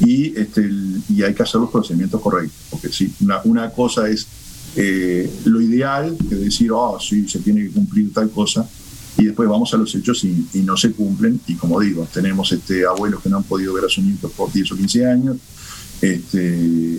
[0.00, 2.56] y, este, el- y hay que hacer los procedimientos correctos.
[2.70, 4.26] Porque sí, una, una cosa es
[4.76, 8.68] eh, lo ideal, que decir, oh, sí, se tiene que cumplir tal cosa,
[9.16, 11.40] y después vamos a los hechos y, y no se cumplen.
[11.46, 14.52] Y como digo, tenemos este, abuelos que no han podido ver a sus nietos por
[14.52, 15.36] 10 o 15 años,
[16.00, 16.98] este,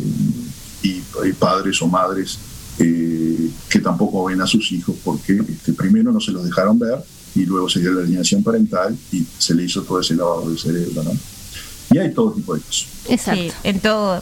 [0.83, 2.39] y, y padres o madres
[2.77, 6.99] eh, que tampoco ven a sus hijos porque este, primero no se los dejaron ver
[7.33, 10.57] y luego se dio la alineación parental y se le hizo todo ese lavado de
[10.57, 11.03] cerebro.
[11.03, 11.11] ¿no?
[11.91, 12.87] Y hay todo tipo de cosas.
[13.17, 14.21] Sí, en todo.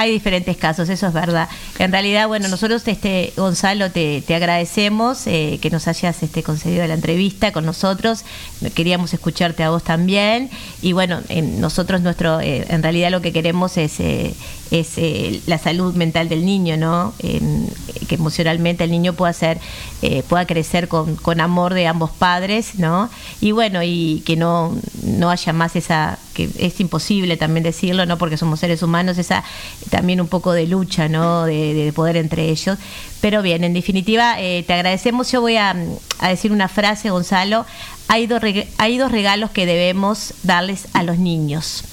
[0.00, 1.46] Hay diferentes casos, eso es verdad.
[1.78, 6.86] En realidad, bueno, nosotros, este Gonzalo, te, te agradecemos eh, que nos hayas este, concedido
[6.86, 8.24] la entrevista con nosotros.
[8.74, 10.48] Queríamos escucharte a vos también.
[10.80, 14.32] Y bueno, en nosotros, nuestro, eh, en realidad lo que queremos es, eh,
[14.70, 17.12] es eh, la salud mental del niño, ¿no?
[17.18, 19.58] Que emocionalmente el niño pueda ser,
[20.02, 23.10] eh, pueda crecer con, con amor de ambos padres, ¿no?
[23.40, 28.16] Y bueno, y que no, no haya más esa, que es imposible también decirlo, ¿no?
[28.18, 29.42] Porque somos seres humanos, esa
[29.90, 31.44] también un poco de lucha, ¿no?
[31.44, 32.78] De, de poder entre ellos.
[33.20, 35.30] Pero bien, en definitiva, eh, te agradecemos.
[35.32, 35.74] Yo voy a,
[36.20, 37.66] a decir una frase, Gonzalo.
[38.08, 38.40] Hay dos,
[38.78, 41.84] hay dos regalos que debemos darles a los niños.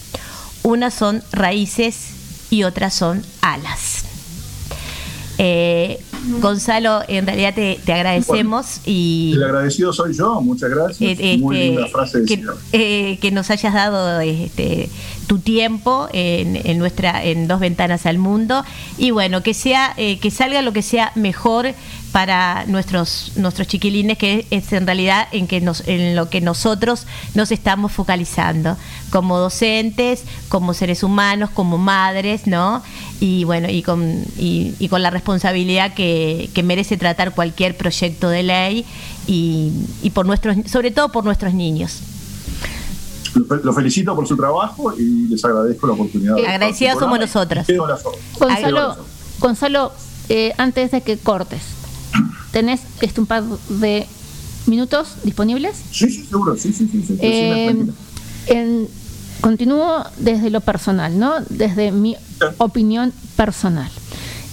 [0.63, 2.16] Unas son raíces
[2.49, 4.05] y otras son alas.
[5.39, 5.99] Eh,
[6.39, 11.19] Gonzalo, en realidad te, te agradecemos y El agradecido soy yo, muchas gracias.
[11.19, 14.89] Eh, Muy este, linda frase de que, eh, que nos hayas dado este,
[15.27, 18.63] tu tiempo en, en nuestra en dos ventanas al mundo
[18.97, 21.73] y bueno que sea que salga lo que sea mejor
[22.17, 27.05] para nuestros nuestros chiquilines que es en realidad en que nos en lo que nosotros
[27.35, 28.75] nos estamos focalizando
[29.11, 32.81] como docentes como seres humanos como madres no
[33.19, 38.29] y bueno y con y, y con la responsabilidad que, que merece tratar cualquier proyecto
[38.29, 38.83] de ley
[39.27, 39.71] y,
[40.01, 42.01] y por nuestros sobre todo por nuestros niños
[43.63, 46.33] Lo, felicito por su trabajo y les agradezco la oportunidad.
[46.33, 47.67] de Agradecidas somos nosotras.
[48.39, 48.95] Gonzalo,
[49.37, 49.91] Gonzalo
[50.29, 51.61] eh, antes de que cortes,
[52.57, 54.07] ¿tenés este, un par de
[54.65, 55.75] minutos disponibles?
[55.91, 57.03] Sí, sí, seguro, sí, sí, sí.
[57.05, 57.85] sí, Eh,
[58.47, 58.87] en-
[59.41, 61.35] continúo desde lo personal, ¿no?
[61.49, 62.15] Desde mi
[62.57, 63.91] opinión personal.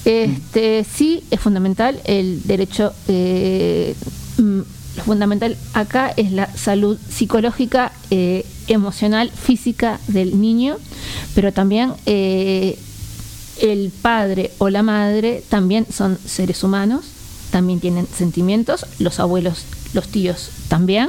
[0.05, 2.93] Este, sí, es fundamental el derecho.
[3.09, 3.95] eh,
[4.37, 4.61] mm,
[4.99, 10.77] lo fundamental acá es la salud psicológica, eh, emocional, física del niño,
[11.35, 17.07] pero también el padre o la madre también son seres humanos,
[17.55, 19.63] también tienen sentimientos, los abuelos,
[19.93, 21.09] los tíos también.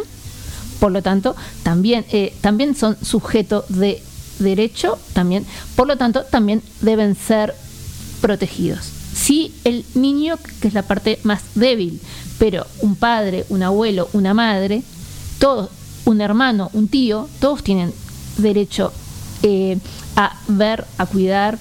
[0.79, 4.03] Por lo tanto, también, eh, también son sujeto de
[4.37, 5.43] derecho, también,
[5.75, 7.55] por lo tanto, también deben ser
[8.21, 8.85] protegidos.
[9.15, 11.99] Sí, el niño, que es la parte más débil,
[12.37, 14.83] pero un padre, un abuelo, una madre,
[15.39, 15.71] todos,
[16.05, 17.91] un hermano, un tío, todos tienen
[18.37, 18.93] derecho
[19.41, 19.79] eh,
[20.15, 21.57] a ver, a cuidar,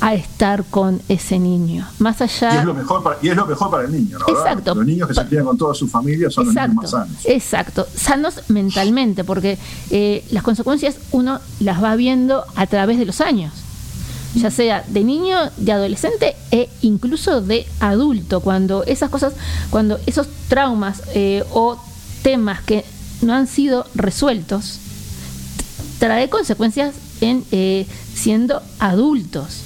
[0.00, 1.86] a estar con ese niño.
[1.98, 2.54] Más allá.
[2.54, 4.26] Y es lo mejor para, y es lo mejor para el niño, ¿no?
[4.28, 4.74] Exacto.
[4.74, 7.24] Los niños que se crían con toda su familia son los niños más Exacto, sanos.
[7.24, 7.86] exacto.
[7.94, 9.58] Sanos mentalmente, porque
[9.90, 13.52] eh, las consecuencias uno las va viendo a través de los años,
[14.34, 19.32] ya sea de niño, de adolescente e incluso de adulto, cuando esas cosas,
[19.70, 21.76] cuando esos traumas eh, o
[22.22, 22.84] temas que
[23.22, 24.78] no han sido resueltos,
[25.98, 29.62] trae consecuencias en eh, siendo adultos.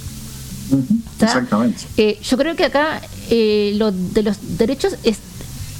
[1.20, 1.84] Exactamente.
[1.96, 5.18] Eh, yo creo que acá eh, lo de los derechos es,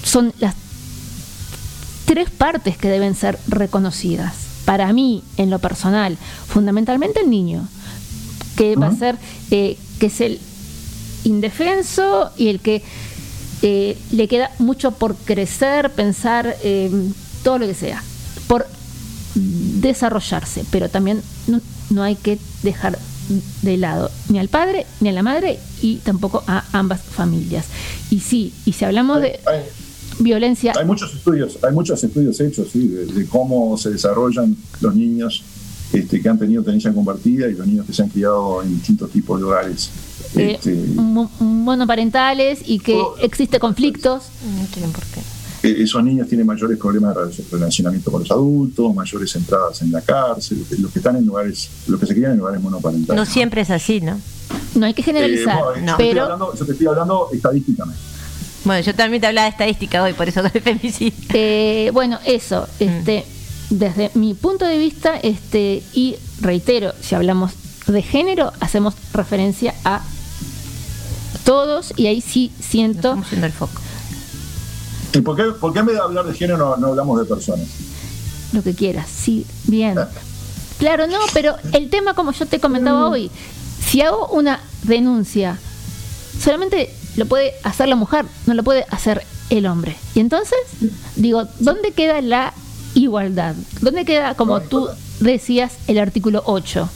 [0.05, 0.55] son las
[2.05, 4.35] tres partes que deben ser reconocidas.
[4.65, 7.67] Para mí, en lo personal, fundamentalmente el niño,
[8.57, 9.17] que va a ser,
[9.51, 10.39] eh, que es el
[11.25, 12.83] indefenso y el que
[13.63, 16.91] eh, le queda mucho por crecer, pensar, eh,
[17.43, 18.03] todo lo que sea,
[18.47, 18.67] por
[19.35, 21.61] desarrollarse, pero también no,
[21.91, 22.99] no hay que dejar
[23.63, 27.67] de lado ni al padre ni a la madre y tampoco a ambas familias.
[28.11, 29.61] Y sí, y si hablamos de Hay,
[30.19, 34.95] violencia, hay muchos estudios, hay muchos estudios hechos, sí, de, de cómo se desarrollan los
[34.95, 35.43] niños
[35.93, 39.11] este, que han tenido tenencia compartida y los niños que se han criado en distintos
[39.11, 39.91] tipos de hogares.
[40.37, 44.25] eh, Este, mo- monoparentales y que existe conflictos.
[44.61, 45.21] no tienen por qué
[45.63, 50.65] esos niños tienen mayores problemas de relacionamiento con los adultos, mayores entradas en la cárcel,
[50.79, 53.17] los que están en lugares, los que se crían en lugares monoparentales.
[53.17, 54.21] no siempre es así no
[54.75, 57.29] No hay que generalizar, Eh, bueno, yo, te estoy pero hablando, yo te estoy hablando
[57.33, 58.01] estadísticamente.
[58.65, 62.67] bueno yo también te hablaba de estadística hoy por eso de femicidio Eh, bueno, eso,
[62.81, 63.25] este,
[63.71, 67.53] desde mi punto de vista, este, y reitero, si hablamos
[67.87, 70.03] de género, hacemos referencia a
[71.45, 73.81] todos y ahí sí siento el foco.
[75.15, 77.25] ¿Y por qué, por qué en vez de hablar de género no, no hablamos de
[77.27, 77.67] personas?
[78.53, 79.99] lo que quieras, sí, bien.
[80.79, 83.31] Claro, no, pero el tema como yo te comentaba hoy,
[83.85, 85.59] si hago una denuncia,
[86.41, 89.97] solamente lo puede hacer la mujer, no lo puede hacer el hombre.
[90.15, 90.59] Y entonces,
[91.17, 92.53] digo, ¿dónde queda la
[92.95, 93.55] igualdad?
[93.81, 94.89] ¿Dónde queda, como tú
[95.21, 96.89] decías, el artículo 8?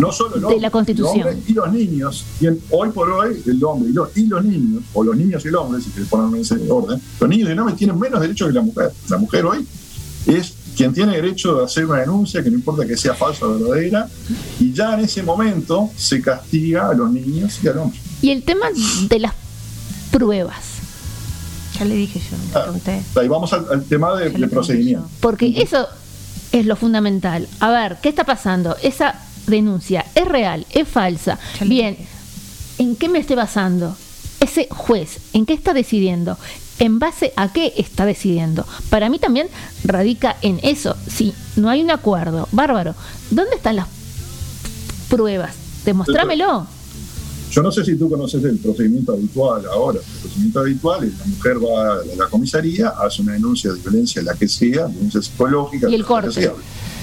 [0.00, 1.20] No solo el De hombre, la Constitución.
[1.20, 2.24] el hombre y los niños.
[2.40, 5.48] Y hoy por hoy, el hombre y los, y los niños, o los niños y
[5.48, 8.20] el hombre, si quieres ponerlo en ese orden, los niños y el hombre tienen menos
[8.20, 8.92] derechos que la mujer.
[9.08, 9.66] La mujer hoy
[10.26, 13.58] es quien tiene derecho de hacer una denuncia, que no importa que sea falsa o
[13.58, 14.08] verdadera,
[14.58, 17.98] y ya en ese momento se castiga a los niños y al hombre.
[18.22, 18.66] Y el tema
[19.08, 19.34] de las
[20.10, 20.64] pruebas.
[21.78, 25.08] ya le dije yo te pregunté Ahí vamos al, al tema de, de procedimiento.
[25.20, 25.86] Porque eso
[26.52, 27.46] es lo fundamental.
[27.60, 28.76] A ver, ¿qué está pasando?
[28.82, 29.14] Esa
[29.46, 31.38] denuncia es real, es falsa.
[31.60, 31.96] Bien,
[32.78, 33.96] ¿en qué me estoy basando?
[34.40, 36.38] Ese juez, ¿en qué está decidiendo?
[36.78, 38.66] ¿En base a qué está decidiendo?
[38.88, 39.48] Para mí también
[39.84, 40.96] radica en eso.
[41.06, 42.94] Si no hay un acuerdo, bárbaro.
[43.30, 43.86] ¿Dónde están las
[45.10, 45.54] pruebas?
[45.84, 46.66] Demostrámelo.
[47.50, 49.98] Yo no sé si tú conoces el procedimiento habitual ahora.
[49.98, 54.22] El procedimiento habitual es la mujer va a la comisaría, hace una denuncia de violencia,
[54.22, 55.90] la que sea, violencia psicológica.
[55.90, 56.50] Y el corte.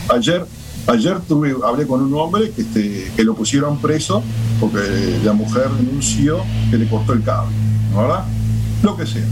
[0.09, 0.45] Ayer,
[0.87, 4.23] ayer tuve, hablé con un hombre que, este, que lo pusieron preso
[4.59, 6.41] porque la mujer denunció
[6.71, 7.55] que le cortó el cable,
[7.91, 8.25] ¿no ¿verdad?
[8.83, 9.25] Lo que sea.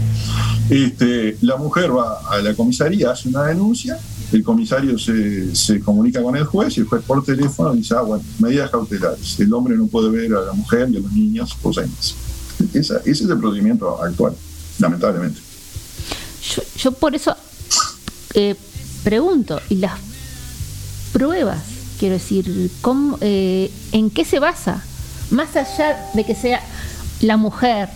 [0.68, 3.98] Este, la mujer va a la comisaría, hace una denuncia,
[4.32, 8.00] el comisario se, se comunica con el juez y el juez por teléfono dice, ah,
[8.02, 9.38] bueno, medidas cautelares.
[9.38, 12.14] El hombre no puede ver a la mujer y a los niños meses.
[12.74, 14.32] Esa- ese es el procedimiento actual,
[14.80, 15.40] lamentablemente.
[16.54, 17.36] Yo, yo por eso
[18.34, 18.56] eh,
[19.04, 19.92] pregunto, ¿y las
[21.16, 21.62] pruebas?
[21.98, 24.84] Quiero decir, ¿cómo, eh, ¿en qué se basa?
[25.30, 26.60] Más allá de que sea
[27.22, 27.88] la mujer,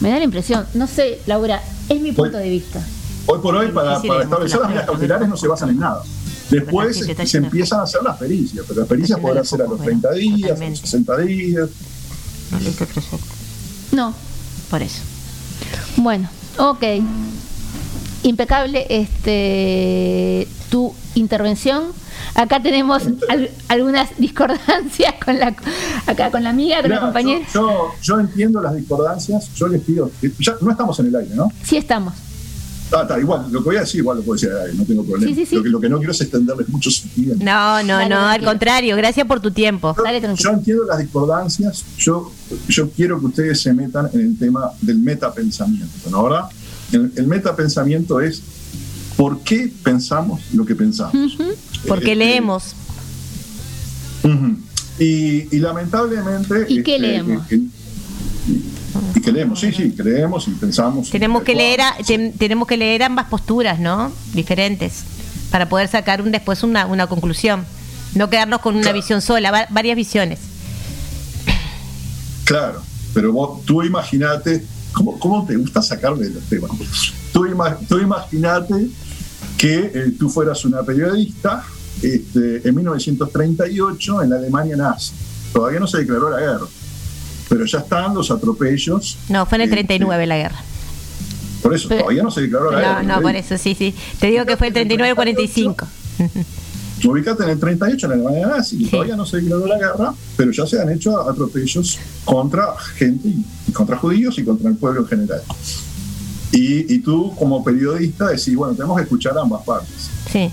[0.00, 2.84] me da la impresión, no sé, Laura, es mi punto de vista.
[3.24, 6.02] Hoy por hoy, para, establecer las medidas la cautelares no se basan en nada.
[6.50, 10.12] Después se empiezan a hacer las pericias, pero las pericias podrán ser a los 30
[10.12, 11.70] días, a los 60 días.
[12.50, 13.18] No proyecto.
[13.92, 14.14] No.
[14.68, 15.00] Por eso.
[15.96, 16.82] Bueno, ok.
[18.22, 22.01] Impecable este tu intervención.
[22.34, 25.54] Acá tenemos al- algunas discordancias con la
[26.06, 27.46] acá con la amiga, con la compañera.
[27.52, 31.34] Yo, yo, yo entiendo las discordancias, yo les pido, ya no estamos en el aire,
[31.34, 31.52] ¿no?
[31.62, 32.14] Sí estamos.
[32.94, 34.84] Ah, está, igual, lo que voy a decir igual lo puedo decir al aire, no
[34.84, 35.26] tengo problema.
[35.34, 35.56] Sí, sí, sí.
[35.56, 37.42] Lo, que, lo que no quiero es extenderles mucho su tiempo.
[37.42, 39.94] No, no, Dale, no, al contrario, gracias por tu tiempo.
[40.04, 40.50] Dale tranquilo.
[40.50, 42.30] Yo entiendo las discordancias, yo,
[42.68, 46.22] yo quiero que ustedes se metan en el tema del metapensamiento, ¿no?
[46.24, 46.44] ¿Verdad?
[46.92, 48.42] El, el metapensamiento es
[49.16, 51.14] por qué pensamos lo que pensamos.
[51.86, 52.74] Porque Este, leemos.
[54.98, 56.66] Y, y lamentablemente...
[56.68, 57.52] ¿Y qué este, leemos?
[57.52, 57.70] y,
[59.16, 61.10] y que leemos, sí, sí, que leemos y pensamos.
[61.10, 64.12] Tenemos que leer, a- ten- tenemos que leer ambas posturas, ¿no?
[64.34, 65.04] Diferentes,
[65.50, 67.64] para poder sacar un, después una, una conclusión.
[68.14, 70.38] No quedarnos con una visión sola, va- varias visiones.
[72.44, 72.82] Claro,
[73.14, 76.70] pero vos, tú imaginate, ¿cómo, cómo te gusta sacarle los temas?
[77.32, 78.88] Tú, ima- tú imaginate
[79.62, 81.64] que eh, tú fueras una periodista
[82.02, 85.12] este, en 1938 en la Alemania nazi.
[85.52, 86.66] Todavía no se declaró la guerra,
[87.48, 89.18] pero ya están los atropellos.
[89.28, 90.64] No, fue en el Este, 39 la guerra.
[91.62, 93.02] Por eso, todavía no se declaró la guerra.
[93.04, 93.94] No, no, por eso, sí, sí.
[94.18, 95.86] Te digo que fue el 39-45.
[97.04, 100.12] Ubicate en el 38 en la Alemania nazi, y todavía no se declaró la guerra,
[100.36, 105.02] pero ya se han hecho atropellos contra gente y contra judíos y contra el pueblo
[105.02, 105.42] en general.
[106.52, 110.10] Y, y tú, como periodista, decís, bueno, tenemos que escuchar ambas partes.
[110.30, 110.50] Sí.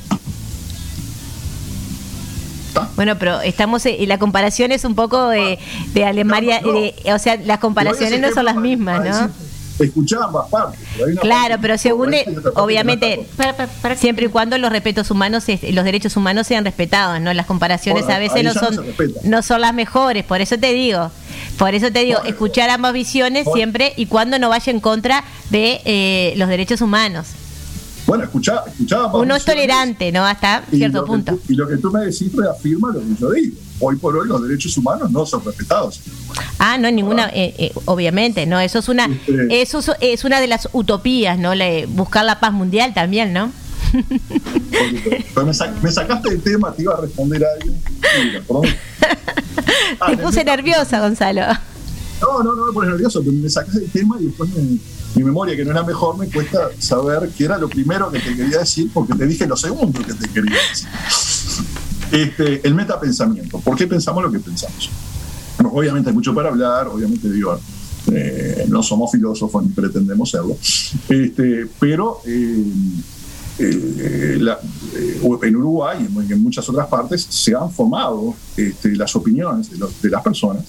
[2.95, 5.59] Bueno, pero estamos eh, y la comparación es un poco de,
[5.93, 9.48] de Alemania, de- o sea, las comparaciones no son las mismas, ¿no?
[9.79, 10.79] Escuchar ambas partes.
[10.93, 12.25] pero hay una Claro, parte pero según, parte
[12.55, 13.27] obviamente,
[13.97, 17.33] siempre y cuando los respetos humanos, los derechos humanos sean respetados, ¿no?
[17.33, 18.85] Las comparaciones Bueno, a veces no son,
[19.23, 21.11] no son las mejores, por eso te digo,
[21.57, 23.55] por eso te digo, escuchar ambas visiones Bueno.
[23.55, 27.27] siempre y cuando no vaya en contra de eh, los derechos humanos.
[28.05, 28.63] Bueno, escuchá
[28.97, 30.25] ambas Uno es tolerante, ¿no?
[30.25, 31.33] Hasta cierto punto.
[31.35, 33.55] tú- y lo que tú me decís reafirma lo que yo digo.
[33.79, 36.01] Hoy por hoy los derechos humanos no son respetados.
[36.57, 40.47] Ah, no, ninguna, eh, eh, obviamente, no, eso es una, Este- eso es- una de
[40.47, 41.55] las utopías, ¿no?
[41.55, 43.51] La- buscar la paz mundial también, ¿no?
[45.33, 47.81] Pero me, sa- me sacaste del tema, te iba a responder a alguien.
[48.23, 48.43] Mira.
[50.09, 51.41] Te puse nerviosa, Gonzalo.
[52.21, 54.77] No, no, no me pones nervioso, pero me sacas del tema y después me-
[55.15, 58.19] mi memoria, que no es la mejor, me cuesta saber qué era lo primero que
[58.19, 60.87] te quería decir, porque te dije lo segundo que te quería decir.
[62.11, 63.59] Este, el metapensamiento.
[63.59, 64.89] ¿Por qué pensamos lo que pensamos?
[65.63, 67.59] Obviamente hay mucho para hablar, obviamente digo,
[68.11, 70.57] eh, no somos filósofos ni pretendemos serlo,
[71.09, 72.63] este, pero eh,
[73.59, 74.39] eh,
[75.43, 80.23] en Uruguay y en, muchas otras partes se han formado este, las opiniones de, las
[80.23, 80.63] personas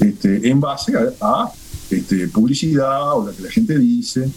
[0.00, 1.52] este, en base a, a,
[1.88, 4.28] este, publicidad o lo que la gente dice.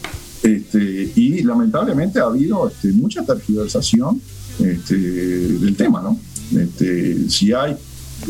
[0.44, 4.22] Y lamentablemente ha habido mucha tergiversación
[4.60, 6.20] del tema, ¿no?
[6.54, 7.76] Este, si hay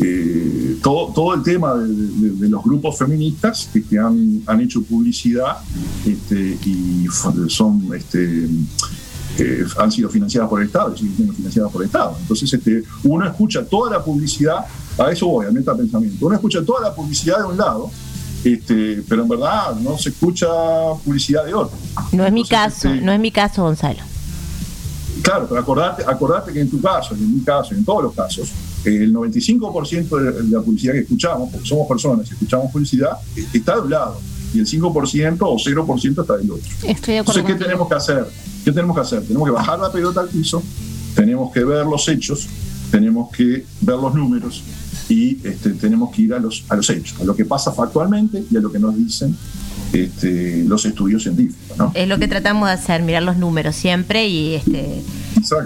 [0.02, 4.60] eh, todo, todo el tema de, de- de los grupos feministas que, que han, han
[4.60, 5.58] hecho publicidad
[6.04, 7.06] este, y
[7.48, 8.48] son este,
[9.38, 12.16] eh, han sido financiadas por el Estado y siguen siendo financiadas por el Estado.
[12.20, 14.66] Entonces este, uno escucha toda la publicidad,
[14.98, 17.90] a eso voy, al metapensamiento, uno escucha toda la publicidad de un lado,
[18.44, 20.46] este, pero en verdad no se escucha
[21.04, 21.76] publicidad de otro.
[22.12, 24.00] No es mi caso, no es mi caso, Gonzalo.
[25.26, 28.48] Claro, pero acordate, acordate que en tu caso, en mi caso, en todos los casos,
[28.84, 33.18] eh, el 95% de la publicidad que escuchamos, porque somos personas y escuchamos publicidad,
[33.52, 34.20] está de un lado,
[34.54, 36.64] y el 5% o 0% está del otro.
[36.84, 37.40] Estoy de acuerdo.
[37.40, 37.58] Entonces, ¿qué contigo.
[37.58, 38.26] tenemos que hacer?
[38.64, 39.22] ¿Qué tenemos que hacer?
[39.22, 40.62] Tenemos que bajar la pelota al piso,
[41.16, 42.46] tenemos que ver los hechos,
[42.92, 44.62] tenemos que ver los números
[45.08, 48.44] y este, tenemos que ir a los, a los hechos, a lo que pasa factualmente
[48.48, 49.36] y a lo que nos dicen
[49.92, 51.76] este, los estudios científicos.
[51.76, 51.92] ¿no?
[51.94, 55.02] Es lo que tratamos de hacer, mirar los números siempre y este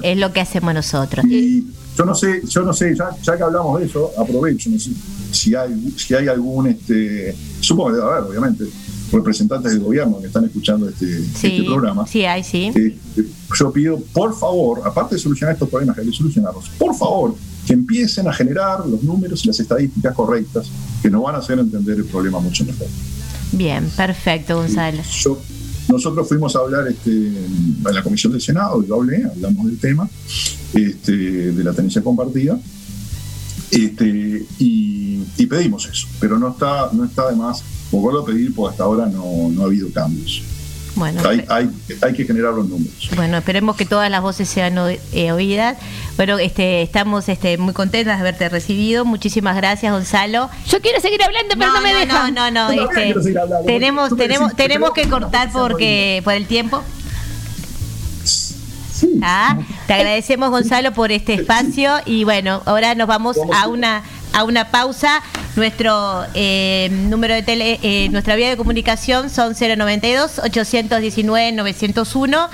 [0.02, 1.24] es lo que hacemos nosotros.
[1.26, 1.66] Y
[1.96, 4.90] yo no sé, yo no sé, ya, ya que hablamos de eso, aprovecho, no sé
[5.32, 8.64] si hay, si hay algún, este, supongo que debe haber, obviamente,
[9.12, 12.06] representantes del gobierno que están escuchando este, este programa.
[12.06, 12.70] sí hay, sí.
[12.74, 12.96] Eh,
[13.58, 17.34] yo pido, por favor, aparte de solucionar estos problemas que hay que solucionarlos, por favor,
[17.66, 20.68] que empiecen a generar los números y las estadísticas correctas
[21.02, 22.86] que nos van a hacer entender el problema mucho mejor.
[23.52, 25.02] Bien, perfecto, Gonzalo.
[25.02, 25.40] Yo-
[25.88, 30.08] nosotros fuimos a hablar este, en la comisión del Senado, yo hablé, hablamos del tema
[30.72, 31.12] este,
[31.52, 32.60] de la tenencia compartida
[33.72, 38.54] este, y, y pedimos eso, pero no está, no está de más volverlo a pedir
[38.54, 40.42] porque hasta ahora no, no ha habido cambios.
[40.96, 41.70] Bueno, Hay, hay,
[42.02, 42.92] hay que generar los números.
[43.14, 45.78] Bueno, esperemos que todas las voces sean o- eh, oídas.
[46.16, 49.04] Bueno, este, estamos este, muy contentas de haberte recibido.
[49.04, 50.50] Muchísimas gracias, Gonzalo.
[50.66, 52.34] Yo quiero seguir hablando, pero no, me dejan.
[52.34, 53.14] No, no, Yo este,
[53.66, 56.82] tenemos, tenemos, tenemos que cortar porque por el tiempo.
[59.22, 59.56] Ah,
[59.86, 64.70] te agradecemos, Gonzalo, por este espacio y bueno, ahora nos vamos a una a una
[64.70, 65.22] pausa.
[65.56, 72.48] Nuestro eh, número de tele, eh, nuestra vía de comunicación son 092 819 901.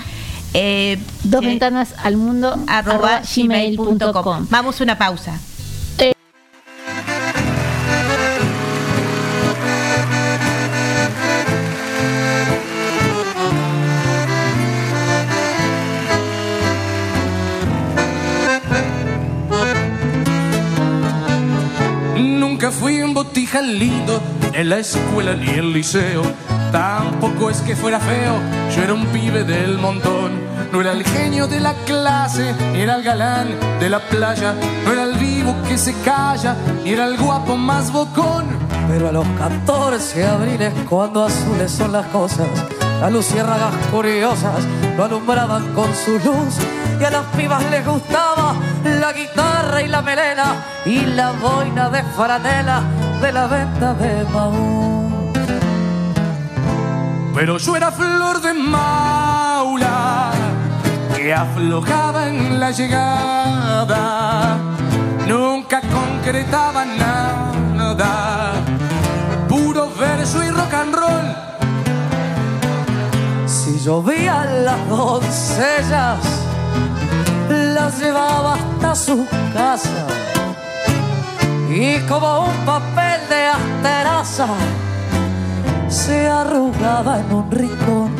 [0.53, 3.97] Eh, Dos ventanas al mundo arroba arroba gmail.com.
[3.97, 4.47] gmail.com.
[4.49, 5.39] Vamos a una pausa.
[23.57, 24.21] Botija lindo
[24.53, 26.23] en la escuela ni el liceo.
[26.71, 28.35] Tampoco es que fuera feo,
[28.75, 30.31] yo era un pibe del montón.
[30.71, 33.47] No era el genio de la clase, ni era el galán
[33.79, 34.53] de la playa.
[34.85, 38.45] No era el vivo que se calla, ni era el guapo más bocón.
[38.89, 42.47] Pero a los 14 abriles, cuando azules son las cosas,
[43.01, 44.65] las luciérnagas curiosas
[44.97, 46.57] lo alumbraban con su luz.
[46.99, 50.55] Y a las pibas les gustaba la guitarra y la melena
[50.85, 52.83] y la boina de franela
[53.21, 55.31] de la venta de Maú.
[57.33, 60.31] Pero yo era flor de maula
[61.15, 64.57] que aflojaba en la llegada.
[65.27, 68.53] Nunca concretaba nada.
[69.47, 71.27] Puro verso y rock and roll.
[73.45, 76.19] Si llovían las doncellas,
[77.49, 80.07] las llevaba hasta su casa.
[81.69, 84.47] Y como un papel de asteraza,
[85.89, 88.15] se arrugaba en un rincón.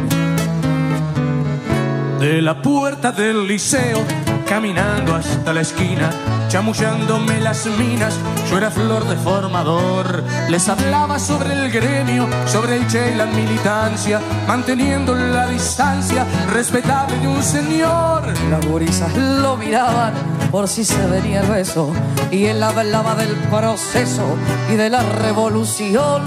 [2.20, 4.04] De la puerta del liceo,
[4.48, 6.10] caminando hasta la esquina,
[6.50, 8.20] chamullándome las minas,
[8.50, 10.24] yo era flor de formador.
[10.50, 17.18] Les hablaba sobre el gremio, sobre el che y la militancia, manteniendo la distancia respetable
[17.20, 18.24] de un señor.
[18.50, 21.92] Las gurisas lo miraban por si se venía el beso
[22.32, 24.26] y él hablaba del proceso
[24.72, 26.24] y de la revolución.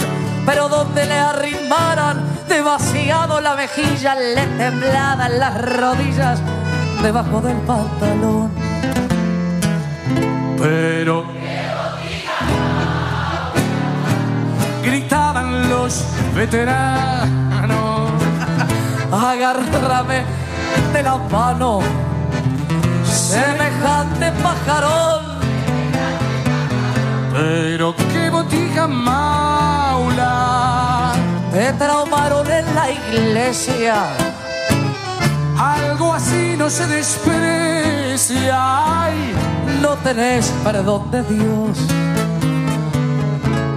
[0.47, 6.41] Pero donde le arrimaran demasiado la mejilla, le temblaban las rodillas
[7.03, 8.51] debajo del pantalón.
[10.59, 11.25] Pero
[14.83, 18.11] gritaban los veteranos.
[19.13, 20.25] Agárrame
[20.93, 21.81] de la mano,
[23.31, 25.21] semejante pajarón.
[27.33, 30.33] Pero qué botija maula.
[31.53, 33.95] Te traumaron en la iglesia.
[35.57, 38.57] Algo así no se desprecia.
[39.05, 39.35] Ay,
[39.81, 41.79] No tenés perdón de Dios.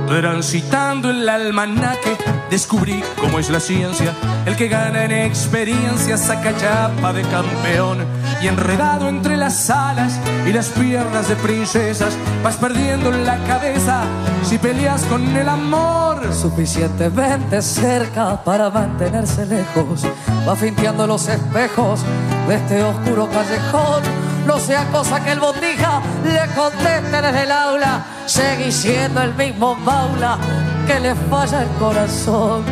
[0.07, 2.17] Transitando el almanaque,
[2.49, 4.13] descubrí cómo es la ciencia.
[4.45, 8.05] El que gana en experiencia saca chapa de campeón.
[8.44, 14.02] Y enredado entre las alas y las piernas de princesas, vas perdiendo la cabeza
[14.44, 16.22] si peleas con el amor.
[16.34, 20.03] Suficientemente cerca para mantenerse lejos.
[20.45, 22.02] Va finteando los espejos
[22.49, 24.03] de este oscuro callejón.
[24.45, 28.03] No sea cosa que el botija le conteste desde el aula.
[28.26, 30.38] Seguí siendo el mismo maula
[30.86, 32.64] que le falla el corazón.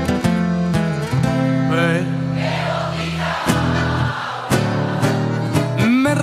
[1.74, 2.21] Eh.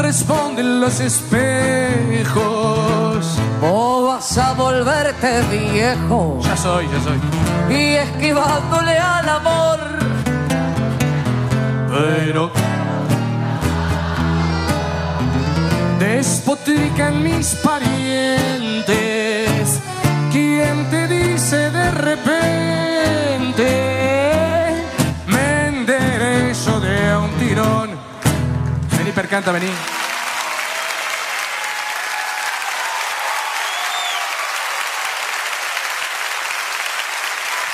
[0.08, 2.38] Responden los espejos.
[3.60, 6.40] O vas a volverte viejo.
[6.42, 7.20] Ya soy, ya soy.
[7.68, 9.78] Y esquivándole al amor.
[11.90, 12.50] Pero
[15.98, 18.88] despotrican mis parientes.
[20.32, 23.68] ¿Quién te dice de repente?
[25.26, 27.90] Me enderezo de un tirón.
[28.96, 29.97] Vení, percanta, vení.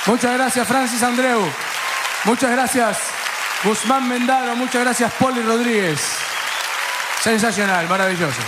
[0.07, 1.41] Muchas gracias, Francis Andreu.
[2.25, 2.97] Muchas gracias,
[3.63, 4.55] Guzmán Mendaro.
[4.55, 5.99] Muchas gracias, Poli Rodríguez.
[7.21, 8.39] Sensacional, maravilloso.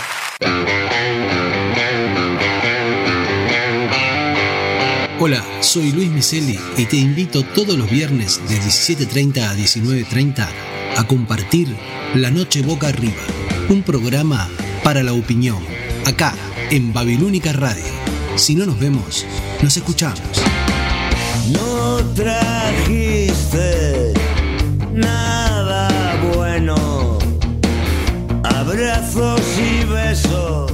[5.20, 10.48] Hola, soy Luis Miseli y te invito todos los viernes de 17.30 a 19.30
[10.96, 11.76] a compartir
[12.14, 13.22] La Noche Boca Arriba,
[13.68, 14.48] un programa
[14.84, 15.58] para la opinión,
[16.06, 16.34] acá
[16.70, 17.84] en Babilónica Radio.
[18.36, 19.26] Si no nos vemos,
[19.60, 20.47] nos escuchamos.
[22.14, 23.68] Trajiste
[24.92, 27.18] nada bueno.
[28.44, 30.72] Abrazos y besos.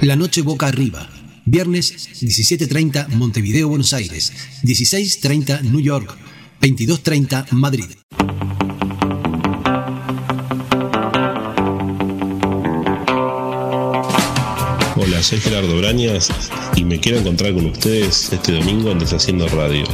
[0.00, 1.08] La Noche Boca Arriba.
[1.44, 4.32] Viernes 17.30 Montevideo, Buenos Aires.
[4.62, 6.16] 16.30 New York.
[6.60, 7.90] 22.30 Madrid.
[15.22, 16.30] Hola, soy Gerardo Brañas
[16.74, 19.84] y me quiero encontrar con ustedes este domingo en Deshaciendo Radio,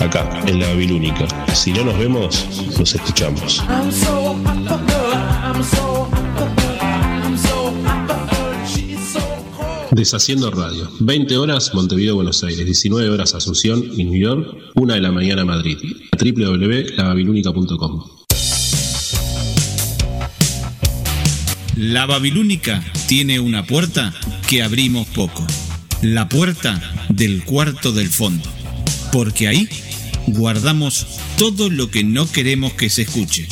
[0.00, 1.28] acá, en la Babilónica.
[1.54, 2.44] Si no nos vemos,
[2.76, 3.62] nos escuchamos.
[9.92, 15.00] Deshaciendo Radio, 20 horas Montevideo, Buenos Aires, 19 horas Asunción y New York, 1 de
[15.00, 15.78] la mañana Madrid,
[16.18, 18.15] www.lababilúnica.com.
[21.76, 24.14] La Babilónica tiene una puerta
[24.48, 25.46] que abrimos poco.
[26.00, 26.80] La puerta
[27.10, 28.50] del cuarto del fondo.
[29.12, 29.68] Porque ahí
[30.26, 33.46] guardamos todo lo que no queremos que se escuche.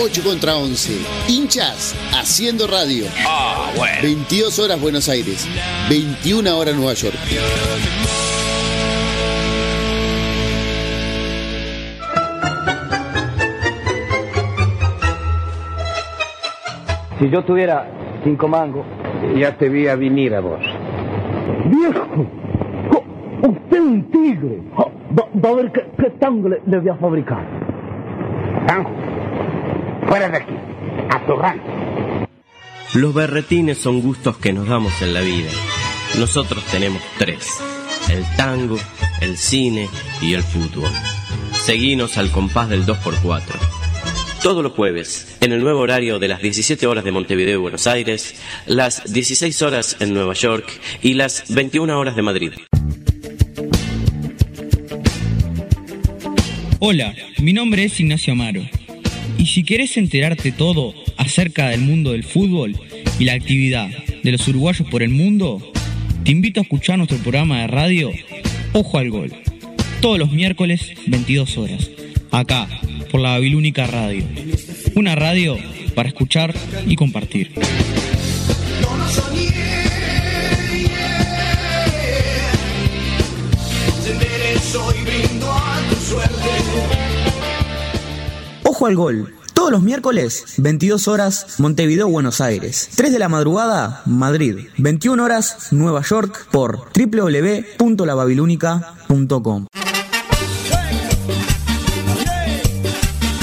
[0.00, 1.00] 8 contra 11.
[1.28, 3.06] Hinchas haciendo radio.
[3.26, 3.96] Ah, bueno.
[4.02, 5.48] 22 horas Buenos Aires.
[5.88, 7.16] 21 horas Nueva York.
[17.18, 17.86] Si yo tuviera
[18.22, 18.86] cinco mangos,
[19.36, 20.60] ya te vi a venir a vos.
[21.66, 22.26] ¡Viejo!
[22.90, 23.04] Jo,
[23.48, 24.62] ¡Usted es un tigre!
[24.74, 27.42] Jo, Va, va a ver qué, qué tango le, le voy a fabricar.
[28.66, 28.90] Tanjo,
[30.08, 30.54] fuera de aquí,
[31.10, 32.28] a tu rancho.
[32.94, 35.50] Los berretines son gustos que nos damos en la vida.
[36.18, 37.60] Nosotros tenemos tres.
[38.10, 38.78] El tango,
[39.20, 39.88] el cine
[40.22, 40.90] y el fútbol.
[41.52, 43.42] Seguinos al compás del 2x4.
[44.42, 47.86] Todos los jueves, en el nuevo horario de las 17 horas de Montevideo y Buenos
[47.86, 48.36] Aires,
[48.66, 50.66] las 16 horas en Nueva York
[51.02, 52.52] y las 21 horas de Madrid.
[56.78, 58.62] Hola, mi nombre es Ignacio Amaro.
[59.48, 62.78] Si querés enterarte todo acerca del mundo del fútbol
[63.18, 63.88] y la actividad
[64.22, 65.72] de los uruguayos por el mundo,
[66.22, 68.12] te invito a escuchar nuestro programa de radio
[68.74, 69.32] Ojo al Gol.
[70.02, 71.90] Todos los miércoles, 22 horas.
[72.30, 72.68] Acá,
[73.10, 74.22] por la Babilónica Radio.
[74.94, 75.56] Una radio
[75.94, 76.54] para escuchar
[76.86, 77.52] y compartir.
[88.62, 89.37] Ojo al gol.
[89.58, 92.90] Todos los miércoles, 22 horas, Montevideo, Buenos Aires.
[92.94, 94.68] 3 de la madrugada, Madrid.
[94.76, 99.66] 21 horas, Nueva York, por www.lababilónica.com.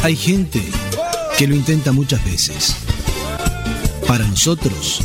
[0.04, 0.64] Hay gente
[1.38, 2.78] que lo intenta muchas veces.
[4.08, 5.02] Para nosotros,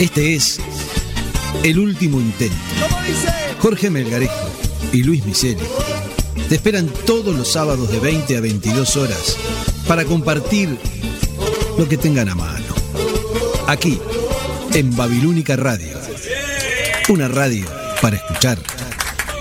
[0.00, 0.58] este es
[1.62, 2.56] el último intento.
[3.60, 4.50] Jorge Melgarejo
[4.92, 5.62] y Luis Miseli
[6.48, 9.36] te esperan todos los sábados de 20 a 22 horas
[9.88, 10.78] para compartir
[11.78, 12.74] lo que tengan a mano.
[13.66, 13.98] Aquí,
[14.74, 15.98] en Babilónica Radio.
[17.08, 17.64] Una radio
[18.02, 18.58] para escuchar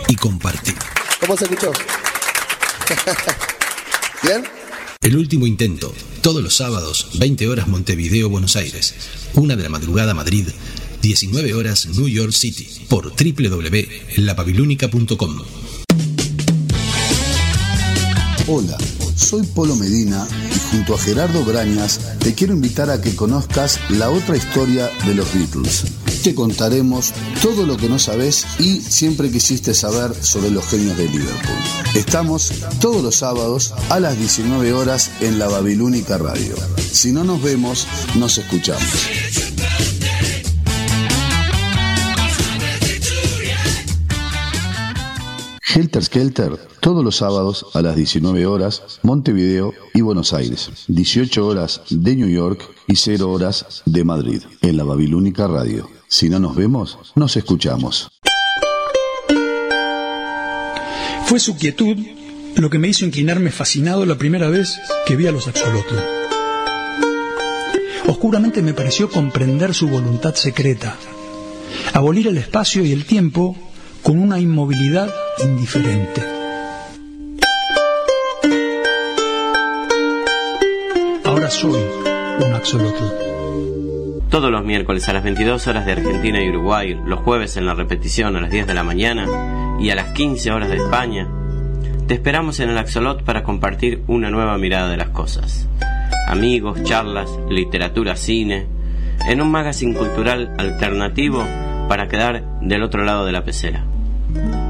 [0.07, 0.75] y compartir.
[1.19, 1.73] ¿Cómo se escuchó?
[4.23, 4.45] ¿Bien?
[5.01, 8.95] El último intento, todos los sábados, 20 horas Montevideo, Buenos Aires,
[9.33, 10.47] 1 de la madrugada Madrid,
[11.01, 15.41] 19 horas New York City, por www.lapabilúnica.com.
[18.47, 18.77] Hola,
[19.17, 24.09] soy Polo Medina y junto a Gerardo Brañas te quiero invitar a que conozcas la
[24.09, 25.85] otra historia de los Beatles.
[26.23, 31.09] Te contaremos todo lo que no sabes y siempre quisiste saber sobre los genios de
[31.09, 31.55] Liverpool.
[31.95, 36.55] Estamos todos los sábados a las 19 horas en la Babilónica Radio.
[36.77, 39.46] Si no nos vemos, nos escuchamos.
[45.77, 50.71] Helter Skelter, todos los sábados a las 19 horas, Montevideo y Buenos Aires.
[50.87, 55.87] 18 horas de New York y 0 horas de Madrid, en la Babilónica Radio.
[56.07, 58.09] Si no nos vemos, nos escuchamos.
[61.27, 61.95] Fue su quietud
[62.55, 65.93] lo que me hizo inclinarme fascinado la primera vez que vi a los axolotl.
[68.07, 70.97] Oscuramente me pareció comprender su voluntad secreta,
[71.93, 73.55] abolir el espacio y el tiempo
[74.07, 75.13] con una inmovilidad
[75.43, 76.21] indiferente.
[81.25, 81.81] Ahora soy
[82.39, 83.03] un axolotl.
[84.29, 87.73] Todos los miércoles a las 22 horas de Argentina y Uruguay, los jueves en la
[87.73, 91.27] repetición a las 10 de la mañana y a las 15 horas de España,
[92.07, 95.67] te esperamos en el Axolot para compartir una nueva mirada de las cosas.
[96.29, 98.67] Amigos, charlas, literatura, cine,
[99.27, 101.43] en un magazine cultural alternativo
[101.89, 103.83] para quedar del otro lado de la pecera.
[104.29, 104.66] No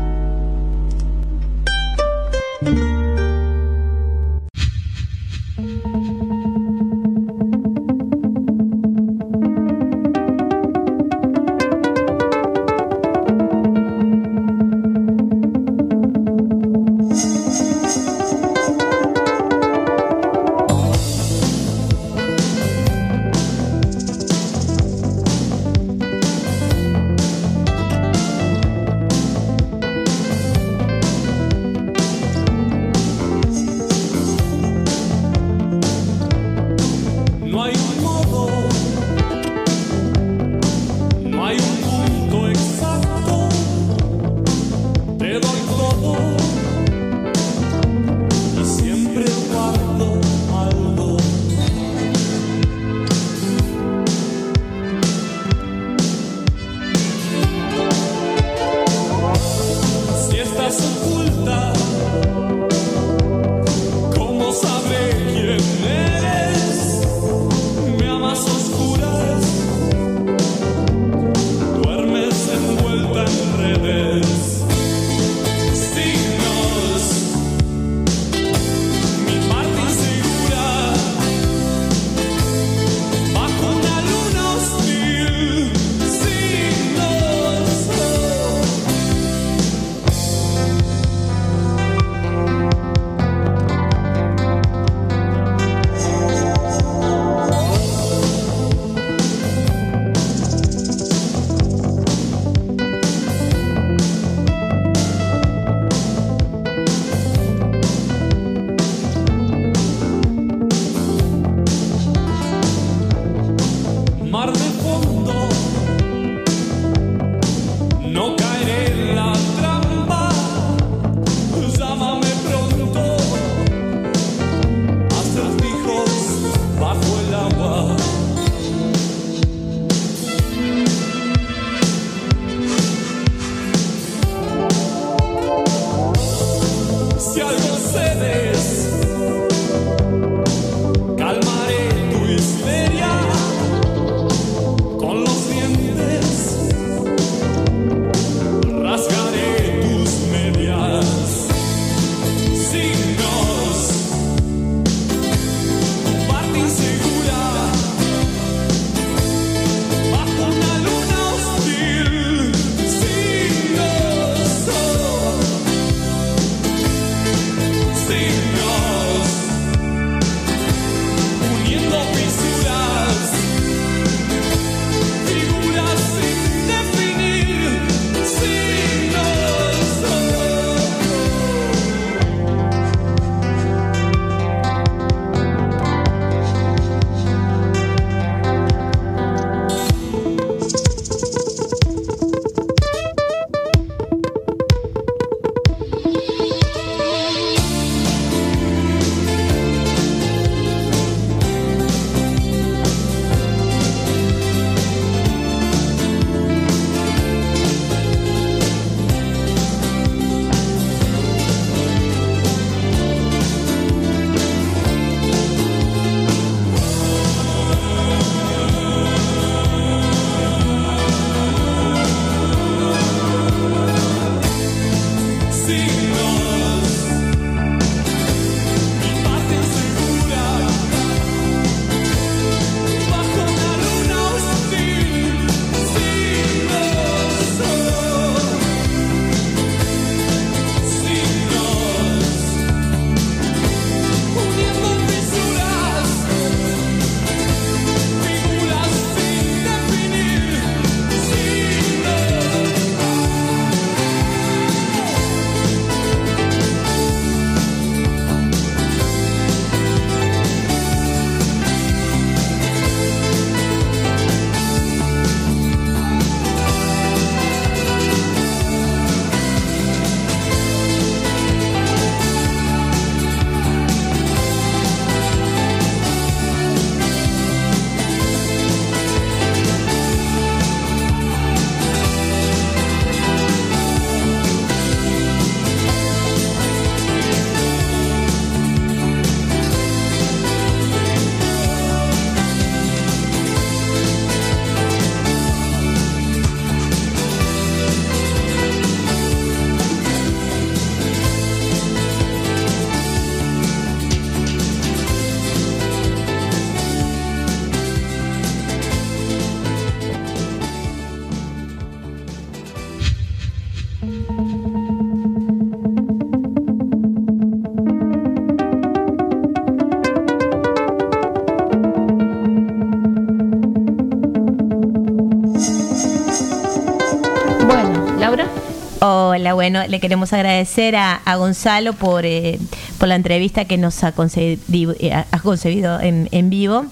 [329.53, 332.59] Bueno, le queremos agradecer a, a Gonzalo por, eh,
[332.97, 336.85] por la entrevista que nos ha concedido, eh, ha concebido en, en vivo.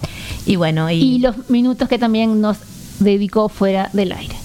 [0.45, 2.57] Y bueno, y, Y los minutos que también nos
[2.99, 4.35] dedicó fuera del aire.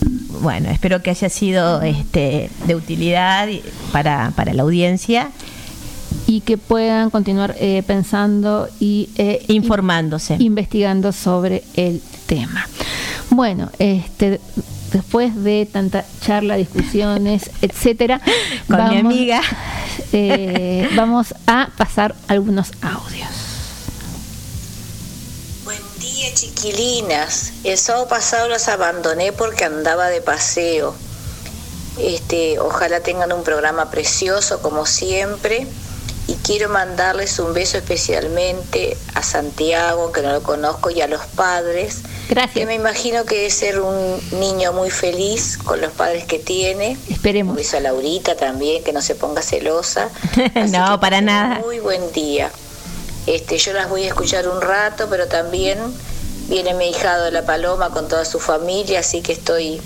[0.41, 3.49] bueno, espero que haya sido este, de utilidad
[3.93, 5.31] para, para la audiencia.
[6.27, 10.37] Y que puedan continuar eh, pensando y eh, informándose.
[10.39, 12.67] investigando sobre el tema.
[13.31, 14.41] Bueno, este
[14.93, 18.21] después de tanta charla, discusiones, etcétera,
[18.69, 19.41] Con mi amiga.
[20.13, 23.29] eh, vamos a pasar algunos audios.
[25.65, 27.53] Buen día, chiquilinas.
[27.65, 30.95] El sábado pasado las abandoné porque andaba de paseo.
[31.99, 35.67] Este, ojalá tengan un programa precioso como siempre.
[36.31, 41.23] Y quiero mandarles un beso especialmente a Santiago, que no lo conozco, y a los
[41.27, 42.03] padres.
[42.29, 42.55] Gracias.
[42.55, 46.97] Que me imagino que debe ser un niño muy feliz con los padres que tiene.
[47.09, 47.51] Esperemos.
[47.51, 50.09] Un beso a Laurita también, que no se ponga celosa.
[50.71, 51.59] no, para nada.
[51.65, 52.53] Muy buen día.
[53.27, 55.81] Este, yo las voy a escuchar un rato, pero también
[56.49, 59.83] viene mi hijado de la Paloma con toda su familia, así que estoy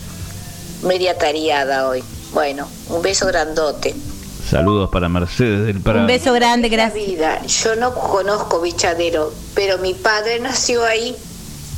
[0.83, 2.05] media tareada hoy.
[2.35, 3.95] Bueno, un beso grandote.
[4.49, 6.07] Saludos para Mercedes del Prado.
[6.35, 7.07] grande, gracias.
[7.07, 11.17] Vida, yo no conozco Bichadero, pero mi padre nació ahí.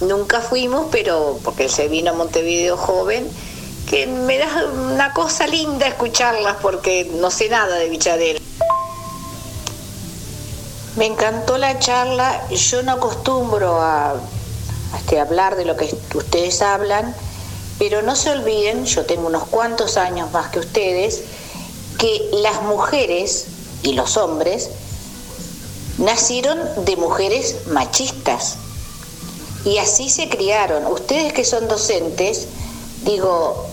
[0.00, 3.26] Nunca fuimos, pero porque él se vino a Montevideo joven,
[3.88, 4.46] que me da
[4.92, 8.40] una cosa linda escucharlas porque no sé nada de Bichadero.
[10.96, 12.46] Me encantó la charla.
[12.50, 17.14] Yo no acostumbro a, a este, hablar de lo que ustedes hablan,
[17.78, 21.22] pero no se olviden, yo tengo unos cuantos años más que ustedes,
[21.98, 23.46] que las mujeres
[23.82, 24.70] y los hombres
[25.98, 28.56] nacieron de mujeres machistas
[29.64, 30.86] y así se criaron.
[30.86, 32.46] Ustedes que son docentes,
[33.04, 33.66] digo,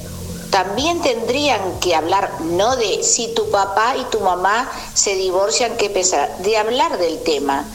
[0.50, 5.90] también tendrían que hablar no de si tu papá y tu mamá se divorcian, qué
[5.90, 7.66] pensar, de hablar del tema,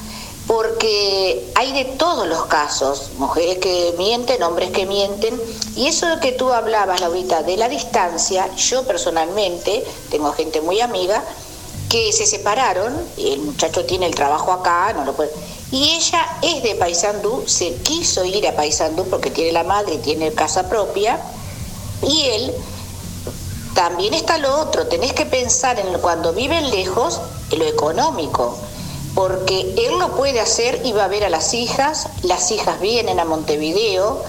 [0.49, 5.39] porque hay de todos los casos, mujeres que mienten, hombres que mienten,
[5.77, 11.23] y eso que tú hablabas, Laurita, de la distancia, yo personalmente tengo gente muy amiga
[11.91, 15.31] que se separaron, el muchacho tiene el trabajo acá, no lo puede.
[15.70, 19.99] Y ella es de Paysandú, se quiso ir a Paysandú porque tiene la madre y
[19.99, 21.20] tiene casa propia,
[22.03, 22.55] y él
[23.75, 27.20] también está lo otro, tenés que pensar en cuando viven lejos,
[27.51, 28.57] en lo económico,
[29.19, 33.19] porque él lo puede hacer y va a ver a las hijas, las hijas vienen
[33.19, 34.23] a Montevideo,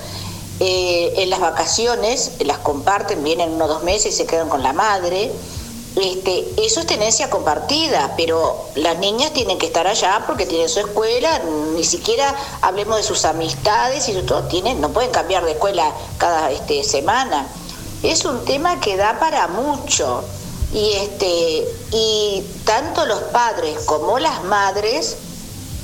[0.59, 4.73] eh, en las vacaciones las comparten, vienen unos dos meses y se quedan con la
[4.73, 5.31] madre.
[5.95, 10.79] Este, eso es tenencia compartida, pero las niñas tienen que estar allá porque tienen su
[10.79, 11.39] escuela,
[11.75, 12.33] ni siquiera
[12.63, 17.45] hablemos de sus amistades y todo, tienen, no pueden cambiar de escuela cada este, semana.
[18.01, 20.23] Es un tema que da para mucho.
[20.73, 25.17] Y este, y tanto los padres como las madres,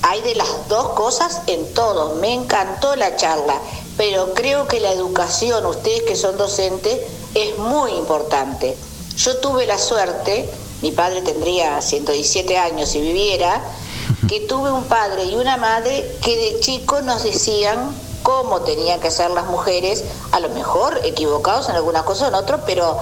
[0.03, 2.18] hay de las dos cosas en todos.
[2.18, 3.60] Me encantó la charla,
[3.98, 7.02] pero creo que la educación, ustedes que son docentes,
[7.34, 8.78] es muy importante.
[9.18, 10.48] Yo tuve la suerte,
[10.82, 13.64] mi padre tendría 117 años si viviera,
[14.30, 19.10] que tuve un padre y una madre que de chico nos decían cómo tenían que
[19.10, 22.99] ser las mujeres, a lo mejor equivocados en algunas cosas o en otras, pero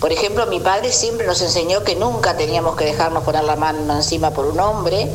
[0.00, 3.94] por ejemplo mi padre siempre nos enseñó que nunca teníamos que dejarnos poner la mano
[3.94, 5.08] encima por un hombre,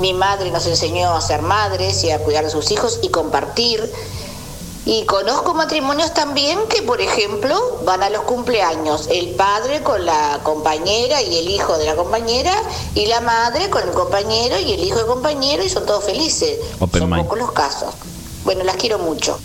[0.00, 3.90] mi madre nos enseñó a ser madres y a cuidar de sus hijos y compartir.
[4.86, 10.40] Y conozco matrimonios también que, por ejemplo, van a los cumpleaños, el padre con la
[10.42, 12.52] compañera y el hijo de la compañera,
[12.94, 16.58] y la madre con el compañero y el hijo del compañero, y son todos felices.
[16.80, 17.22] Open son mind.
[17.22, 17.94] pocos los casos.
[18.44, 19.38] Bueno, las quiero mucho.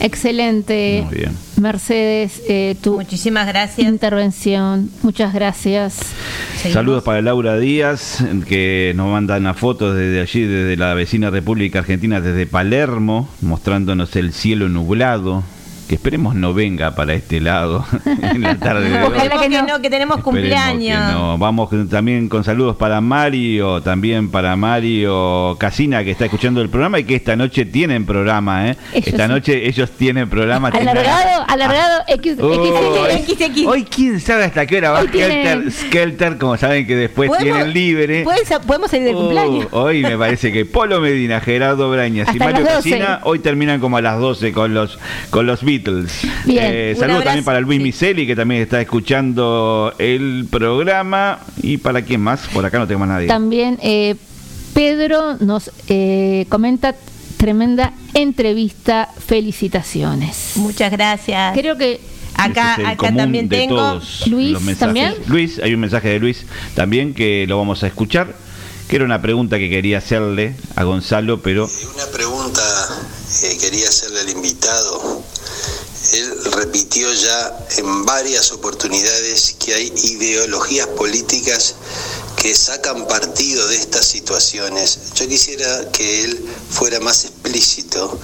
[0.00, 1.02] Excelente.
[1.06, 1.36] Muy bien.
[1.60, 3.86] Mercedes, eh, tu Muchísimas gracias.
[3.86, 4.90] intervención.
[5.02, 5.98] Muchas gracias.
[6.72, 11.80] Saludos para Laura Díaz, que nos manda una foto desde allí, desde la vecina República
[11.80, 15.44] Argentina, desde Palermo, mostrándonos el cielo nublado,
[15.88, 17.84] que esperemos no venga para este lado
[18.22, 19.12] en la tarde de hoy.
[19.14, 21.06] Ojalá que no, que tenemos Esperemos cumpleaños.
[21.08, 21.38] que no.
[21.38, 26.98] Vamos también con saludos para Mario, también para Mario Casina, que está escuchando el programa
[26.98, 28.76] y que esta noche tienen programa, ¿eh?
[28.92, 29.32] Ellos esta sí.
[29.32, 30.68] noche ellos tienen programa.
[30.68, 36.86] Alargado, alargado, X, Oh, Hoy quién sabe hasta qué hora va Skelter, Skelter, como saben
[36.86, 38.22] que después ¿Podemos- tienen libre.
[38.24, 39.66] ¿Puedes- podemos salir de Oh, cumpleaños.
[39.72, 42.90] hoy me parece que Polo Medina, Gerardo Brañas y Mario las 12.
[42.90, 44.98] Casina hoy terminan como a las 12 con los
[45.30, 46.12] con los Beatles.
[46.44, 52.02] Bien, Eh, saludos también para Luis Miseli que también está escuchando el programa y para
[52.02, 53.26] quién más, por acá no tengo más nadie.
[53.28, 54.16] También eh,
[54.74, 56.94] Pedro nos eh, comenta
[57.36, 60.52] tremenda entrevista, felicitaciones.
[60.56, 61.54] Muchas gracias.
[61.56, 62.00] Creo que
[62.34, 64.00] Acá- es también tengo.
[64.26, 64.78] Luis.
[64.78, 65.14] ¿también?
[65.26, 66.44] Luis, hay un mensaje de Luis
[66.74, 68.34] también que lo vamos a escuchar,
[68.88, 71.64] que era una pregunta que quería hacerle a Gonzalo, pero
[71.94, 72.62] Una pregunta
[73.40, 75.22] que quería hacerle al invitado.
[76.18, 81.76] Él repitió ya en varias oportunidades que hay ideologías políticas
[82.40, 85.12] que sacan partido de estas situaciones.
[85.16, 86.38] Yo quisiera que él
[86.70, 88.18] fuera más explícito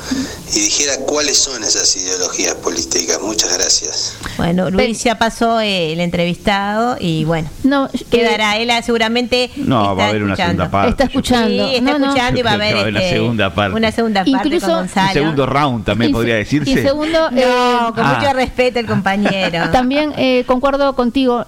[0.54, 3.18] y dijera cuáles son esas ideologías políticas.
[3.20, 4.14] Muchas gracias.
[4.36, 8.56] Bueno, Luis ya pasó eh, el entrevistado y bueno, no, quedará.
[8.58, 10.90] Él ah, seguramente no, va a haber una segunda parte.
[10.90, 11.68] Está escuchando.
[11.68, 12.06] Sí, está No, no.
[12.06, 13.76] escuchando y va a haber, va a haber una este, segunda parte.
[13.76, 15.12] una segunda parte Incluso- con un Gonzalo.
[15.12, 16.70] segundo round también Y podría decirse.
[16.70, 18.18] Y segundo, eh, No, con Ah.
[18.20, 19.70] mucho respeto el compañero.
[19.70, 21.44] También eh, concuerdo contigo,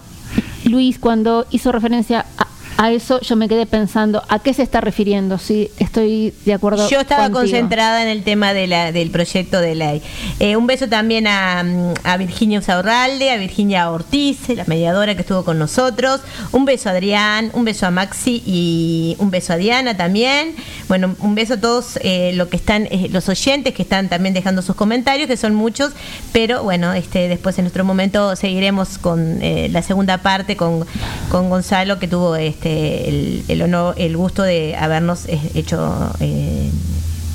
[0.64, 4.80] Luis, cuando hizo referencia a, a eso, yo me quedé pensando, ¿a qué se está
[4.80, 5.38] refiriendo?
[5.38, 6.88] Sí, estoy de acuerdo.
[6.88, 7.40] Yo estaba contigo.
[7.40, 10.02] concentrada en el tema de la, del proyecto de ley.
[10.40, 15.22] Eh, un beso también a, mm, a Virginia Usaurralde, a Virginia Ortiz, la mediadora que
[15.22, 16.20] estuvo con nosotros.
[16.52, 20.54] Un beso a Adrián, un beso a Maxi y un beso a Diana también.
[20.88, 24.34] Bueno, un beso a todos eh, lo que están, eh, los oyentes que están también
[24.34, 25.92] dejando sus comentarios, que son muchos.
[26.32, 30.84] Pero bueno, este después en nuestro momento seguiremos con eh, la segunda parte con,
[31.30, 36.70] con Gonzalo, que tuvo este el, el honor, el gusto de habernos eh, hecho eh,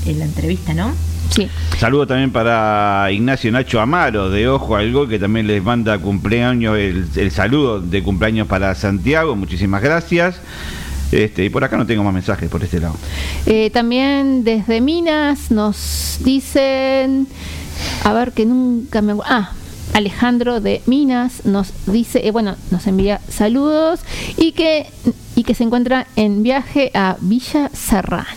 [0.06, 0.94] en la entrevista, ¿no?
[1.30, 1.48] Sí.
[1.80, 6.78] Saludo también para Ignacio Nacho Amaro de Ojo al Gol, que también les manda cumpleaños,
[6.78, 9.36] el, el saludo de cumpleaños para Santiago.
[9.36, 10.36] Muchísimas gracias.
[11.12, 12.96] Este, y por acá no tengo más mensajes por este lado.
[13.46, 17.28] Eh, también desde Minas nos dicen,
[18.04, 19.14] a ver que nunca me...
[19.26, 19.52] Ah,
[19.94, 24.00] Alejandro de Minas nos dice, eh, bueno, nos envía saludos
[24.38, 24.88] y que,
[25.36, 28.28] y que se encuentra en viaje a Villa Serrana.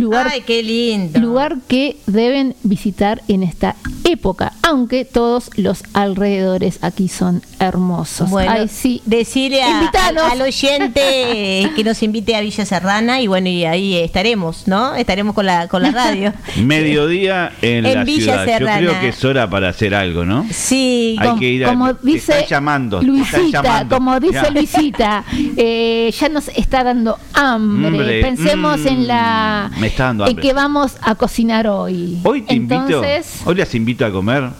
[0.00, 1.18] Lugar, Ay, qué lindo.
[1.20, 3.76] lugar que deben visitar en esta
[4.06, 8.30] época, aunque todos los alrededores aquí son hermosos.
[8.30, 9.02] Bueno, Ay, sí.
[9.04, 10.22] decirle a- Invítanos.
[10.30, 14.94] al, oyente que nos invite a Villa Serrana y bueno, y ahí estaremos, ¿no?
[14.94, 16.32] Estaremos con la, con la radio.
[16.56, 18.44] Mediodía en, En la Villa ciudad.
[18.44, 18.80] Serrana.
[18.80, 20.46] Yo creo que es hora para hacer algo, ¿no?
[20.50, 23.96] Sí, Hay Com- que ir a- como dice están llamando, Luisita, llamando.
[23.96, 24.50] como dice Ya.
[24.50, 25.24] Luisita,
[25.56, 28.20] eh, ya nos está dando hambre.
[28.22, 30.42] Pensemos mm, en la me está dando en hambre.
[30.42, 32.18] que vamos a cocinar hoy.
[32.22, 34.50] Hoy te Entonces, invito, hoy les invito a comer.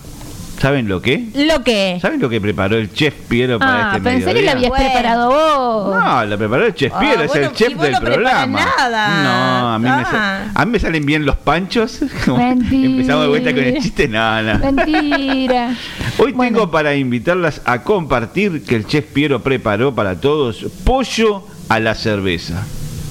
[0.61, 1.29] ¿Saben lo que?
[1.35, 1.99] ¿Lo que?
[2.01, 4.45] ¿Saben lo que preparó el chef Piero para ah, este pensé que mediodía?
[4.47, 4.85] la habías Bueno.
[4.87, 5.95] preparado vos.
[6.03, 8.01] No, la preparó el chef Ah, Piero, es bueno, el chef y vos del no
[8.01, 8.65] programa.
[8.65, 9.23] nada.
[9.23, 10.09] No, a mí, me Ah.
[10.11, 12.01] sa- a mí me salen bien los panchos.
[12.27, 12.87] Mentira.
[12.87, 14.59] Empezamos de vuelta con el chiste, no, no.
[14.59, 15.75] Mentira.
[16.19, 21.79] Hoy tengo para invitarlas a compartir que el chef Piero preparó para todos pollo a
[21.81, 22.65] la cerveza.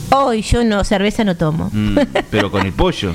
[0.10, 1.70] Hoy yo no, cerveza no tomo.
[1.72, 1.98] Mm,
[2.32, 3.14] pero con el pollo.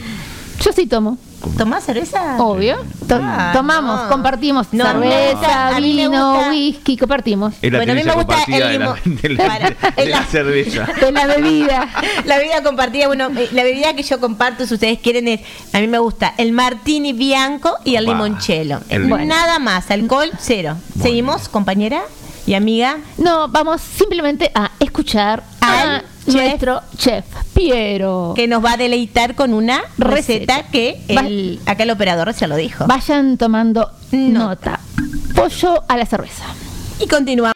[0.65, 1.19] Yo sí tomo.
[1.57, 2.37] ¿Tomás cerveza?
[2.43, 2.77] Obvio.
[3.09, 4.09] To- Ah, tomamos, no.
[4.09, 7.55] compartimos No, cerveza, vino, whisky, compartimos.
[7.61, 8.97] Es la Bueno, a mí me gusta el de la, limón.
[9.05, 10.87] de la- Para, de en la la- cerveza.
[11.01, 11.89] De la bebida.
[12.25, 15.41] La bebida compartida, bueno, eh, la bebida que yo comparto, si ustedes quieren, es,
[15.73, 18.81] a mí me gusta el martini bianco y el Opa, limoncello.
[18.89, 19.09] el.
[19.27, 20.77] Nada más, alcohol cero.
[21.01, 22.03] ¿Seguimos, compañera
[22.47, 22.99] y amiga?
[23.19, 26.35] No, vamos simplemente a escuchar a Al chef.
[26.35, 27.25] nuestro chef
[27.55, 28.33] Piero.
[28.35, 30.71] Que nos va a deleitar con una receta, Receta.
[30.71, 32.87] que Va- el, acá el operador ya lo dijo.
[32.87, 34.81] Vayan tomando nota.
[35.35, 36.45] Pollo a la cerveza.
[37.01, 37.55] Y continuamos.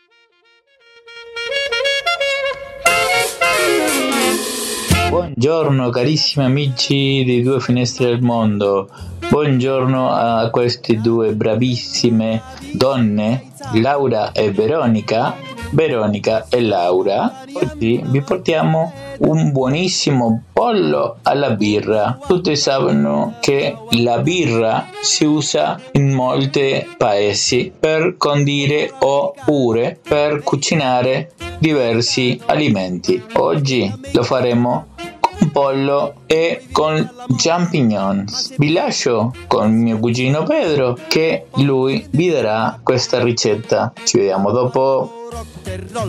[5.11, 8.89] Buongiorno carissimi amici di Due Finestre del Mondo,
[9.29, 12.43] buongiorno a queste due bravissime
[12.73, 15.37] donne, Laura e Veronica,
[15.75, 17.43] Veronica e Laura.
[17.53, 22.19] Oggi vi portiamo un buonissimo pollo alla birra.
[22.27, 31.33] Tutti sanno che la birra si usa in molti paesi per condire oppure per cucinare
[31.59, 33.21] diversi alimenti.
[33.35, 34.87] Oggi lo faremo
[35.19, 38.55] con pollo e con champignons.
[38.57, 43.93] Vi lascio con mio cugino Pedro che lui vi darà questa ricetta.
[44.05, 45.23] Ci vediamo dopo.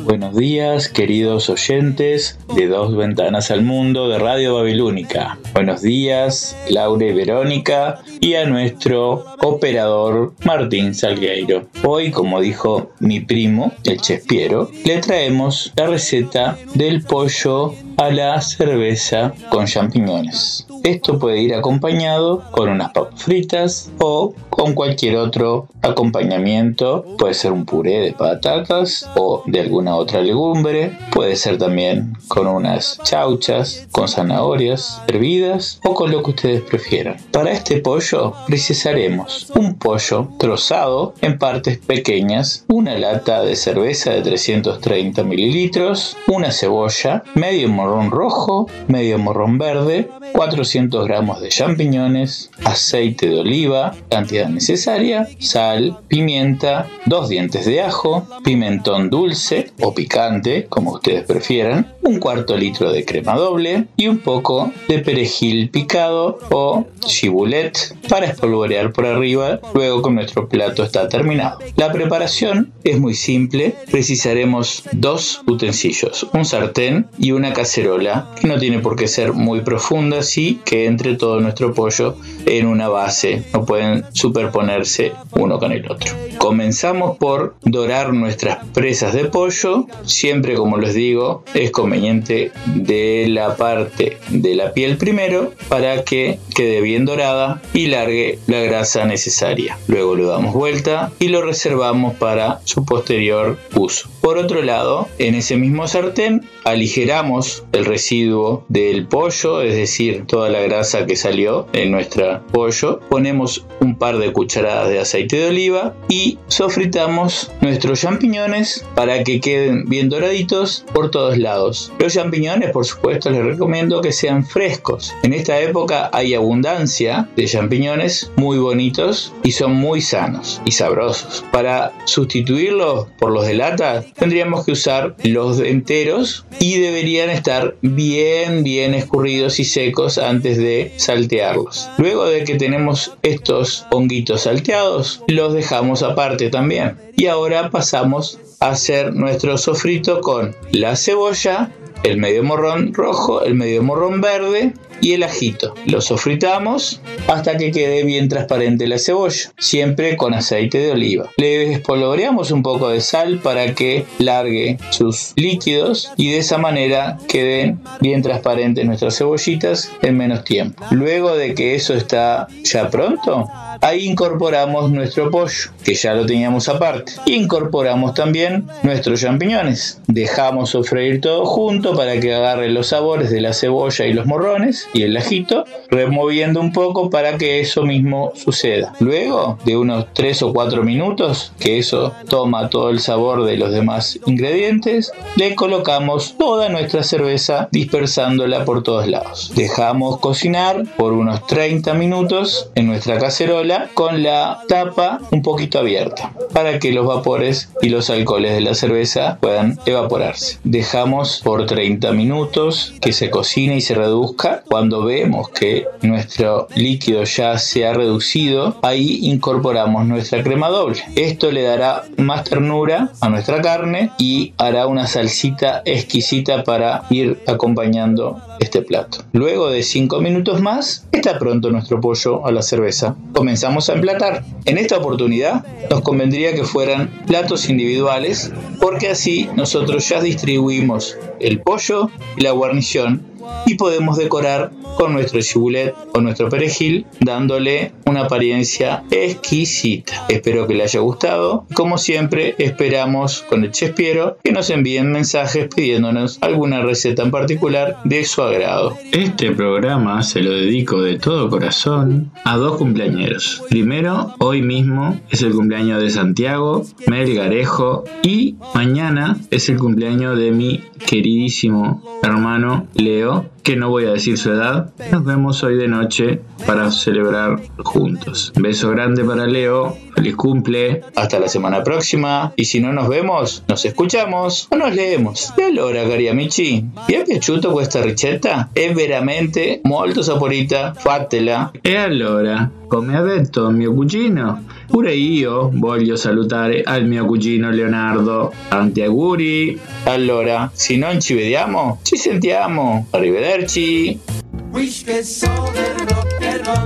[0.04, 5.40] Buenos días, queridos oyentes de Dos Ventanas al Mundo de Radio Babilónica.
[5.54, 11.68] Buenos días, Laura y Verónica, y a nuestro operador Martín Salgueiro.
[11.84, 18.10] Hoy, como dijo mi primo, el chef Piero, le traemos la receta del pollo a
[18.10, 20.68] la cerveza con champiñones.
[20.84, 27.04] Esto puede ir acompañado con unas papas fritas o con cualquier otro acompañamiento.
[27.18, 30.98] Puede ser un puré de patatas o de alguna otra legumbre.
[31.12, 37.18] Puede ser también con unas chauchas, con zanahorias hervidas o con lo que ustedes prefieran.
[37.32, 44.22] Para este pollo precisaremos un pollo trozado en partes pequeñas, una lata de cerveza de
[44.22, 53.28] 330 mililitros, una cebolla, medio morrón rojo, medio morrón verde, 400 gramos de champiñones, aceite
[53.28, 60.94] de oliva, cantidad necesaria, sal, pimienta, dos dientes de ajo, pimentón dulce o picante, como
[60.94, 66.86] ustedes prefieran, un cuarto litro de crema doble y un poco de perejil picado o
[67.08, 71.60] cibulet para espolvorear por arriba luego que nuestro plato está terminado.
[71.76, 78.58] La preparación es muy simple, precisaremos dos utensilios, un sartén y una cacerola que no
[78.60, 83.44] tiene por qué ser muy profunda, sí que entre todo nuestro pollo en una base,
[83.54, 84.06] no pueden
[84.36, 86.14] superponerse uno con el otro.
[86.38, 93.56] Comenzamos por dorar nuestras presas de pollo, siempre como les digo, es conveniente de la
[93.56, 99.78] parte de la piel primero para que quede bien dorada y largue la grasa necesaria.
[99.88, 104.10] Luego lo damos vuelta y lo reservamos para su posterior uso.
[104.20, 110.50] Por otro lado, en ese mismo sartén aligeramos el residuo del pollo, es decir, toda
[110.50, 113.00] la grasa que salió en nuestro pollo.
[113.08, 119.40] Ponemos un par de cucharadas de aceite de oliva y sofritamos nuestros champiñones para que
[119.40, 121.92] queden bien doraditos por todos lados.
[122.00, 125.14] Los champiñones, por supuesto, les recomiendo que sean frescos.
[125.24, 131.44] En esta época hay abundancia de champiñones muy bonitos y son muy sanos y sabrosos.
[131.52, 138.64] Para sustituirlos por los de lata, tendríamos que usar los enteros y deberían estar bien,
[138.64, 141.90] bien escurridos y secos antes de saltearlos.
[141.98, 146.98] Luego de que tenemos estos honguitos salteados, los dejamos aparte también.
[147.18, 151.72] Y ahora pasamos a hacer nuestro sofrito con la cebolla,
[152.04, 155.74] el medio morrón rojo, el medio morrón verde y el ajito.
[155.86, 161.30] Lo sofritamos hasta que quede bien transparente la cebolla, siempre con aceite de oliva.
[161.38, 167.18] Le espolvoreamos un poco de sal para que largue sus líquidos y de esa manera
[167.28, 170.84] queden bien transparentes nuestras cebollitas en menos tiempo.
[170.92, 173.50] Luego de que eso está ya pronto,
[173.82, 177.14] ahí incorporamos nuestro pollo, que ya lo teníamos aparte.
[177.26, 180.02] Incorporamos también nuestros champiñones.
[180.08, 184.85] Dejamos sofreír todo junto para que agarre los sabores de la cebolla y los morrones
[184.94, 188.94] y el ajito, removiendo un poco para que eso mismo suceda.
[189.00, 193.72] Luego de unos 3 o 4 minutos, que eso toma todo el sabor de los
[193.72, 199.52] demás ingredientes, le colocamos toda nuestra cerveza dispersándola por todos lados.
[199.56, 206.34] Dejamos cocinar por unos 30 minutos en nuestra cacerola con la tapa un poquito abierta
[206.54, 210.60] para que los vapores y los alcoholes de la cerveza puedan evaporarse.
[210.64, 214.64] Dejamos por 30 minutos que se cocine y se reduzca.
[214.76, 221.00] Cuando vemos que nuestro líquido ya se ha reducido, ahí incorporamos nuestra crema doble.
[221.16, 227.40] Esto le dará más ternura a nuestra carne y hará una salsita exquisita para ir
[227.48, 229.20] acompañando este plato.
[229.32, 233.16] Luego de 5 minutos más, está pronto nuestro pollo a la cerveza.
[233.34, 234.44] Comenzamos a emplatar.
[234.66, 241.62] En esta oportunidad nos convendría que fueran platos individuales porque así nosotros ya distribuimos el
[241.62, 243.22] pollo y la guarnición
[243.66, 250.26] y podemos decorar con nuestro cibulet o nuestro perejil dándole una apariencia exquisita.
[250.30, 251.66] Espero que le haya gustado.
[251.74, 257.98] Como siempre, esperamos con el Chespiero que nos envíen mensajes pidiéndonos alguna receta en particular
[258.04, 258.98] de su agrado.
[259.12, 263.64] Este programa se lo dedico de todo corazón a dos cumpleañeros.
[263.70, 270.38] Primero, hoy mismo es el cumpleaños de Santiago, Mel Garejo y mañana es el cumpleaños
[270.38, 274.94] de mi queridísimo hermano Leo, know que no voy a decir su edad.
[275.12, 278.54] Nos vemos hoy de noche para celebrar juntos.
[278.56, 283.64] Beso grande para Leo, feliz cumple, hasta la semana próxima y si no nos vemos,
[283.68, 285.52] nos escuchamos o nos leemos.
[285.58, 288.70] E allora cari amici, vi è piaciuto questa ricetta?
[288.72, 291.72] È veramente molto saporita, fatela.
[291.82, 298.54] E allora, come ha detto mio cugino, pure io voglio salutare al mio cugino Leonardo.
[298.70, 299.80] Tanti auguri.
[300.04, 303.08] Allora, se non ci vediamo, ci sentiamo.
[303.10, 303.55] Arrivederci.
[303.58, 306.86] Wish que so del rock and roll.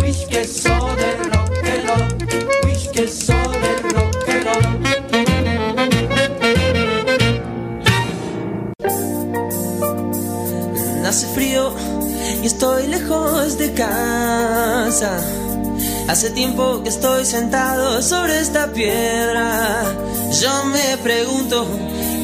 [0.00, 2.06] Wish que so del rock and roll.
[2.64, 4.46] Wish que so del rock and
[11.04, 11.74] Hace frío
[12.44, 15.18] y estoy lejos de casa.
[16.06, 19.82] Hace tiempo que estoy sentado sobre esta piedra.
[20.40, 21.66] Yo me pregunto,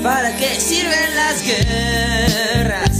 [0.04, 2.99] ¿para qué sirven las guerras?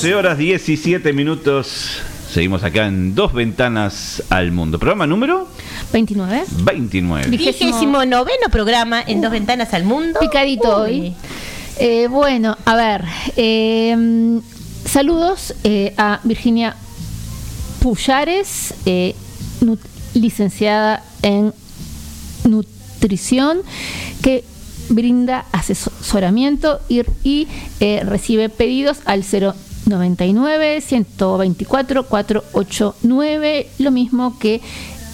[0.00, 1.98] 12 horas 17 minutos.
[2.32, 4.78] Seguimos acá en Dos Ventanas al Mundo.
[4.78, 5.46] Programa número
[5.92, 6.44] 29.
[6.64, 7.28] 29.
[7.28, 10.18] Vigésimo noveno programa en Dos Ventanas al Mundo.
[10.18, 10.90] Picadito Uy.
[10.90, 11.14] hoy.
[11.78, 13.04] Eh, bueno, a ver.
[13.36, 14.40] eh,
[14.86, 16.76] saludos eh, a Virginia
[17.82, 19.14] Puyares, eh,
[20.14, 21.52] licenciada en
[22.44, 23.58] nutrición,
[24.22, 24.44] que
[24.88, 27.48] brinda asesoramiento y, y,
[27.80, 29.24] eh, recibe pedidos al
[29.90, 34.60] 099 124 489, lo mismo que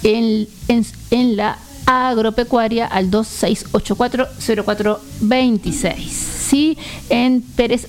[0.03, 4.27] en, en- en la agropecuaria al 2684
[4.65, 6.01] 0426.
[6.47, 6.77] Sí,
[7.09, 7.87] en Pérez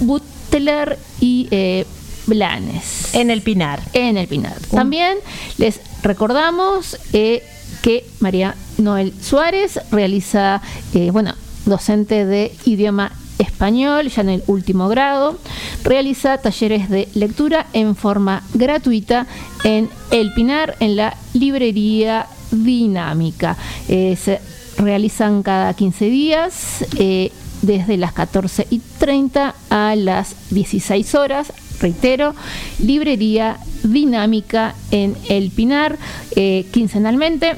[0.00, 1.84] Butler y eh,
[2.26, 3.14] Blanes.
[3.14, 3.80] En el Pinar.
[3.92, 4.56] En el Pinar.
[4.70, 5.18] También
[5.58, 7.42] les recordamos eh,
[7.82, 10.60] que María Noel Suárez realiza,
[10.94, 11.34] eh, bueno,
[11.64, 15.38] docente de idioma español, ya en el último grado,
[15.84, 19.26] realiza talleres de lectura en forma gratuita
[19.64, 23.56] en El Pinar, en la librería dinámica.
[23.88, 24.40] Eh, se
[24.78, 26.84] realizan cada 15 días.
[26.98, 27.32] eh,
[27.62, 31.52] desde las 14 y 30 a las 16 horas.
[31.80, 32.34] Reitero,
[32.78, 35.98] librería dinámica en El Pinar,
[36.34, 37.56] eh, quincenalmente.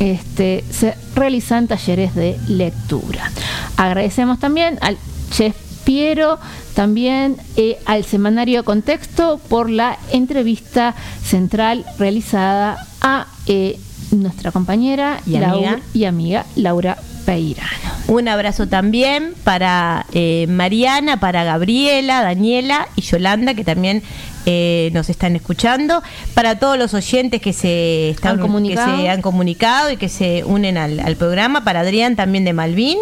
[0.00, 3.30] Este, se realizan talleres de lectura.
[3.76, 4.96] Agradecemos también al
[5.30, 5.54] chef
[5.84, 6.38] Piero,
[6.74, 10.94] también eh, al semanario Contexto por la entrevista
[11.24, 13.78] central realizada a eh,
[14.12, 15.80] nuestra compañera Y amiga.
[15.94, 17.70] y amiga Laura Peirano.
[18.08, 24.02] Un abrazo también para eh, Mariana, para Gabriela, Daniela y Yolanda, que también
[24.46, 26.02] eh, nos están escuchando.
[26.34, 28.96] Para todos los oyentes que se, están, Han que comunicado.
[29.00, 31.62] se han comunicado y que se unen al, al programa.
[31.64, 32.98] Para Adrián también de Malvin.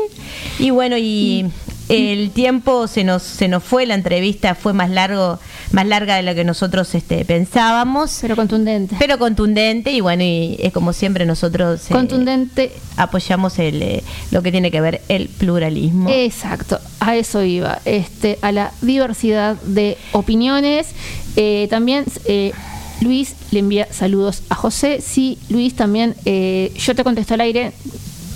[0.58, 1.46] Y bueno, y
[1.88, 5.38] el tiempo se nos, se nos fue, la entrevista fue más largo,
[5.72, 8.18] más larga de lo que nosotros este, pensábamos.
[8.20, 8.96] Pero contundente.
[8.98, 12.72] Pero contundente, y bueno, y es como siempre nosotros eh, Contundente.
[12.96, 16.08] apoyamos el, eh, lo que tiene que ver el pluralismo.
[16.10, 20.88] Exacto, a eso iba, este, a la diversidad de opiniones.
[21.36, 22.52] Eh, también eh,
[23.00, 25.00] Luis le envía saludos a José.
[25.00, 27.72] Sí, Luis también, eh, yo te contesto al aire.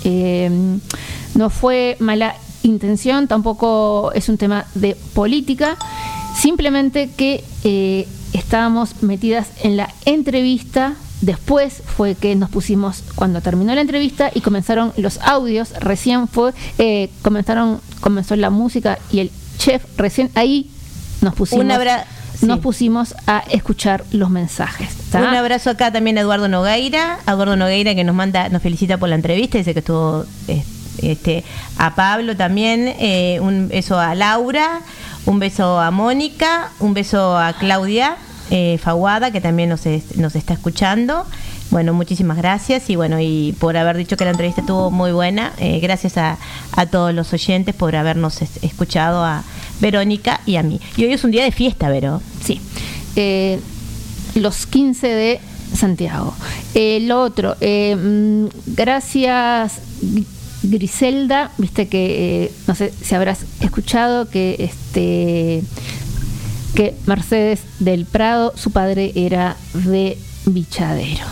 [0.05, 0.49] eh,
[1.35, 5.77] no fue mala intención, tampoco es un tema de política.
[6.35, 10.95] Simplemente que eh, estábamos metidas en la entrevista.
[11.21, 15.71] Después fue que nos pusimos cuando terminó la entrevista y comenzaron los audios.
[15.79, 20.69] Recién fue eh, comenzaron comenzó la música y el chef recién ahí
[21.21, 21.77] nos pusimos
[22.41, 24.89] nos pusimos a escuchar los mensajes.
[25.11, 25.19] ¿tá?
[25.19, 28.97] Un abrazo acá también a Eduardo Nogueira, a Eduardo Nogueira que nos manda, nos felicita
[28.97, 30.63] por la entrevista, dice que estuvo eh,
[31.01, 31.43] este,
[31.77, 34.81] a Pablo también, eh, un beso a Laura,
[35.25, 38.17] un beso a Mónica, un beso a Claudia
[38.51, 41.25] eh, Faguada que también nos, es- nos está escuchando.
[41.71, 45.53] Bueno, muchísimas gracias y bueno, y por haber dicho que la entrevista estuvo muy buena.
[45.57, 46.37] eh, gracias a,
[46.75, 49.43] a todos los oyentes por habernos es- escuchado a
[49.79, 50.79] Verónica y a mí.
[50.97, 52.21] Y hoy es un día de fiesta, Vero.
[52.43, 52.61] Sí.
[53.15, 53.59] Eh,
[54.35, 55.39] los 15 de
[55.75, 56.35] Santiago.
[56.75, 60.25] Eh, lo otro, mm, gracias Gr-
[60.63, 65.63] Griselda, viste que, eh, no sé si habrás escuchado que este
[66.73, 71.25] que Mercedes del Prado, su padre era de Bichadero.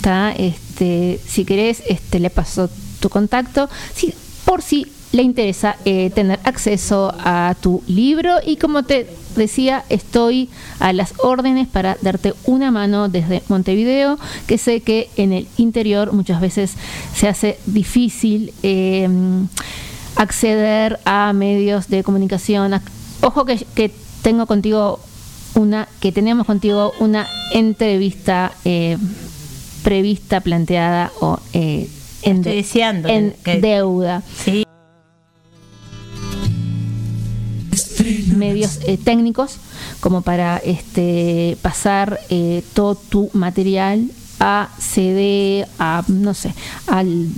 [0.00, 0.32] ¿Tá?
[0.32, 3.68] Este, si querés, este, le paso tu contacto.
[3.94, 4.14] Si,
[4.44, 9.08] por si le interesa eh, tener acceso a tu libro y como te
[9.38, 10.50] decía, estoy
[10.80, 16.12] a las órdenes para darte una mano desde Montevideo, que sé que en el interior
[16.12, 16.74] muchas veces
[17.14, 19.08] se hace difícil eh,
[20.16, 22.72] acceder a medios de comunicación.
[22.72, 22.82] Ac-
[23.20, 23.90] Ojo que, que
[24.22, 25.00] tengo contigo
[25.54, 28.96] una, que tenemos contigo una entrevista eh,
[29.82, 31.88] prevista, planteada o eh,
[32.22, 34.22] en, Estoy deseando en que- deuda.
[34.44, 34.64] Sí.
[38.38, 39.58] Medios eh, técnicos
[40.00, 44.10] como para este pasar eh, todo tu material
[44.40, 46.54] a CD, a no sé,
[46.86, 47.28] al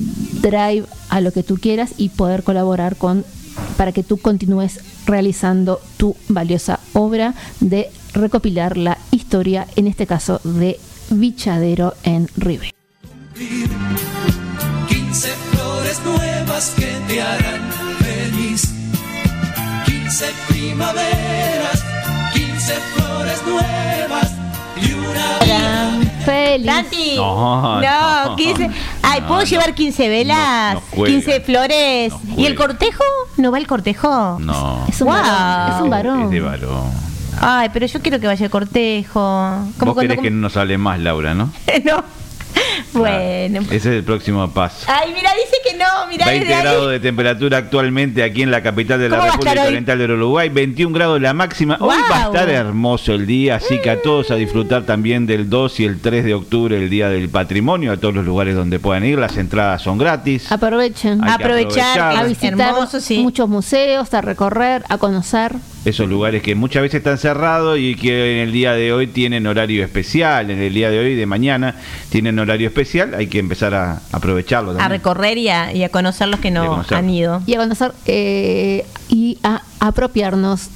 [0.42, 3.24] Drive, a lo que tú quieras y poder colaborar con
[3.76, 10.40] para que tú continúes realizando tu valiosa obra de recopilar la historia, en este caso
[10.44, 10.78] de
[11.10, 12.72] Bichadero en Ribe.
[14.88, 18.79] 15 flores nuevas que te harán feliz.
[20.10, 21.84] 15 primaveras,
[22.34, 24.32] 15 flores nuevas
[24.82, 25.98] y una vida.
[26.24, 26.66] Feliz.
[26.66, 27.12] Santi.
[27.14, 28.34] No, No, no.
[28.34, 28.70] 15.
[29.04, 30.74] Ay, ¿puedo No, llevar 15 velas?
[30.74, 31.16] no cuelga.
[31.20, 32.12] 15 flores.
[32.24, 33.04] No ¿Y el cortejo?
[33.36, 34.38] ¿No va el cortejo?
[34.40, 34.84] No.
[34.88, 35.22] Es un Guau.
[35.22, 35.76] varón.
[35.76, 36.22] Es un varón.
[36.24, 36.90] Es de varón.
[37.40, 39.20] Ay, pero yo quiero que vaya el cortejo.
[39.78, 41.52] Vos querés que no nos hable más, Laura, ¿no?
[41.84, 42.02] no.
[42.92, 43.60] Bueno.
[43.62, 44.86] Ese es el próximo paso.
[44.88, 45.84] Ay, mira, dice que no.
[46.08, 46.62] Mira, 20 desde ahí.
[46.62, 49.66] grados de temperatura actualmente aquí en la capital de la ¿Cómo va a República?
[49.66, 51.76] Oriental del Uruguay, 21 grados la máxima.
[51.80, 55.48] Hoy va a estar hermoso el día, así que a todos a disfrutar también del
[55.48, 58.78] 2 y el 3 de octubre, el Día del Patrimonio, a todos los lugares donde
[58.78, 60.50] puedan ir, las entradas son gratis.
[60.50, 61.22] Aprovechen.
[61.22, 62.16] Aprovechar, aprovechar.
[62.16, 63.18] a visitar hermoso, sí.
[63.18, 65.52] muchos museos, a recorrer, a conocer.
[65.84, 69.46] Esos lugares que muchas veces están cerrados y que en el día de hoy tienen
[69.46, 71.74] horario especial, en el día de hoy y de mañana
[72.10, 76.28] tienen horario especial, hay que empezar a aprovecharlo A recorrer y a, y a conocer
[76.28, 77.42] los que no han ido.
[77.46, 80.68] Y a conocer eh, y a apropiarnos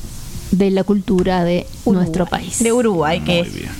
[0.53, 2.63] de la cultura de nuestro país.
[2.63, 3.55] De Uruguay, que Muy es.
[3.55, 3.71] bien.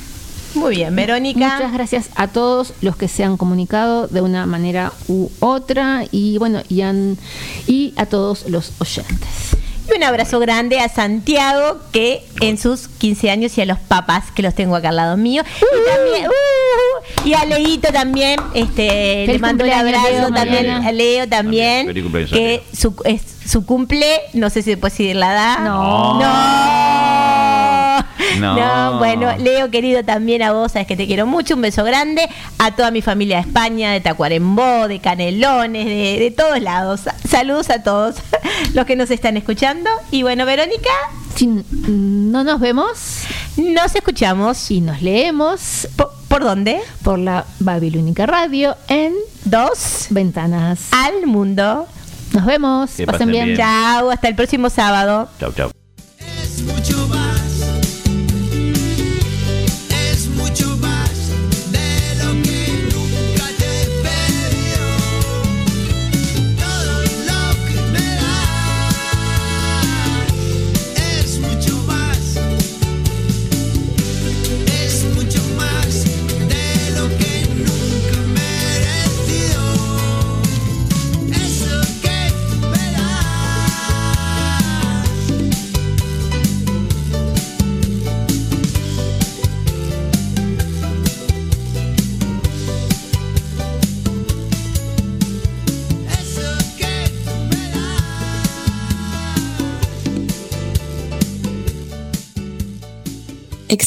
[0.57, 1.55] Muy bien, Verónica.
[1.57, 6.37] Muchas gracias a todos los que se han comunicado de una manera u otra y
[6.39, 7.17] bueno, y, han-
[7.67, 9.57] y a todos los oyentes.
[9.89, 14.31] Y un abrazo grande a Santiago, que en sus 15 años, y a los papás,
[14.35, 15.43] que los tengo acá al lado mío.
[15.61, 20.93] Y también, uh, y a Leito también, este, le mando un abrazo Leo, también a
[20.93, 25.59] Leo también, que su, es su cumple, no sé si se puede decir la edad.
[25.61, 26.21] No.
[26.21, 27.34] No.
[28.39, 28.57] No.
[28.57, 32.29] No, bueno, Leo querido también a vos, sabes que te quiero mucho, un beso grande
[32.59, 37.03] a toda mi familia de España, de Tacuarembó, de Canelones, de, de todos lados.
[37.29, 38.17] Saludos a todos
[38.75, 39.89] los que nos están escuchando.
[40.11, 40.91] Y bueno, Verónica,
[41.37, 43.25] Si no nos vemos
[43.57, 44.71] nos escuchamos.
[44.71, 46.81] y nos leemos ¿Por, por dónde?
[47.03, 49.13] por la Babilónica Radio en
[49.45, 50.89] Dos Ventanas.
[50.93, 51.87] al mundo.
[52.33, 52.91] Nos vemos.
[52.97, 53.45] Que Pasen pasen bien.
[53.47, 53.59] bien.
[53.59, 55.29] Chao, hasta el próximo sábado.
[55.39, 55.71] Chau, chau.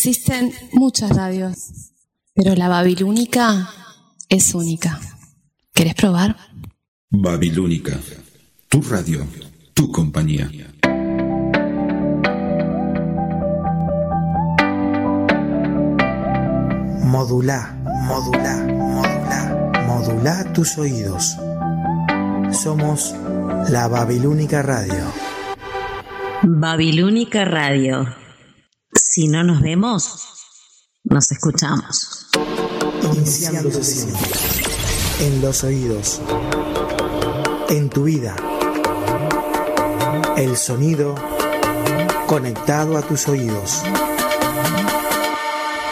[0.10, 1.92] Existen muchas radios,
[2.34, 3.69] pero la babilónica
[4.30, 5.02] es única.
[5.74, 6.38] ¿Querés probar?
[7.10, 8.00] Babilónica,
[8.69, 9.27] tu radio,
[9.74, 10.50] tu compañía.
[17.03, 21.36] Modula, modula, modula, modula tus oídos.
[22.53, 23.14] Somos
[23.69, 25.03] la Babilónica Radio.
[26.44, 28.27] Babilónica Radio.
[29.10, 30.27] Si no nos vemos,
[31.06, 32.27] nos escuchamos.
[33.16, 34.11] Iniciando sesión.
[35.22, 36.19] En los oídos.
[37.69, 38.36] En tu vida.
[40.36, 41.16] El sonido
[42.27, 43.82] conectado a tus oídos.